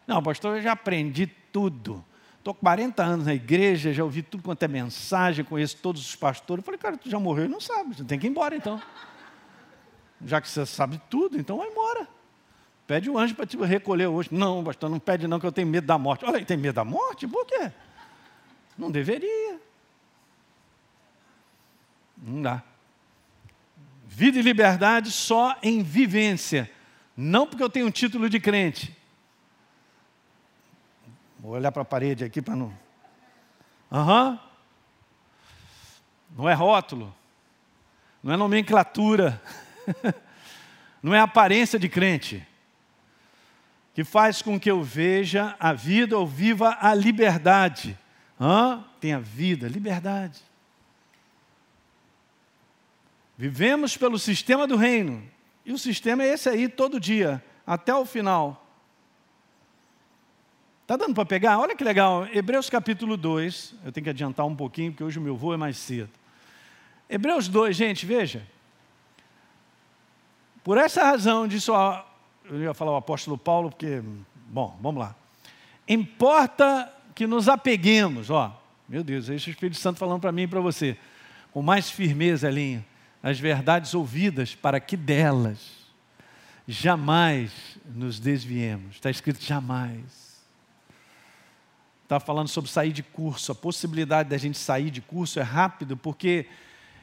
Não, 0.05 0.21
pastor, 0.21 0.57
eu 0.57 0.61
já 0.61 0.73
aprendi 0.73 1.27
tudo. 1.27 2.03
Estou 2.39 2.53
com 2.53 2.61
40 2.61 3.03
anos 3.03 3.25
na 3.25 3.33
igreja, 3.33 3.93
já 3.93 4.03
ouvi 4.03 4.23
tudo 4.23 4.41
quanto 4.41 4.63
é 4.63 4.67
mensagem, 4.67 5.43
conheço 5.43 5.77
todos 5.77 6.01
os 6.01 6.15
pastores. 6.15 6.61
Eu 6.61 6.65
falei, 6.65 6.79
cara, 6.79 6.97
tu 6.97 7.09
já 7.09 7.19
morreu 7.19 7.45
e 7.45 7.47
não 7.49 7.59
sabe, 7.59 7.95
você 7.95 8.03
tem 8.03 8.17
que 8.17 8.27
ir 8.27 8.29
embora 8.29 8.55
então. 8.55 8.81
Já 10.25 10.39
que 10.39 10.49
você 10.49 10.65
sabe 10.65 11.01
tudo, 11.09 11.37
então 11.37 11.57
vai 11.57 11.67
embora. 11.67 12.07
Pede 12.87 13.09
o 13.09 13.17
anjo 13.17 13.35
para 13.35 13.45
te 13.45 13.57
recolher 13.57 14.07
hoje. 14.07 14.29
Não, 14.31 14.63
pastor, 14.63 14.89
não 14.89 14.99
pede 14.99 15.27
não, 15.27 15.39
que 15.39 15.45
eu 15.45 15.51
tenho 15.51 15.67
medo 15.67 15.85
da 15.85 15.97
morte. 15.97 16.25
Olha, 16.25 16.43
tem 16.43 16.57
medo 16.57 16.75
da 16.75 16.85
morte? 16.85 17.27
Por 17.27 17.45
quê? 17.45 17.71
Não 18.77 18.89
deveria. 18.89 19.59
Não 22.17 22.41
dá. 22.41 22.63
Vida 24.07 24.39
e 24.39 24.41
liberdade 24.41 25.11
só 25.11 25.57
em 25.61 25.83
vivência, 25.83 26.69
não 27.15 27.45
porque 27.45 27.63
eu 27.63 27.69
tenho 27.69 27.85
um 27.85 27.91
título 27.91 28.29
de 28.29 28.39
crente. 28.39 28.97
Vou 31.39 31.53
olhar 31.53 31.71
para 31.71 31.83
a 31.83 31.85
parede 31.85 32.25
aqui 32.25 32.41
para 32.41 32.55
não. 32.55 32.77
Aham. 33.91 34.31
Uhum. 34.31 34.39
Não 36.37 36.49
é 36.49 36.53
rótulo. 36.53 37.15
não 38.21 38.33
é 38.33 38.37
nomenclatura, 38.37 39.41
não 41.01 41.15
é 41.15 41.19
aparência 41.19 41.79
de 41.79 41.87
crente, 41.87 42.45
que 43.93 44.03
faz 44.03 44.41
com 44.41 44.59
que 44.59 44.69
eu 44.69 44.83
veja 44.83 45.55
a 45.59 45.73
vida 45.73 46.17
ou 46.17 46.27
viva 46.27 46.77
a 46.79 46.93
liberdade. 46.93 47.97
Hã? 48.39 48.83
Tem 48.99 49.13
a 49.13 49.19
vida, 49.19 49.67
liberdade. 49.67 50.41
Vivemos 53.37 53.95
pelo 53.95 54.19
sistema 54.19 54.67
do 54.67 54.75
reino. 54.75 55.23
E 55.65 55.71
o 55.71 55.77
sistema 55.77 56.23
é 56.23 56.33
esse 56.33 56.49
aí 56.49 56.67
todo 56.67 56.99
dia, 56.99 57.43
até 57.65 57.93
o 57.95 58.05
final. 58.05 58.68
Está 60.89 60.97
dando 60.97 61.13
para 61.13 61.23
pegar? 61.23 61.59
Olha 61.59 61.75
que 61.75 61.83
legal. 61.83 62.27
Hebreus 62.33 62.67
capítulo 62.67 63.15
2. 63.15 63.75
Eu 63.85 63.91
tenho 63.91 64.05
que 64.05 64.09
adiantar 64.09 64.43
um 64.47 64.55
pouquinho, 64.55 64.91
porque 64.91 65.03
hoje 65.03 65.19
o 65.19 65.21
meu 65.21 65.37
voo 65.37 65.53
é 65.53 65.57
mais 65.57 65.77
cedo. 65.77 66.09
Hebreus 67.07 67.47
2, 67.47 67.77
gente, 67.77 68.07
veja. 68.07 68.41
Por 70.63 70.79
essa 70.79 71.03
razão, 71.03 71.47
disse 71.47 71.69
o, 71.69 72.03
eu 72.45 72.63
ia 72.63 72.73
falar 72.73 72.93
o 72.93 72.95
apóstolo 72.95 73.37
Paulo, 73.37 73.69
porque, 73.69 74.01
bom, 74.47 74.75
vamos 74.81 74.99
lá. 74.99 75.15
Importa 75.87 76.91
que 77.13 77.27
nos 77.27 77.47
apeguemos, 77.47 78.31
ó, 78.31 78.59
meu 78.87 79.03
Deus, 79.03 79.29
é 79.29 79.35
esse 79.35 79.47
o 79.47 79.51
Espírito 79.51 79.77
Santo 79.77 79.99
falando 79.99 80.21
para 80.21 80.31
mim 80.31 80.41
e 80.41 80.47
para 80.47 80.59
você, 80.59 80.97
com 81.51 81.61
mais 81.61 81.91
firmeza, 81.91 82.47
Elinho, 82.47 82.83
as 83.21 83.39
verdades 83.39 83.93
ouvidas, 83.93 84.55
para 84.55 84.79
que 84.79 84.97
delas 84.97 85.69
jamais 86.67 87.51
nos 87.85 88.19
desviemos. 88.19 88.95
Está 88.95 89.11
escrito 89.11 89.39
jamais. 89.39 90.28
Está 92.09 92.19
falando 92.19 92.47
sobre 92.47 92.71
sair 92.71 92.91
de 92.91 93.03
curso. 93.03 93.51
A 93.51 93.55
possibilidade 93.55 94.29
da 94.29 94.37
gente 94.39 94.57
sair 94.57 94.89
de 94.89 94.99
curso 94.99 95.39
é 95.39 95.43
rápido, 95.43 95.95
porque 95.95 96.47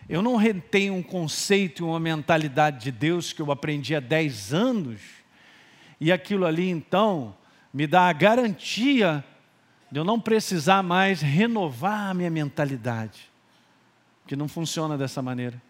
eu 0.09 0.20
não 0.20 0.34
retenho 0.34 0.94
um 0.94 1.02
conceito 1.02 1.84
e 1.84 1.86
uma 1.86 2.00
mentalidade 2.00 2.82
de 2.82 2.90
Deus 2.90 3.32
que 3.32 3.40
eu 3.40 3.52
aprendi 3.52 3.94
há 3.94 4.00
10 4.00 4.52
anos, 4.52 5.00
e 6.00 6.11
aquilo 6.11 6.44
ali 6.44 6.68
então 6.68 7.36
me 7.72 7.86
dá 7.86 8.09
a 8.09 8.12
garantia 8.12 9.24
de 9.92 10.00
eu 10.00 10.04
não 10.04 10.18
precisar 10.18 10.82
mais 10.82 11.20
renovar 11.20 12.11
a 12.11 12.12
minha 12.12 12.28
mentalidade, 12.28 13.30
que 14.26 14.34
não 14.34 14.48
funciona 14.48 14.98
dessa 14.98 15.22
maneira. 15.22 15.62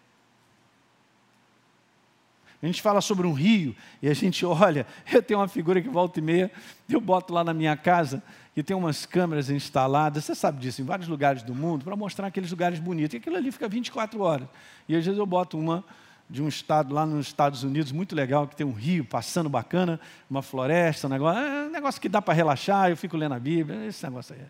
A 2.61 2.65
gente 2.65 2.81
fala 2.81 3.01
sobre 3.01 3.27
um 3.27 3.33
rio 3.33 3.75
e 4.01 4.09
a 4.09 4.13
gente 4.13 4.43
olha, 4.47 4.85
eu 5.11 5.21
tenho 5.21 5.39
uma 5.39 5.47
figura 5.47 5.81
que 5.81 5.89
volta 5.89 6.19
e 6.19 6.21
meia, 6.21 6.51
eu 6.89 6.99
boto 6.99 7.33
lá 7.33 7.43
na 7.43 7.53
minha 7.53 7.77
casa 7.77 8.23
e 8.55 8.63
tem 8.63 8.75
umas 8.75 9.05
câmeras 9.05 9.49
instaladas, 9.49 10.25
você 10.25 10.33
sabe 10.33 10.59
disso, 10.59 10.81
em 10.81 10.85
vários 10.85 11.07
lugares 11.07 11.43
do 11.43 11.53
mundo, 11.53 11.85
para 11.85 11.95
mostrar 11.95 12.27
aqueles 12.27 12.49
lugares 12.49 12.79
bonitos. 12.79 13.13
E 13.13 13.17
aquilo 13.17 13.35
ali 13.35 13.51
fica 13.51 13.69
24 13.69 14.19
horas. 14.19 14.47
E 14.89 14.95
às 14.95 15.05
vezes 15.05 15.19
eu 15.19 15.25
boto 15.25 15.59
uma 15.59 15.83
de 16.29 16.41
um 16.41 16.47
estado 16.47 16.93
lá 16.93 17.05
nos 17.05 17.27
Estados 17.27 17.63
Unidos, 17.63 17.91
muito 17.91 18.15
legal, 18.15 18.47
que 18.47 18.55
tem 18.55 18.65
um 18.65 18.73
rio 18.73 19.05
passando 19.05 19.47
bacana, 19.47 19.99
uma 20.29 20.41
floresta, 20.41 21.07
um 21.07 21.09
negócio, 21.09 21.39
é 21.39 21.67
um 21.67 21.69
negócio 21.69 22.01
que 22.01 22.09
dá 22.09 22.21
para 22.21 22.33
relaxar, 22.33 22.89
eu 22.89 22.97
fico 22.97 23.15
lendo 23.15 23.33
a 23.33 23.39
Bíblia, 23.39 23.85
esse 23.85 24.03
negócio 24.03 24.35
aí. 24.35 24.41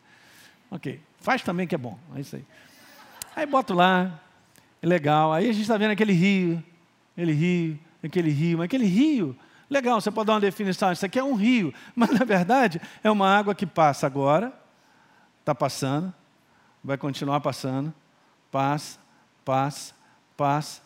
Ok, 0.72 0.99
faz 1.20 1.41
também 1.43 1.68
que 1.68 1.76
é 1.76 1.78
bom, 1.78 1.97
é 2.16 2.22
isso 2.22 2.36
aí. 2.36 2.45
Aí 3.36 3.45
boto 3.45 3.74
lá, 3.74 4.20
é 4.82 4.88
legal, 4.88 5.32
aí 5.32 5.49
a 5.49 5.51
gente 5.51 5.62
está 5.62 5.78
vendo 5.78 5.91
aquele 5.91 6.14
rio, 6.14 6.64
aquele 7.14 7.34
rio, 7.34 7.80
aquele 8.08 8.30
rio, 8.30 8.62
aquele 8.62 8.86
rio 8.86 9.38
Legal, 9.70 9.99
você 9.99 10.10
pode 10.10 10.28
dar 10.28 10.34
uma 10.34 10.39
definição, 10.39 10.91
isso 10.93 11.05
aqui 11.05 11.20
é 11.20 11.24
um 11.24 11.36
rio, 11.36 11.74
mas 11.95 12.10
na 12.12 12.24
verdade 12.24 12.82
é 13.03 13.12
uma 13.12 13.28
água 13.28 13.53
que 13.53 13.66
passa 13.66 14.08
agora, 14.08 14.53
está 15.41 15.53
passando, 15.53 16.14
vai 16.84 16.97
continuar 16.97 17.41
passando, 17.41 17.93
passa, 18.49 18.97
passa, 19.43 19.93
passa, 20.38 20.82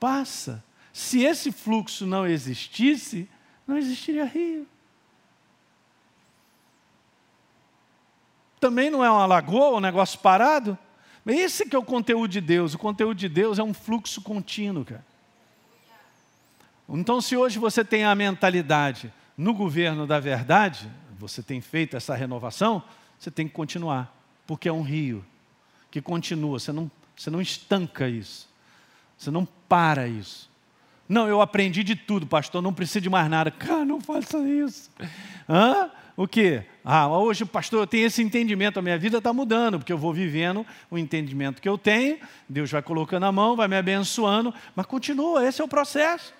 passa. 0.00 0.64
Se 0.92 1.22
esse 1.22 1.52
fluxo 1.52 2.06
não 2.06 2.26
existisse, 2.26 3.28
não 3.66 3.76
existiria 3.76 4.24
rio. 4.24 4.66
Também 8.58 8.90
não 8.90 9.04
é 9.04 9.10
uma 9.10 9.26
lagoa, 9.26 9.76
um 9.76 9.80
negócio 9.80 10.18
parado. 10.20 10.78
Esse 11.26 11.66
que 11.66 11.76
é 11.76 11.78
o 11.78 11.84
conteúdo 11.84 12.28
de 12.28 12.40
Deus. 12.40 12.74
O 12.74 12.78
conteúdo 12.78 13.16
de 13.16 13.28
Deus 13.28 13.58
é 13.58 13.62
um 13.62 13.74
fluxo 13.74 14.22
contínuo, 14.22 14.84
cara. 14.84 15.04
Então, 16.88 17.20
se 17.20 17.36
hoje 17.36 17.58
você 17.58 17.84
tem 17.84 18.04
a 18.04 18.14
mentalidade 18.14 19.12
no 19.36 19.54
governo 19.54 20.06
da 20.06 20.20
verdade, 20.20 20.88
você 21.18 21.42
tem 21.42 21.60
feito 21.60 21.96
essa 21.96 22.14
renovação, 22.14 22.82
você 23.18 23.30
tem 23.30 23.48
que 23.48 23.54
continuar, 23.54 24.14
porque 24.46 24.68
é 24.68 24.72
um 24.72 24.82
rio 24.82 25.24
que 25.90 26.00
continua, 26.00 26.58
você 26.58 26.72
não, 26.72 26.90
você 27.16 27.30
não 27.30 27.40
estanca 27.40 28.08
isso, 28.08 28.48
você 29.16 29.30
não 29.30 29.46
para 29.68 30.06
isso. 30.06 30.50
Não, 31.08 31.28
eu 31.28 31.40
aprendi 31.40 31.82
de 31.82 31.94
tudo, 31.94 32.26
pastor, 32.26 32.62
não 32.62 32.72
preciso 32.72 33.02
de 33.02 33.10
mais 33.10 33.28
nada. 33.28 33.50
Cara, 33.50 33.84
não 33.84 34.00
faça 34.00 34.38
isso. 34.38 34.90
Hã? 35.48 35.90
O 36.16 36.28
quê? 36.28 36.64
Ah, 36.84 37.08
hoje, 37.08 37.44
pastor, 37.44 37.80
eu 37.80 37.86
tenho 37.86 38.06
esse 38.06 38.22
entendimento, 38.22 38.78
a 38.78 38.82
minha 38.82 38.96
vida 38.96 39.18
está 39.18 39.32
mudando, 39.32 39.78
porque 39.78 39.92
eu 39.92 39.98
vou 39.98 40.12
vivendo 40.12 40.64
o 40.88 40.96
entendimento 40.96 41.60
que 41.60 41.68
eu 41.68 41.76
tenho, 41.76 42.18
Deus 42.48 42.70
vai 42.70 42.82
colocando 42.82 43.24
a 43.24 43.32
mão, 43.32 43.56
vai 43.56 43.66
me 43.66 43.76
abençoando, 43.76 44.54
mas 44.76 44.86
continua, 44.86 45.44
esse 45.46 45.60
é 45.60 45.64
o 45.64 45.68
processo. 45.68 46.32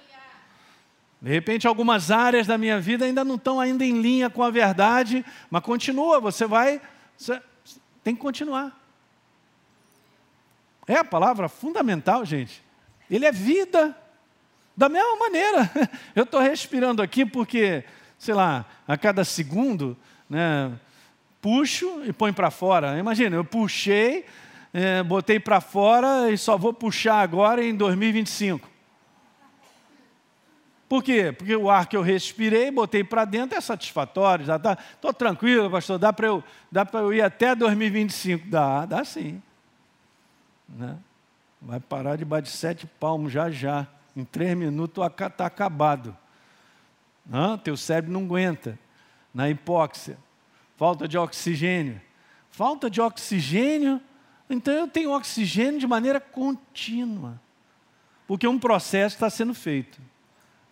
De 1.25 1.31
repente, 1.31 1.67
algumas 1.67 2.11
áreas 2.11 2.47
da 2.47 2.59
minha 2.59 2.79
vida 2.79 3.07
ainda 3.07 3.25
não 3.25 3.37
estão 3.37 3.59
ainda 3.59 3.83
em 3.83 3.99
linha 3.99 4.29
com 4.29 4.43
a 4.43 4.51
verdade, 4.51 5.25
mas 5.51 5.63
continua, 5.63 6.21
você 6.21 6.47
vai, 6.47 6.83
você 7.17 7.41
tem 8.03 8.15
que 8.15 8.21
continuar. 8.21 8.79
É 10.87 10.97
a 10.97 11.05
palavra 11.05 11.49
fundamental, 11.49 12.27
gente. 12.27 12.63
Ele 13.11 13.25
é 13.25 13.33
vida. 13.33 13.97
Da 14.77 14.91
mesma 14.91 15.17
maneira, 15.17 15.71
eu 16.15 16.25
estou 16.25 16.41
respirando 16.41 17.01
aqui 17.01 17.25
porque, 17.25 17.85
sei 18.19 18.35
lá, 18.35 18.67
a 18.87 18.99
cada 18.99 19.25
segundo, 19.25 19.97
né, 20.29 20.79
puxo 21.41 22.03
e 22.05 22.13
põe 22.13 22.35
para 22.35 22.51
fora. 22.51 22.99
Imagina, 22.99 23.35
eu 23.35 23.45
puxei, 23.47 24.27
é, 24.75 25.03
botei 25.03 25.41
para 25.41 25.63
fora 25.63 26.31
e 26.31 26.37
só 26.37 26.59
vou 26.59 26.75
puxar 26.75 27.21
agora 27.21 27.65
em 27.65 27.75
2025. 27.75 28.74
Por 30.89 31.03
quê? 31.03 31.33
Porque 31.33 31.57
o 31.57 31.71
ar 31.71 31.87
que 31.87 31.97
eu 31.97 32.03
respirei, 32.03 32.71
botei 32.71 33.03
para 33.03 33.25
dentro, 33.25 33.57
é 33.57 33.61
satisfatório, 33.61 34.45
já 34.45 34.57
está. 34.57 34.79
Estou 34.95 35.13
tranquilo, 35.13 35.71
pastor, 35.71 35.99
dá 35.99 36.13
para 36.13 36.27
eu, 36.27 36.45
dá 36.71 36.87
eu 36.93 37.13
ir 37.13 37.23
até 37.23 37.55
2025. 37.55 38.49
Dá, 38.49 38.85
dá 38.85 39.05
sim. 39.05 39.43
Né? 40.69 40.97
Vai 41.61 41.81
parar 41.81 42.17
de 42.17 42.25
bater 42.25 42.51
sete 42.51 42.87
palmos 42.87 43.33
já 43.33 43.51
já. 43.51 43.87
Em 44.15 44.25
três 44.25 44.57
minutos 44.57 45.05
está 45.05 45.47
acabado. 45.47 46.17
Não, 47.27 47.57
teu 47.57 47.77
cérebro 47.77 48.13
não 48.13 48.25
aguenta. 48.25 48.79
Na 49.33 49.49
hipóxia. 49.49 50.19
Falta 50.77 51.09
de 51.09 51.17
oxigênio. 51.17 52.01
Falta 52.51 52.91
de 52.91 53.01
oxigênio. 53.01 54.01
Então 54.49 54.75
eu 54.75 54.87
tenho 54.87 55.13
oxigênio 55.13 55.81
de 55.81 55.87
maneira 55.87 56.21
contínua. 56.21 57.41
Porque 58.27 58.47
um 58.47 58.59
processo 58.59 59.17
está 59.17 59.31
sendo 59.31 59.55
feito 59.55 60.01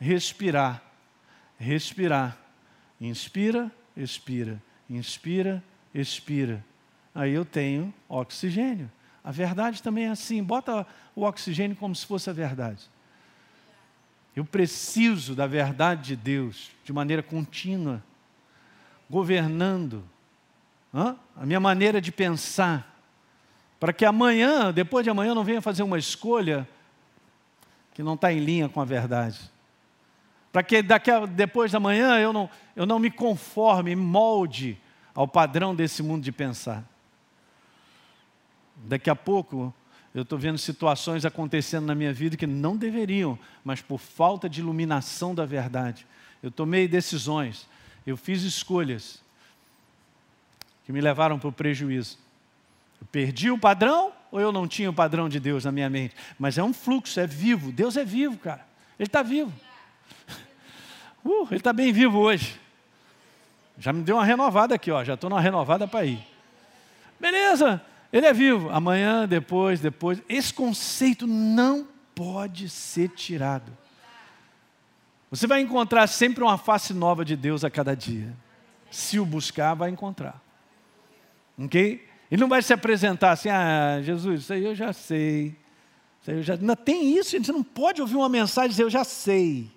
respirar, 0.03 0.83
respirar. 1.59 2.37
Inspira, 3.01 3.71
expira, 3.97 4.63
inspira, 4.89 5.63
expira. 5.95 6.65
Aí 7.15 7.33
eu 7.33 7.45
tenho 7.45 7.93
oxigênio. 8.09 8.91
A 9.25 9.31
verdade 9.31 9.83
também 9.83 10.07
é 10.07 10.11
assim, 10.11 10.43
bota 10.43 10.87
o 11.15 11.23
oxigênio 11.23 11.77
como 11.77 11.95
se 11.95 12.07
fosse 12.07 12.31
a 12.31 12.33
verdade. 12.33 12.89
Eu 14.35 14.45
preciso 14.45 15.35
da 15.35 15.47
verdade 15.47 16.09
de 16.09 16.17
Deus 16.17 16.71
de 16.85 16.93
maneira 16.93 17.23
contínua, 17.23 18.03
governando 19.11 20.05
hã? 20.95 21.17
a 21.37 21.45
minha 21.45 21.61
maneira 21.61 22.01
de 22.01 22.11
pensar, 22.11 22.89
para 23.79 23.93
que 23.93 24.05
amanhã, 24.05 24.73
depois 24.73 25.05
de 25.05 25.11
amanhã, 25.11 25.31
eu 25.31 25.35
não 25.35 25.45
venha 25.45 25.61
fazer 25.61 25.83
uma 25.83 25.99
escolha 25.99 26.69
que 27.95 28.03
não 28.03 28.15
está 28.15 28.33
em 28.33 28.41
linha 28.41 28.69
com 28.69 28.81
a 28.81 28.85
verdade 28.85 29.52
para 30.53 30.63
que 30.63 30.83
daqui 30.83 31.11
a, 31.11 31.25
depois 31.25 31.73
da 31.73 31.81
manhã 31.81 32.19
eu 32.19 32.33
não, 32.33 32.49
eu 32.77 32.85
não 32.85 32.99
me 32.99 33.11
conforme, 33.11 33.97
molde 33.97 34.79
ao 35.15 35.27
padrão 35.27 35.75
desse 35.75 36.03
mundo 36.03 36.23
de 36.23 36.31
pensar. 36.31 36.85
Daqui 38.77 39.09
a 39.09 39.17
pouco 39.17 39.75
eu 40.15 40.23
estou 40.23 40.39
vendo 40.39 40.59
situações 40.59 41.25
acontecendo 41.25 41.87
na 41.87 41.95
minha 41.95 42.13
vida 42.13 42.37
que 42.37 42.47
não 42.47 42.77
deveriam, 42.77 43.39
mas 43.65 43.81
por 43.81 43.99
falta 43.99 44.49
de 44.49 44.61
iluminação 44.61 45.35
da 45.35 45.47
verdade. 45.47 46.07
Eu 46.43 46.51
tomei 46.51 46.87
decisões, 46.87 47.67
eu 48.07 48.17
fiz 48.17 48.43
escolhas 48.43 49.23
que 50.85 50.93
me 50.93 51.01
levaram 51.01 51.39
para 51.39 51.49
o 51.49 51.53
prejuízo. 51.53 52.19
Eu 53.01 53.07
perdi 53.11 53.51
o 53.51 53.59
padrão 53.59 54.13
ou 54.31 54.39
eu 54.39 54.53
não 54.53 54.69
tinha 54.69 54.91
o 54.91 54.95
padrão 54.95 55.29
de 55.29 55.41
Deus 55.41 55.65
na 55.65 55.73
minha 55.73 55.89
mente? 55.89 56.15
Mas 56.39 56.59
é 56.59 56.63
um 56.63 56.75
fluxo, 56.75 57.19
é 57.19 57.27
vivo. 57.27 57.73
Deus 57.73 57.97
é 57.97 58.05
vivo, 58.05 58.37
cara. 58.37 58.67
Ele 58.99 59.07
está 59.07 59.23
vivo. 59.23 59.53
Uh, 61.25 61.47
ele 61.51 61.57
está 61.57 61.73
bem 61.73 61.93
vivo 61.93 62.19
hoje. 62.19 62.61
Já 63.79 63.93
me 63.93 64.03
deu 64.03 64.17
uma 64.17 64.25
renovada 64.25 64.75
aqui, 64.75 64.91
ó. 64.91 65.03
Já 65.03 65.15
estou 65.15 65.31
numa 65.31 65.41
renovada 65.41 65.87
para 65.89 66.05
ir. 66.05 66.21
Beleza, 67.19 67.81
ele 68.13 68.27
é 68.27 68.33
vivo. 68.33 68.69
Amanhã, 68.71 69.27
depois, 69.27 69.81
depois. 69.81 70.23
Esse 70.29 70.53
conceito 70.53 71.27
não 71.27 71.87
pode 72.15 72.69
ser 72.69 73.09
tirado. 73.09 73.73
Você 75.31 75.47
vai 75.47 75.61
encontrar 75.61 76.07
sempre 76.09 76.45
uma 76.45 76.59
face 76.59 76.93
nova 76.93 77.25
de 77.25 77.37
Deus 77.37 77.65
a 77.65 77.71
cada 77.71 77.97
dia. 77.97 78.37
Se 78.91 79.19
o 79.19 79.25
buscar, 79.25 79.75
vai 79.75 79.89
encontrar. 79.89 80.41
Ok? 81.59 82.07
Ele 82.31 82.41
não 82.41 82.49
vai 82.49 82.63
se 82.63 82.73
apresentar 82.73 83.33
assim, 83.33 83.49
ah, 83.49 84.01
Jesus, 84.03 84.43
isso 84.43 84.53
aí 84.53 84.65
eu 84.65 84.75
já 84.75 84.93
sei. 84.93 85.57
Isso 86.21 86.31
aí 86.31 86.37
eu 86.37 86.43
já... 86.43 86.57
Não 86.57 86.77
tem 86.77 87.17
isso, 87.17 87.31
gente. 87.31 87.47
Você 87.47 87.53
não 87.53 87.63
pode 87.63 88.01
ouvir 88.01 88.17
uma 88.17 88.29
mensagem 88.29 88.67
e 88.67 88.71
dizer, 88.71 88.83
eu 88.83 88.91
já 88.91 89.05
sei. 89.05 89.71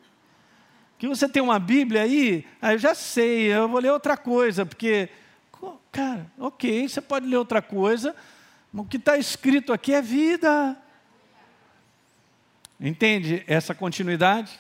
Que 0.98 1.08
você 1.08 1.28
tem 1.28 1.41
uma 1.41 1.60
Bíblia 1.60 2.04
aí, 2.04 2.46
ah, 2.62 2.74
eu 2.74 2.80
já 2.80 2.96
sei, 2.96 3.54
eu 3.54 3.68
vou 3.68 3.80
ler 3.80 3.91
outra 3.91 4.16
coisa, 4.16 4.66
porque, 4.66 5.10
cara, 5.91 6.26
ok, 6.38 6.88
você 6.88 7.02
pode 7.02 7.28
ler 7.28 7.38
outra 7.38 7.62
coisa, 7.62 8.16
mas 8.72 8.86
o 8.86 8.88
que 8.88 8.98
está 8.98 9.18
escrito 9.18 9.74
aqui 9.74 9.93
é 9.93 10.02
vida. 10.02 10.78
Entende 12.80 13.43
essa 13.48 13.74
continuidade? 13.74 14.58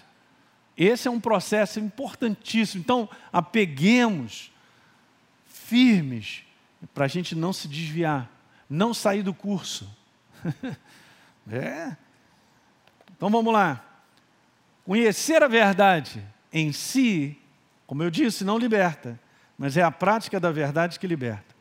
Esse 0.77 1.07
é 1.07 1.11
um 1.11 1.19
processo 1.19 1.79
importantíssimo. 1.79 2.81
Então, 2.81 3.09
apeguemos 3.31 4.51
firmes 5.45 6.43
para 6.93 7.05
a 7.05 7.07
gente 7.07 7.33
não 7.33 7.53
se 7.53 7.67
desviar, 7.67 8.29
não 8.69 8.93
sair 8.93 9.23
do 9.23 9.33
curso. 9.33 9.89
é. 11.49 11.95
Então 13.15 13.29
vamos 13.29 13.53
lá. 13.53 13.83
Conhecer 14.85 15.41
a 15.41 15.47
verdade 15.47 16.23
em 16.53 16.71
si, 16.71 17.37
como 17.87 18.03
eu 18.03 18.11
disse, 18.11 18.45
não 18.45 18.57
liberta, 18.57 19.19
mas 19.57 19.75
é 19.75 19.81
a 19.81 19.89
prática 19.89 20.39
da 20.39 20.51
verdade 20.51 20.99
que 20.99 21.07
liberta. 21.07 21.55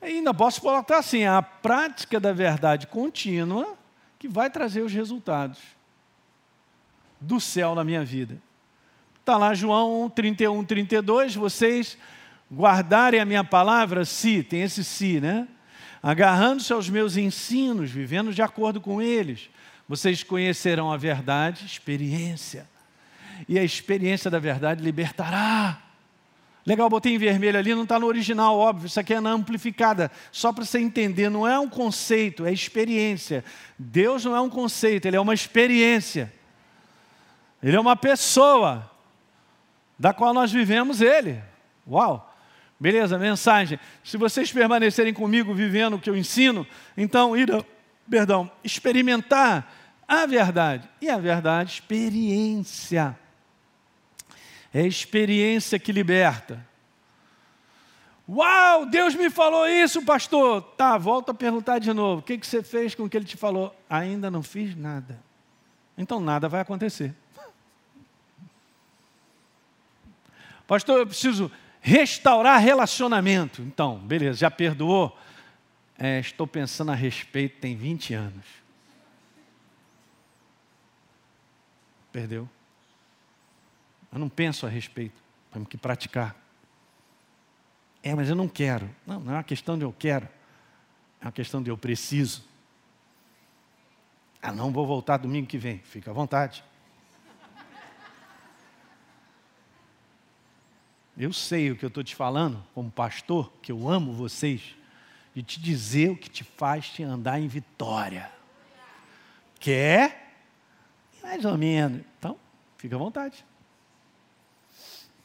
Ainda 0.00 0.32
posso 0.32 0.60
botar 0.62 0.98
assim: 0.98 1.24
a 1.24 1.42
prática 1.42 2.20
da 2.20 2.32
verdade 2.32 2.86
contínua 2.86 3.76
que 4.18 4.28
vai 4.28 4.48
trazer 4.48 4.82
os 4.82 4.92
resultados 4.92 5.58
do 7.20 7.40
céu 7.40 7.74
na 7.74 7.82
minha 7.82 8.04
vida. 8.04 8.40
Está 9.18 9.36
lá 9.36 9.54
João 9.54 10.08
31, 10.08 10.64
32, 10.64 11.34
vocês 11.34 11.98
guardarem 12.52 13.18
a 13.18 13.24
minha 13.24 13.42
palavra, 13.42 14.04
se, 14.04 14.44
tem 14.44 14.62
esse 14.62 14.84
se, 14.84 15.20
né? 15.20 15.48
Agarrando-se 16.00 16.72
aos 16.72 16.88
meus 16.88 17.16
ensinos, 17.16 17.90
vivendo 17.90 18.32
de 18.32 18.40
acordo 18.40 18.80
com 18.80 19.02
eles, 19.02 19.50
vocês 19.88 20.22
conhecerão 20.22 20.92
a 20.92 20.96
verdade, 20.96 21.64
experiência. 21.64 22.68
E 23.48 23.58
a 23.58 23.64
experiência 23.64 24.30
da 24.30 24.38
verdade 24.38 24.82
libertará. 24.82 25.78
Legal, 26.64 26.90
botei 26.90 27.14
em 27.14 27.18
vermelho 27.18 27.58
ali, 27.58 27.74
não 27.74 27.84
está 27.84 27.98
no 27.98 28.06
original, 28.06 28.58
óbvio, 28.58 28.86
isso 28.86 28.98
aqui 28.98 29.14
é 29.14 29.20
na 29.20 29.30
amplificada, 29.30 30.10
só 30.32 30.52
para 30.52 30.64
você 30.64 30.80
entender, 30.80 31.30
não 31.30 31.46
é 31.46 31.56
um 31.56 31.68
conceito, 31.68 32.44
é 32.44 32.52
experiência. 32.52 33.44
Deus 33.78 34.24
não 34.24 34.34
é 34.34 34.40
um 34.40 34.50
conceito, 34.50 35.06
ele 35.06 35.16
é 35.16 35.20
uma 35.20 35.34
experiência. 35.34 36.32
Ele 37.62 37.76
é 37.76 37.80
uma 37.80 37.96
pessoa 37.96 38.90
da 39.98 40.12
qual 40.12 40.34
nós 40.34 40.52
vivemos 40.52 41.00
Ele. 41.00 41.40
Uau! 41.88 42.34
Beleza, 42.78 43.18
mensagem. 43.18 43.80
Se 44.04 44.16
vocês 44.16 44.52
permanecerem 44.52 45.14
comigo 45.14 45.54
vivendo 45.54 45.94
o 45.94 45.98
que 45.98 46.10
eu 46.10 46.16
ensino, 46.16 46.66
então 46.96 47.34
irão, 47.36 47.64
perdão, 48.08 48.50
experimentar 48.62 49.72
a 50.06 50.26
verdade. 50.26 50.88
E 51.00 51.08
a 51.08 51.18
verdade, 51.18 51.72
experiência. 51.72 53.18
É 54.72 54.80
a 54.80 54.86
experiência 54.86 55.78
que 55.78 55.92
liberta. 55.92 56.64
Uau, 58.28 58.86
Deus 58.86 59.14
me 59.14 59.30
falou 59.30 59.68
isso, 59.68 60.02
pastor. 60.04 60.60
Tá, 60.60 60.98
volta 60.98 61.30
a 61.30 61.34
perguntar 61.34 61.78
de 61.78 61.92
novo. 61.92 62.20
O 62.20 62.22
que, 62.22 62.36
que 62.36 62.46
você 62.46 62.62
fez 62.62 62.94
com 62.94 63.04
o 63.04 63.08
que 63.08 63.16
ele 63.16 63.24
te 63.24 63.36
falou? 63.36 63.74
Ainda 63.88 64.30
não 64.30 64.42
fiz 64.42 64.76
nada. 64.76 65.18
Então 65.96 66.20
nada 66.20 66.48
vai 66.48 66.60
acontecer. 66.60 67.14
Pastor, 70.66 70.98
eu 70.98 71.06
preciso 71.06 71.50
restaurar 71.80 72.60
relacionamento. 72.60 73.62
Então, 73.62 73.98
beleza, 73.98 74.38
já 74.38 74.50
perdoou? 74.50 75.16
É, 75.96 76.18
estou 76.18 76.46
pensando 76.46 76.90
a 76.90 76.94
respeito, 76.94 77.60
tem 77.60 77.76
20 77.76 78.12
anos. 78.14 78.44
Perdeu. 82.16 82.48
Eu 84.10 84.18
não 84.18 84.30
penso 84.30 84.64
a 84.64 84.70
respeito, 84.70 85.22
temos 85.52 85.68
que 85.68 85.76
praticar. 85.76 86.34
É, 88.02 88.14
mas 88.14 88.30
eu 88.30 88.34
não 88.34 88.48
quero. 88.48 88.88
Não, 89.06 89.20
não 89.20 89.34
é 89.34 89.36
uma 89.36 89.44
questão 89.44 89.76
de 89.76 89.84
eu 89.84 89.92
quero, 89.92 90.26
é 91.20 91.26
uma 91.26 91.32
questão 91.32 91.62
de 91.62 91.68
eu 91.68 91.76
preciso. 91.76 92.42
Ah, 94.40 94.50
não 94.50 94.72
vou 94.72 94.86
voltar 94.86 95.18
domingo 95.18 95.46
que 95.46 95.58
vem, 95.58 95.80
fica 95.80 96.10
à 96.10 96.14
vontade. 96.14 96.64
Eu 101.18 101.34
sei 101.34 101.70
o 101.70 101.76
que 101.76 101.84
eu 101.84 101.88
estou 101.88 102.02
te 102.02 102.14
falando, 102.14 102.64
como 102.72 102.90
pastor, 102.90 103.52
que 103.60 103.70
eu 103.70 103.86
amo 103.90 104.14
vocês, 104.14 104.74
de 105.34 105.42
te 105.42 105.60
dizer 105.60 106.12
o 106.12 106.16
que 106.16 106.30
te 106.30 106.44
faz 106.44 106.88
te 106.88 107.02
andar 107.02 107.38
em 107.38 107.46
vitória. 107.46 108.32
Quer? 109.60 110.25
Mais 111.26 111.44
ou 111.44 111.58
menos. 111.58 112.02
Então, 112.18 112.38
fica 112.78 112.94
à 112.94 112.98
vontade. 112.98 113.44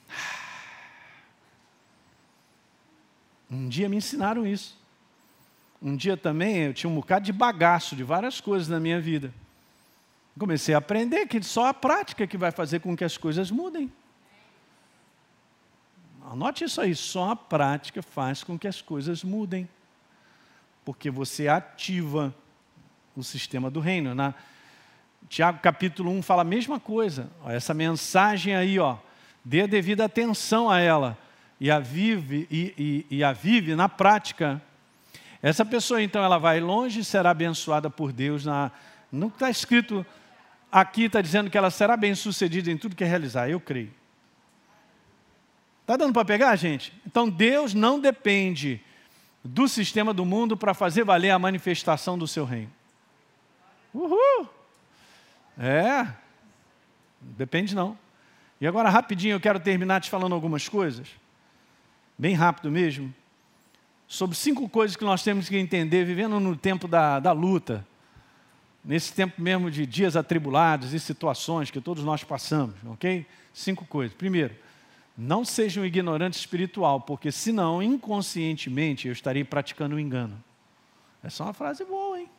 Um 3.50 3.68
dia 3.68 3.88
me 3.90 3.98
ensinaram 3.98 4.48
isso. 4.48 4.80
Um 5.82 5.96
dia 5.96 6.16
também 6.16 6.58
eu 6.60 6.74
tinha 6.74 6.90
um 6.90 6.96
bocado 6.96 7.26
de 7.26 7.34
bagaço 7.34 7.98
de 7.98 8.04
várias 8.04 8.40
coisas 8.40 8.70
na 8.70 8.80
minha 8.80 9.00
vida. 9.00 9.34
Comecei 10.40 10.74
a 10.74 10.78
aprender 10.78 11.28
que 11.28 11.44
só 11.44 11.68
a 11.68 11.74
prática 11.74 12.26
que 12.26 12.38
vai 12.38 12.50
fazer 12.50 12.80
com 12.80 12.96
que 12.96 13.04
as 13.04 13.18
coisas 13.18 13.52
mudem. 13.52 13.92
Anote 16.24 16.64
isso 16.64 16.80
aí, 16.80 16.96
só 16.96 17.32
a 17.32 17.36
prática 17.36 18.02
faz 18.02 18.42
com 18.42 18.58
que 18.58 18.68
as 18.68 18.82
coisas 18.82 19.22
mudem. 19.22 19.68
Porque 20.86 21.12
você 21.12 21.50
ativa 21.50 22.34
o 23.16 23.24
sistema 23.24 23.70
do 23.70 23.82
reino. 23.82 24.16
Na 24.16 24.34
Tiago 25.30 25.60
capítulo 25.60 26.12
1 26.12 26.22
fala 26.22 26.42
a 26.42 26.46
mesma 26.46 26.80
coisa. 26.80 27.30
Essa 27.48 27.74
mensagem 27.74 28.56
aí, 28.56 28.80
ó, 28.80 28.98
dê 29.44 29.62
a 29.62 29.68
devida 29.68 30.06
atenção 30.06 30.70
a 30.70 30.80
ela 30.80 31.18
e 31.60 31.70
a 31.70 31.80
vive, 31.80 32.48
e, 32.50 33.06
e, 33.10 33.18
e 33.18 33.24
a 33.24 33.32
vive 33.32 33.76
na 33.76 33.88
prática. 33.88 34.62
Essa 35.42 35.66
pessoa, 35.66 36.02
então, 36.02 36.24
ela 36.24 36.38
vai 36.38 36.60
longe 36.60 37.00
e 37.00 37.04
será 37.04 37.32
abençoada 37.32 37.90
por 37.90 38.12
Deus. 38.12 38.46
Na, 38.46 38.72
não 39.12 39.28
está 39.28 39.50
escrito 39.50 40.06
aqui, 40.72 41.04
está 41.04 41.22
dizendo 41.22 41.50
que 41.50 41.58
ela 41.58 41.70
será 41.70 41.98
bem 41.98 42.16
sucedida 42.16 42.72
em 42.72 42.78
tudo 42.78 42.96
que 42.96 43.04
realizar. 43.04 43.50
Eu 43.50 43.60
creio. 43.60 43.92
Está 45.82 45.98
dando 45.98 46.14
para 46.14 46.24
pegar, 46.24 46.56
gente? 46.56 46.94
Então 47.06 47.30
Deus 47.30 47.74
não 47.74 48.00
depende 48.00 48.82
do 49.44 49.68
sistema 49.68 50.14
do 50.14 50.24
mundo 50.24 50.56
para 50.56 50.74
fazer 50.74 51.04
valer 51.04 51.32
a 51.32 51.40
manifestação 51.40 52.18
do 52.18 52.28
seu 52.28 52.46
reino. 52.46 52.72
Uhul! 53.94 54.48
É, 55.58 56.08
depende 57.22 57.76
não. 57.76 57.98
E 58.60 58.68
agora, 58.68 58.90
rapidinho, 58.90 59.34
eu 59.34 59.40
quero 59.40 59.60
terminar 59.60 60.02
te 60.02 60.10
falando 60.10 60.34
algumas 60.34 60.70
coisas, 60.70 61.08
bem 62.18 62.36
rápido 62.36 62.70
mesmo, 62.70 63.14
sobre 64.08 64.36
cinco 64.36 64.68
coisas 64.70 64.96
que 64.96 65.04
nós 65.04 65.24
temos 65.24 65.50
que 65.50 65.58
entender 65.58 66.06
vivendo 66.06 66.40
no 66.40 66.56
tempo 66.56 66.88
da, 66.88 67.20
da 67.20 67.32
luta, 67.32 67.86
nesse 68.84 69.14
tempo 69.14 69.42
mesmo 69.42 69.72
de 69.72 69.86
dias 69.86 70.16
atribulados 70.16 70.94
e 70.94 71.00
situações 71.00 71.72
que 71.72 71.80
todos 71.80 72.04
nós 72.04 72.24
passamos, 72.24 72.76
ok? 72.86 73.26
Cinco 73.54 73.86
coisas. 73.86 74.16
Primeiro, 74.16 74.56
não 75.18 75.46
seja 75.46 75.82
um 75.82 75.86
ignorante 75.86 76.38
espiritual, 76.38 77.02
porque 77.02 77.32
senão, 77.32 77.82
inconscientemente, 77.82 79.08
eu 79.08 79.14
estarei 79.14 79.44
praticando 79.44 79.96
o 79.96 79.98
um 79.98 80.00
engano. 80.02 80.42
Essa 81.24 81.44
é 81.44 81.46
uma 81.46 81.54
frase 81.54 81.86
boa, 81.86 82.20
hein? 82.20 82.30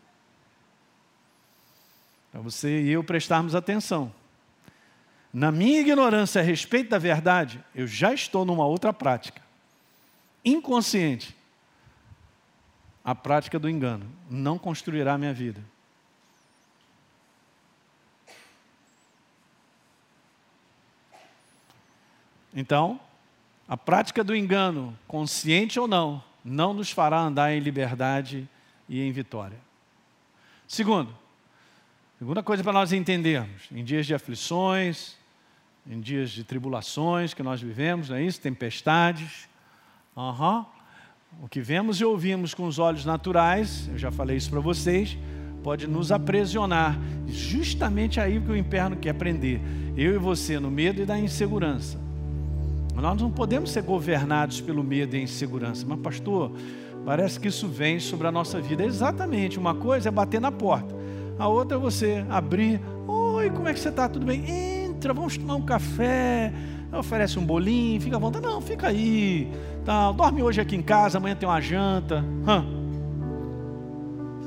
Para 2.32 2.40
você 2.40 2.82
e 2.82 2.90
eu 2.90 3.04
prestarmos 3.04 3.54
atenção. 3.54 4.12
Na 5.32 5.52
minha 5.52 5.80
ignorância 5.80 6.40
a 6.40 6.44
respeito 6.44 6.90
da 6.90 6.98
verdade, 6.98 7.62
eu 7.74 7.86
já 7.86 8.12
estou 8.12 8.44
numa 8.44 8.66
outra 8.66 8.92
prática. 8.92 9.42
Inconsciente. 10.42 11.36
A 13.04 13.14
prática 13.14 13.58
do 13.58 13.68
engano 13.68 14.06
não 14.30 14.58
construirá 14.58 15.14
a 15.14 15.18
minha 15.18 15.34
vida. 15.34 15.62
Então, 22.54 23.00
a 23.66 23.76
prática 23.76 24.22
do 24.22 24.36
engano, 24.36 24.96
consciente 25.08 25.80
ou 25.80 25.88
não, 25.88 26.22
não 26.44 26.74
nos 26.74 26.90
fará 26.90 27.20
andar 27.20 27.52
em 27.52 27.60
liberdade 27.60 28.48
e 28.88 29.00
em 29.00 29.10
vitória. 29.10 29.58
Segundo, 30.68 31.21
segunda 32.22 32.40
coisa 32.40 32.62
para 32.62 32.72
nós 32.72 32.92
entendermos, 32.92 33.62
em 33.74 33.82
dias 33.82 34.06
de 34.06 34.14
aflições, 34.14 35.16
em 35.84 35.98
dias 35.98 36.30
de 36.30 36.44
tribulações 36.44 37.34
que 37.34 37.42
nós 37.42 37.60
vivemos, 37.60 38.10
não 38.10 38.16
é 38.16 38.22
isso? 38.22 38.40
Tempestades. 38.40 39.48
Uhum. 40.16 40.64
O 41.42 41.48
que 41.48 41.60
vemos 41.60 42.00
e 42.00 42.04
ouvimos 42.04 42.54
com 42.54 42.68
os 42.68 42.78
olhos 42.78 43.04
naturais, 43.04 43.88
eu 43.88 43.98
já 43.98 44.12
falei 44.12 44.36
isso 44.36 44.50
para 44.50 44.60
vocês, 44.60 45.18
pode 45.64 45.88
nos 45.88 46.12
aprisionar. 46.12 46.96
Justamente 47.26 48.20
aí 48.20 48.40
que 48.40 48.52
o 48.52 48.56
inferno 48.56 48.94
quer 48.94 49.14
prender. 49.14 49.60
Eu 49.96 50.14
e 50.14 50.18
você 50.18 50.60
no 50.60 50.70
medo 50.70 51.02
e 51.02 51.04
na 51.04 51.18
insegurança. 51.18 51.98
Nós 52.94 53.20
não 53.20 53.32
podemos 53.32 53.72
ser 53.72 53.82
governados 53.82 54.60
pelo 54.60 54.84
medo 54.84 55.16
e 55.16 55.18
a 55.18 55.22
insegurança. 55.22 55.84
Mas, 55.88 55.98
pastor, 55.98 56.52
parece 57.04 57.40
que 57.40 57.48
isso 57.48 57.66
vem 57.66 57.98
sobre 57.98 58.28
a 58.28 58.30
nossa 58.30 58.60
vida. 58.60 58.84
Exatamente. 58.84 59.58
Uma 59.58 59.74
coisa 59.74 60.08
é 60.08 60.12
bater 60.12 60.40
na 60.40 60.52
porta. 60.52 61.02
A 61.38 61.48
outra 61.48 61.76
é 61.76 61.80
você 61.80 62.24
abrir. 62.28 62.80
Oi, 63.06 63.50
como 63.50 63.68
é 63.68 63.74
que 63.74 63.80
você 63.80 63.88
está? 63.88 64.08
Tudo 64.08 64.26
bem? 64.26 64.44
Entra, 64.48 65.12
vamos 65.12 65.36
tomar 65.36 65.56
um 65.56 65.62
café. 65.62 66.52
Oferece 66.92 67.38
um 67.38 67.44
bolinho, 67.44 68.00
fica 68.00 68.16
à 68.16 68.18
vontade. 68.18 68.44
Não, 68.44 68.60
fica 68.60 68.88
aí. 68.88 69.50
Tá, 69.84 70.12
dorme 70.12 70.42
hoje 70.42 70.60
aqui 70.60 70.76
em 70.76 70.82
casa, 70.82 71.18
amanhã 71.18 71.34
tem 71.34 71.48
uma 71.48 71.60
janta. 71.60 72.24
Hã? 72.46 72.64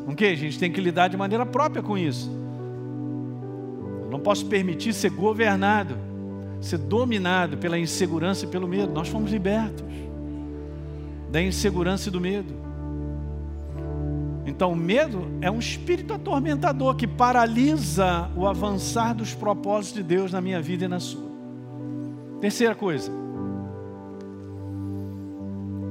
Ok? 0.08 0.32
A 0.32 0.36
gente 0.36 0.60
tem 0.60 0.72
que 0.72 0.80
lidar 0.80 1.08
de 1.08 1.18
maneira 1.18 1.46
própria 1.46 1.82
com 1.82 1.98
isso. 1.98 2.32
Eu 4.04 4.12
não 4.12 4.20
posso 4.20 4.46
permitir 4.46 4.94
ser 4.94 5.10
governado, 5.10 5.98
ser 6.62 6.78
dominado 6.78 7.58
pela 7.58 7.78
insegurança 7.78 8.46
e 8.46 8.48
pelo 8.48 8.68
medo. 8.68 8.94
Nós 8.94 9.10
fomos 9.10 9.32
libertos 9.32 9.84
da 11.32 11.42
insegurança 11.42 12.08
e 12.08 12.12
do 12.12 12.22
medo. 12.22 12.65
Então, 14.46 14.72
o 14.72 14.76
medo 14.76 15.28
é 15.42 15.50
um 15.50 15.60
espírito 15.60 16.14
atormentador 16.14 16.96
que 16.96 17.08
paralisa 17.08 18.30
o 18.36 18.48
avançar 18.48 19.14
dos 19.14 19.34
propósitos 19.34 19.98
de 19.98 20.04
Deus 20.04 20.32
na 20.32 20.40
minha 20.40 20.62
vida 20.62 20.86
e 20.86 20.88
na 20.88 21.00
sua. 21.00 21.32
Terceira 22.40 22.76
coisa. 22.76 23.12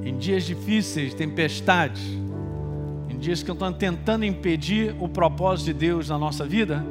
Em 0.03 0.17
dias 0.17 0.43
difíceis, 0.43 1.13
tempestades, 1.13 2.25
dias 3.25 3.41
que 3.41 3.51
estão 3.51 3.73
tentando 3.73 4.23
impedir 4.23 4.95
o 4.99 5.09
propósito 5.09 5.65
de 5.65 5.73
Deus 5.73 6.09
na 6.09 6.17
nossa 6.17 6.45
vida, 6.45 6.85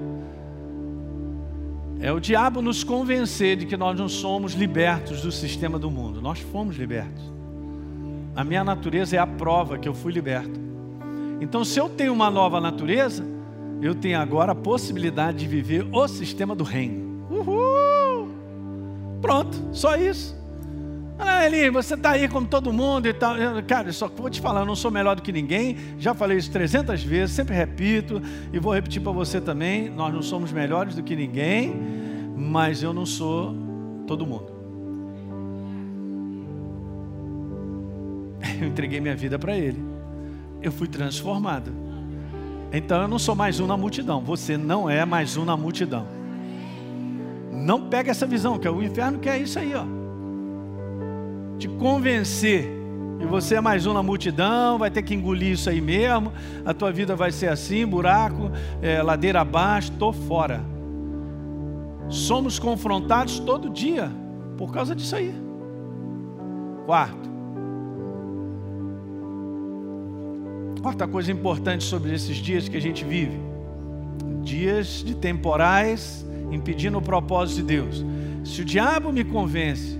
é 2.00 2.10
o 2.10 2.18
diabo 2.18 2.60
nos 2.60 2.82
convencer 2.82 3.56
de 3.56 3.66
que 3.66 3.76
nós 3.76 3.96
não 3.96 4.08
somos 4.08 4.52
libertos 4.52 5.22
do 5.22 5.30
sistema 5.30 5.78
do 5.78 5.88
mundo. 5.90 6.20
Nós 6.20 6.40
fomos 6.40 6.76
libertos. 6.76 7.22
A 8.34 8.42
minha 8.42 8.64
natureza 8.64 9.14
é 9.14 9.18
a 9.20 9.26
prova 9.26 9.78
que 9.78 9.88
eu 9.88 9.94
fui 9.94 10.12
liberto. 10.12 10.60
Então, 11.40 11.64
se 11.64 11.78
eu 11.78 11.88
tenho 11.88 12.12
uma 12.12 12.30
nova 12.30 12.60
natureza, 12.60 13.24
eu 13.80 13.94
tenho 13.94 14.18
agora 14.18 14.52
a 14.52 14.54
possibilidade 14.54 15.38
de 15.38 15.46
viver 15.46 15.86
o 15.92 16.08
sistema 16.08 16.54
do 16.54 16.64
reino. 16.64 17.26
Uhul! 17.30 18.28
Pronto, 19.20 19.56
só 19.72 19.96
isso. 19.96 20.34
Ah, 21.18 21.46
Eli, 21.46 21.70
você 21.70 21.94
está 21.94 22.10
aí 22.10 22.28
como 22.28 22.46
todo 22.46 22.72
mundo 22.72 23.06
e 23.06 23.14
tal. 23.14 23.36
Cara, 23.66 23.92
só 23.92 24.08
vou 24.08 24.28
te 24.28 24.40
falar, 24.40 24.60
eu 24.60 24.66
não 24.66 24.74
sou 24.74 24.90
melhor 24.90 25.14
do 25.16 25.22
que 25.22 25.32
ninguém. 25.32 25.76
Já 25.98 26.12
falei 26.12 26.38
isso 26.38 26.50
300 26.50 27.02
vezes, 27.02 27.34
sempre 27.34 27.54
repito 27.54 28.20
e 28.52 28.58
vou 28.58 28.74
repetir 28.74 29.00
para 29.00 29.12
você 29.12 29.40
também. 29.40 29.88
Nós 29.88 30.12
não 30.12 30.22
somos 30.22 30.52
melhores 30.52 30.94
do 30.96 31.02
que 31.02 31.14
ninguém, 31.14 31.74
mas 32.36 32.82
eu 32.82 32.92
não 32.92 33.06
sou 33.06 33.54
todo 34.06 34.26
mundo. 34.26 34.52
Eu 38.60 38.68
entreguei 38.68 39.00
minha 39.00 39.16
vida 39.16 39.38
para 39.38 39.56
Ele. 39.56 39.93
Eu 40.64 40.72
fui 40.72 40.88
transformado. 40.88 41.70
Então 42.72 43.02
eu 43.02 43.06
não 43.06 43.20
sou 43.20 43.36
mais 43.36 43.60
um 43.60 43.66
na 43.68 43.76
multidão. 43.76 44.20
Você 44.22 44.56
não 44.56 44.90
é 44.90 45.04
mais 45.04 45.36
um 45.36 45.44
na 45.44 45.56
multidão. 45.56 46.06
Não 47.52 47.88
pega 47.88 48.10
essa 48.10 48.26
visão, 48.26 48.58
que 48.58 48.66
é 48.66 48.70
o 48.70 48.82
inferno 48.82 49.20
quer 49.20 49.38
isso 49.38 49.60
aí, 49.60 49.72
ó 49.74 49.84
te 51.58 51.68
convencer 51.68 52.70
e 53.20 53.26
você 53.26 53.54
é 53.54 53.60
mais 53.60 53.86
um 53.86 53.94
na 53.94 54.02
multidão, 54.02 54.78
vai 54.78 54.90
ter 54.90 55.02
que 55.02 55.14
engolir 55.14 55.52
isso 55.52 55.70
aí 55.70 55.80
mesmo, 55.80 56.32
a 56.64 56.74
tua 56.74 56.92
vida 56.92 57.16
vai 57.16 57.32
ser 57.32 57.48
assim, 57.48 57.86
buraco, 57.86 58.50
é, 58.82 59.02
ladeira 59.02 59.40
abaixo, 59.40 59.92
estou 59.92 60.12
fora. 60.12 60.60
Somos 62.08 62.58
confrontados 62.58 63.38
todo 63.38 63.70
dia 63.70 64.10
por 64.58 64.72
causa 64.72 64.94
disso 64.94 65.16
aí. 65.16 65.34
Quarto. 66.84 67.33
Quarta 70.84 71.08
coisa 71.08 71.32
importante 71.32 71.82
sobre 71.82 72.14
esses 72.14 72.36
dias 72.36 72.68
que 72.68 72.76
a 72.76 72.80
gente 72.80 73.06
vive: 73.06 73.40
dias 74.42 75.02
de 75.02 75.14
temporais 75.14 76.26
impedindo 76.52 76.98
o 76.98 77.00
propósito 77.00 77.56
de 77.56 77.62
Deus. 77.62 78.04
Se 78.44 78.60
o 78.60 78.64
diabo 78.66 79.10
me 79.10 79.24
convence 79.24 79.98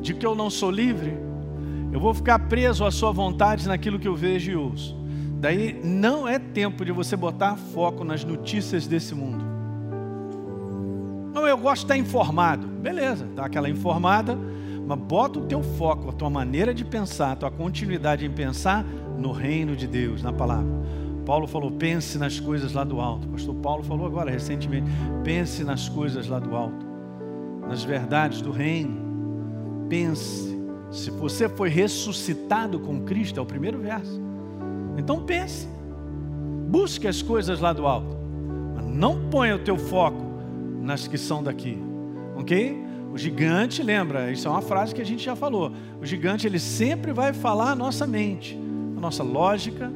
de 0.00 0.14
que 0.14 0.24
eu 0.24 0.36
não 0.36 0.48
sou 0.48 0.70
livre, 0.70 1.12
eu 1.92 1.98
vou 1.98 2.14
ficar 2.14 2.38
preso 2.38 2.84
à 2.84 2.92
sua 2.92 3.10
vontade 3.10 3.66
naquilo 3.66 3.98
que 3.98 4.06
eu 4.06 4.14
vejo 4.14 4.52
e 4.52 4.54
ouço. 4.54 4.96
Daí 5.40 5.76
não 5.82 6.28
é 6.28 6.38
tempo 6.38 6.84
de 6.84 6.92
você 6.92 7.16
botar 7.16 7.56
foco 7.56 8.04
nas 8.04 8.22
notícias 8.22 8.86
desse 8.86 9.12
mundo. 9.12 9.44
Não, 11.34 11.48
eu 11.48 11.58
gosto 11.58 11.78
de 11.78 11.86
estar 11.86 11.96
informado. 11.96 12.64
Beleza, 12.64 13.26
tá 13.34 13.44
aquela 13.44 13.68
informada, 13.68 14.38
mas 14.86 14.98
bota 15.00 15.40
o 15.40 15.46
teu 15.46 15.64
foco, 15.64 16.10
a 16.10 16.12
tua 16.12 16.30
maneira 16.30 16.72
de 16.72 16.84
pensar, 16.84 17.32
a 17.32 17.36
tua 17.36 17.50
continuidade 17.50 18.24
em 18.24 18.30
pensar 18.30 18.86
no 19.16 19.32
reino 19.32 19.74
de 19.74 19.86
Deus, 19.86 20.22
na 20.22 20.32
palavra. 20.32 20.72
Paulo 21.24 21.46
falou: 21.46 21.70
pense 21.70 22.18
nas 22.18 22.38
coisas 22.38 22.72
lá 22.72 22.84
do 22.84 23.00
alto. 23.00 23.26
Pastor 23.28 23.54
Paulo 23.56 23.82
falou 23.82 24.06
agora 24.06 24.30
recentemente: 24.30 24.86
pense 25.24 25.64
nas 25.64 25.88
coisas 25.88 26.28
lá 26.28 26.38
do 26.38 26.54
alto, 26.54 26.86
nas 27.68 27.82
verdades 27.82 28.40
do 28.40 28.50
reino 28.50 29.06
pense. 29.88 30.56
Se 30.90 31.10
você 31.10 31.48
foi 31.48 31.68
ressuscitado 31.68 32.78
com 32.78 33.02
Cristo, 33.02 33.38
é 33.40 33.42
o 33.42 33.46
primeiro 33.46 33.78
verso. 33.78 34.20
Então 34.96 35.22
pense. 35.24 35.68
Busque 36.68 37.06
as 37.06 37.22
coisas 37.22 37.60
lá 37.60 37.72
do 37.72 37.86
alto. 37.86 38.16
Mas 38.74 38.86
não 38.86 39.28
ponha 39.28 39.56
o 39.56 39.58
teu 39.58 39.76
foco 39.76 40.24
nas 40.82 41.06
que 41.06 41.18
são 41.18 41.42
daqui. 41.42 41.78
Ok? 42.36 42.84
O 43.12 43.18
gigante, 43.18 43.82
lembra, 43.82 44.30
isso 44.30 44.46
é 44.46 44.50
uma 44.50 44.62
frase 44.62 44.94
que 44.94 45.00
a 45.00 45.04
gente 45.04 45.24
já 45.24 45.34
falou. 45.34 45.72
O 46.00 46.06
gigante, 46.06 46.46
ele 46.46 46.58
sempre 46.58 47.12
vai 47.12 47.32
falar 47.32 47.70
a 47.70 47.74
nossa 47.74 48.06
mente, 48.06 48.58
a 48.96 49.00
nossa 49.00 49.22
lógica, 49.22 49.92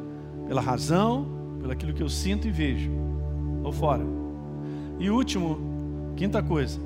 pela 0.46 0.60
razão, 0.60 1.26
pelo 1.60 1.72
aquilo 1.72 1.94
que 1.94 2.02
eu 2.02 2.08
sinto 2.08 2.46
e 2.46 2.50
vejo. 2.50 2.90
Ou 3.62 3.72
fora. 3.72 4.04
E 4.98 5.08
último, 5.10 5.58
quinta 6.16 6.42
coisa. 6.42 6.78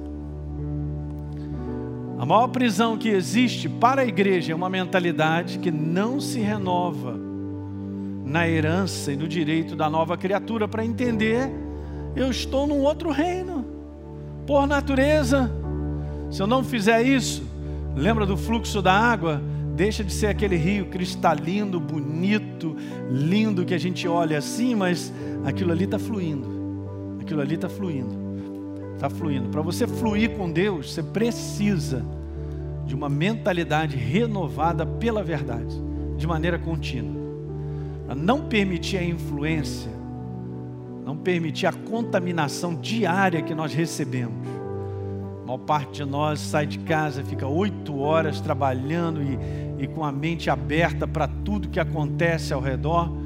A 2.18 2.24
maior 2.24 2.48
prisão 2.48 2.96
que 2.96 3.08
existe 3.08 3.68
para 3.68 4.02
a 4.02 4.06
igreja 4.06 4.52
é 4.52 4.54
uma 4.54 4.70
mentalidade 4.70 5.58
que 5.58 5.70
não 5.70 6.20
se 6.20 6.38
renova 6.38 7.18
na 8.24 8.48
herança 8.48 9.12
e 9.12 9.16
no 9.16 9.28
direito 9.28 9.76
da 9.76 9.90
nova 9.90 10.16
criatura 10.16 10.66
para 10.66 10.84
entender 10.84 11.50
eu 12.16 12.30
estou 12.30 12.66
num 12.66 12.80
outro 12.80 13.10
reino. 13.10 13.64
Por 14.46 14.66
natureza, 14.66 15.50
se 16.30 16.40
eu 16.40 16.46
não 16.46 16.62
fizer 16.62 17.02
isso, 17.02 17.42
lembra 17.96 18.24
do 18.24 18.36
fluxo 18.36 18.80
da 18.80 18.92
água? 18.92 19.42
Deixa 19.74 20.04
de 20.04 20.12
ser 20.12 20.28
aquele 20.28 20.56
rio 20.56 20.86
cristalino, 20.86 21.80
bonito, 21.80 22.76
lindo 23.10 23.64
que 23.64 23.74
a 23.74 23.78
gente 23.78 24.06
olha 24.06 24.38
assim, 24.38 24.74
mas 24.74 25.12
aquilo 25.44 25.72
ali 25.72 25.84
está 25.84 25.98
fluindo. 25.98 26.48
Aquilo 27.20 27.40
ali 27.40 27.54
está 27.56 27.68
fluindo 27.68 28.24
está 29.04 29.10
fluindo. 29.10 29.48
Para 29.50 29.62
você 29.62 29.86
fluir 29.86 30.30
com 30.36 30.50
Deus, 30.50 30.92
você 30.92 31.02
precisa 31.02 32.04
de 32.86 32.94
uma 32.94 33.08
mentalidade 33.08 33.96
renovada 33.96 34.86
pela 34.86 35.22
verdade, 35.22 35.74
de 36.16 36.26
maneira 36.26 36.58
contínua. 36.58 37.22
Para 38.06 38.14
não 38.14 38.42
permitir 38.42 38.98
a 38.98 39.04
influência, 39.04 39.90
não 41.04 41.16
permitir 41.16 41.66
a 41.66 41.72
contaminação 41.72 42.74
diária 42.74 43.42
que 43.42 43.54
nós 43.54 43.72
recebemos. 43.72 44.46
A 45.42 45.46
maior 45.46 45.58
parte 45.58 46.02
de 46.02 46.04
nós 46.04 46.40
sai 46.40 46.66
de 46.66 46.78
casa, 46.78 47.22
fica 47.22 47.46
oito 47.46 47.98
horas 47.98 48.40
trabalhando 48.40 49.22
e, 49.22 49.38
e 49.78 49.86
com 49.86 50.04
a 50.04 50.12
mente 50.12 50.50
aberta 50.50 51.06
para 51.06 51.26
tudo 51.26 51.68
que 51.68 51.80
acontece 51.80 52.52
ao 52.52 52.60
redor 52.60 53.24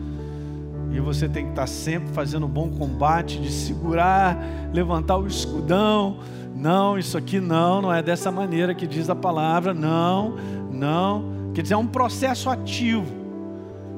e 0.91 1.01
você 1.01 1.29
tem 1.29 1.45
que 1.45 1.51
estar 1.51 1.67
sempre 1.67 2.09
fazendo 2.13 2.47
um 2.47 2.49
bom 2.49 2.71
combate, 2.71 3.39
de 3.41 3.53
segurar, 3.53 4.37
levantar 4.73 5.17
o 5.17 5.27
escudão. 5.27 6.19
Não, 6.57 6.99
isso 6.99 7.17
aqui 7.17 7.41
não, 7.41 7.83
não 7.83 7.93
é 7.93 8.03
dessa 8.03 8.31
maneira 8.31 8.75
que 8.75 8.87
diz 8.87 9.09
a 9.11 9.15
palavra. 9.15 9.75
Não, 9.75 10.37
não. 10.73 11.51
Quer 11.55 11.63
dizer, 11.63 11.75
é 11.75 11.77
um 11.77 11.87
processo 11.87 12.49
ativo. 12.49 13.15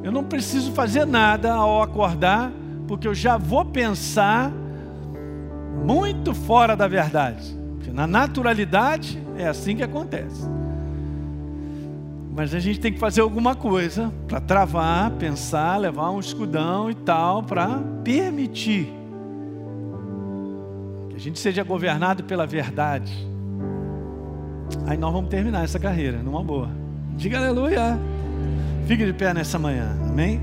Eu 0.02 0.10
não 0.10 0.24
preciso 0.24 0.72
fazer 0.72 1.06
nada 1.06 1.52
ao 1.52 1.82
acordar, 1.82 2.52
porque 2.88 3.06
eu 3.06 3.14
já 3.14 3.36
vou 3.36 3.64
pensar 3.64 4.52
muito 5.84 6.34
fora 6.34 6.74
da 6.74 6.88
verdade. 6.88 7.56
Porque 7.76 7.90
na 7.90 8.06
naturalidade 8.06 9.22
é 9.36 9.46
assim 9.46 9.76
que 9.76 9.82
acontece. 9.82 10.59
Mas 12.34 12.54
a 12.54 12.60
gente 12.60 12.78
tem 12.78 12.92
que 12.92 12.98
fazer 12.98 13.20
alguma 13.20 13.54
coisa 13.54 14.12
para 14.28 14.40
travar, 14.40 15.10
pensar, 15.12 15.76
levar 15.76 16.10
um 16.10 16.20
escudão 16.20 16.90
e 16.90 16.94
tal, 16.94 17.42
para 17.42 17.78
permitir 18.04 18.88
que 21.08 21.16
a 21.16 21.18
gente 21.18 21.38
seja 21.38 21.62
governado 21.64 22.22
pela 22.24 22.46
verdade. 22.46 23.12
Aí 24.86 24.96
nós 24.96 25.12
vamos 25.12 25.28
terminar 25.28 25.64
essa 25.64 25.78
carreira 25.78 26.18
numa 26.22 26.42
boa. 26.42 26.70
Diga 27.16 27.38
aleluia. 27.38 27.98
Fique 28.86 29.04
de 29.04 29.12
pé 29.12 29.34
nessa 29.34 29.58
manhã, 29.58 29.96
amém? 30.08 30.40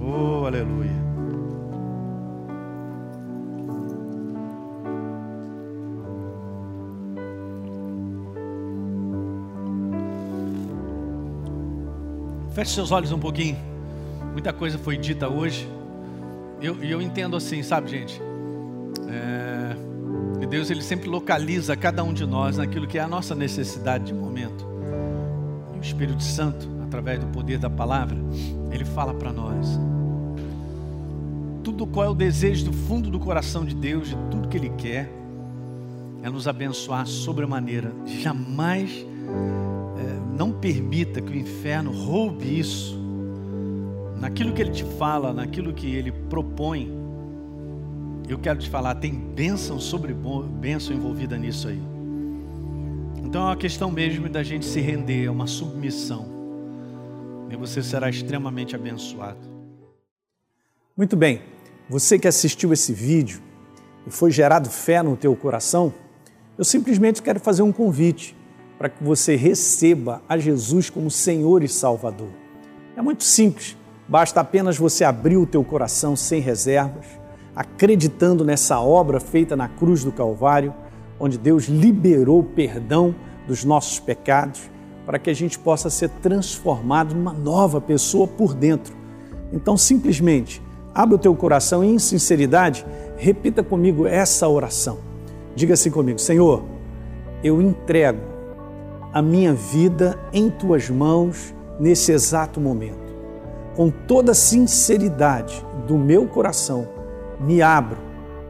Oh, 0.00 0.46
aleluia. 0.46 1.03
Feche 12.54 12.72
seus 12.72 12.90
olhos 12.90 13.12
um 13.12 13.18
pouquinho. 13.18 13.56
Muita 14.32 14.52
coisa 14.52 14.78
foi 14.78 14.96
dita 14.96 15.28
hoje. 15.28 15.68
E 16.60 16.66
eu, 16.66 16.82
eu, 16.82 17.02
entendo 17.02 17.36
assim, 17.36 17.62
sabe, 17.62 17.90
gente? 17.90 18.20
É, 19.08 19.54
Deus 20.54 20.70
ele 20.70 20.82
sempre 20.82 21.08
localiza 21.08 21.76
cada 21.76 22.04
um 22.04 22.14
de 22.14 22.24
nós 22.24 22.58
naquilo 22.58 22.86
que 22.86 22.96
é 22.96 23.00
a 23.00 23.08
nossa 23.08 23.34
necessidade 23.34 24.04
de 24.04 24.14
momento. 24.14 24.64
E 25.74 25.78
o 25.78 25.80
Espírito 25.80 26.22
Santo, 26.22 26.68
através 26.84 27.18
do 27.18 27.26
poder 27.26 27.58
da 27.58 27.68
palavra, 27.68 28.16
ele 28.70 28.84
fala 28.84 29.12
para 29.12 29.32
nós. 29.32 29.66
Tudo 31.64 31.88
qual 31.88 32.06
é 32.06 32.08
o 32.08 32.14
desejo 32.14 32.66
do 32.66 32.72
fundo 32.72 33.10
do 33.10 33.18
coração 33.18 33.64
de 33.64 33.74
Deus, 33.74 34.10
de 34.10 34.16
tudo 34.30 34.46
que 34.46 34.56
Ele 34.56 34.70
quer, 34.78 35.10
é 36.22 36.30
nos 36.30 36.46
abençoar 36.46 37.04
sobremaneira. 37.04 37.90
Jamais 38.06 39.04
não 40.36 40.52
permita 40.52 41.20
que 41.20 41.30
o 41.30 41.36
inferno 41.36 41.92
roube 41.92 42.58
isso. 42.58 42.98
Naquilo 44.18 44.52
que 44.52 44.62
ele 44.62 44.70
te 44.70 44.84
fala, 44.98 45.32
naquilo 45.32 45.72
que 45.72 45.94
ele 45.94 46.10
propõe, 46.12 46.90
eu 48.28 48.38
quero 48.38 48.58
te 48.58 48.70
falar, 48.70 48.94
tem 48.96 49.12
bênção 49.12 49.78
sobre 49.78 50.14
bênção 50.60 50.96
envolvida 50.96 51.36
nisso 51.36 51.68
aí. 51.68 51.80
Então 53.22 53.42
é 53.42 53.44
uma 53.46 53.56
questão 53.56 53.90
mesmo 53.90 54.28
da 54.28 54.42
gente 54.42 54.64
se 54.64 54.80
render, 54.80 55.24
é 55.24 55.30
uma 55.30 55.46
submissão. 55.46 56.26
E 57.50 57.56
você 57.56 57.82
será 57.82 58.08
extremamente 58.08 58.74
abençoado. 58.74 59.38
Muito 60.96 61.16
bem. 61.16 61.42
Você 61.88 62.18
que 62.18 62.26
assistiu 62.26 62.72
esse 62.72 62.92
vídeo 62.92 63.42
e 64.06 64.10
foi 64.10 64.30
gerado 64.30 64.70
fé 64.70 65.02
no 65.02 65.16
teu 65.16 65.36
coração, 65.36 65.92
eu 66.56 66.64
simplesmente 66.64 67.20
quero 67.20 67.38
fazer 67.40 67.62
um 67.62 67.72
convite 67.72 68.34
para 68.78 68.88
que 68.88 69.02
você 69.02 69.36
receba 69.36 70.22
a 70.28 70.36
Jesus 70.36 70.90
como 70.90 71.10
Senhor 71.10 71.62
e 71.62 71.68
Salvador. 71.68 72.28
É 72.96 73.02
muito 73.02 73.24
simples, 73.24 73.76
basta 74.08 74.40
apenas 74.40 74.76
você 74.76 75.04
abrir 75.04 75.36
o 75.36 75.46
teu 75.46 75.62
coração 75.64 76.16
sem 76.16 76.40
reservas, 76.40 77.06
acreditando 77.54 78.44
nessa 78.44 78.80
obra 78.80 79.20
feita 79.20 79.56
na 79.56 79.68
cruz 79.68 80.04
do 80.04 80.12
Calvário, 80.12 80.74
onde 81.18 81.38
Deus 81.38 81.64
liberou 81.64 82.40
o 82.40 82.44
perdão 82.44 83.14
dos 83.46 83.64
nossos 83.64 84.00
pecados, 84.00 84.70
para 85.06 85.18
que 85.18 85.30
a 85.30 85.34
gente 85.34 85.58
possa 85.58 85.90
ser 85.90 86.08
transformado 86.08 87.14
numa 87.14 87.32
nova 87.32 87.80
pessoa 87.80 88.26
por 88.26 88.54
dentro. 88.54 88.96
Então, 89.52 89.76
simplesmente, 89.76 90.62
abre 90.94 91.14
o 91.14 91.18
teu 91.18 91.34
coração 91.34 91.84
e, 91.84 91.88
em 91.88 91.98
sinceridade, 91.98 92.84
repita 93.16 93.62
comigo 93.62 94.06
essa 94.06 94.48
oração. 94.48 94.98
Diga 95.54 95.74
assim 95.74 95.90
comigo: 95.90 96.18
Senhor, 96.18 96.64
eu 97.42 97.60
entrego 97.60 98.33
a 99.14 99.22
minha 99.22 99.54
vida 99.54 100.18
em 100.32 100.50
tuas 100.50 100.90
mãos 100.90 101.54
nesse 101.78 102.10
exato 102.10 102.60
momento. 102.60 103.14
Com 103.76 103.88
toda 103.88 104.32
a 104.32 104.34
sinceridade 104.34 105.64
do 105.86 105.96
meu 105.96 106.26
coração, 106.26 106.88
me 107.38 107.62
abro 107.62 107.98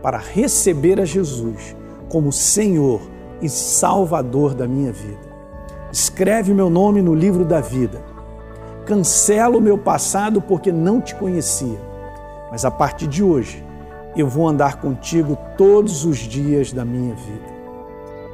para 0.03 0.17
receber 0.17 0.99
a 0.99 1.05
Jesus 1.05 1.77
como 2.09 2.33
Senhor 2.33 3.03
e 3.43 3.49
Salvador 3.49 4.55
da 4.55 4.67
minha 4.67 4.91
vida. 4.91 5.35
Escreve 5.93 6.55
meu 6.55 6.71
nome 6.71 7.03
no 7.03 7.15
livro 7.15 7.45
da 7.45 7.61
vida. 7.61 8.03
Cancelo 8.87 9.59
o 9.59 9.63
meu 9.63 9.77
passado 9.77 10.41
porque 10.41 10.73
não 10.73 10.99
te 10.99 11.15
conhecia, 11.15 11.79
mas 12.51 12.65
a 12.65 12.71
partir 12.71 13.07
de 13.07 13.23
hoje 13.23 13.63
eu 14.17 14.27
vou 14.27 14.49
andar 14.49 14.81
contigo 14.81 15.37
todos 15.59 16.07
os 16.07 16.19
dias 16.19 16.73
da 16.73 16.87
minha 16.87 17.15
vida. 17.15 17.55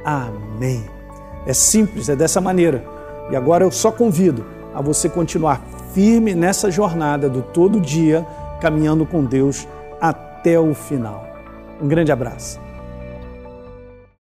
Amém. 0.05 1.00
É 1.45 1.53
simples, 1.53 2.09
é 2.09 2.15
dessa 2.15 2.39
maneira. 2.39 2.83
E 3.29 3.35
agora 3.35 3.63
eu 3.63 3.71
só 3.71 3.91
convido 3.91 4.45
a 4.73 4.81
você 4.81 5.09
continuar 5.09 5.61
firme 5.93 6.33
nessa 6.33 6.71
jornada 6.71 7.29
do 7.29 7.41
todo 7.41 7.79
dia, 7.79 8.25
caminhando 8.61 9.05
com 9.05 9.23
Deus 9.23 9.67
até 9.99 10.59
o 10.59 10.73
final. 10.73 11.25
Um 11.81 11.87
grande 11.87 12.11
abraço. 12.11 12.59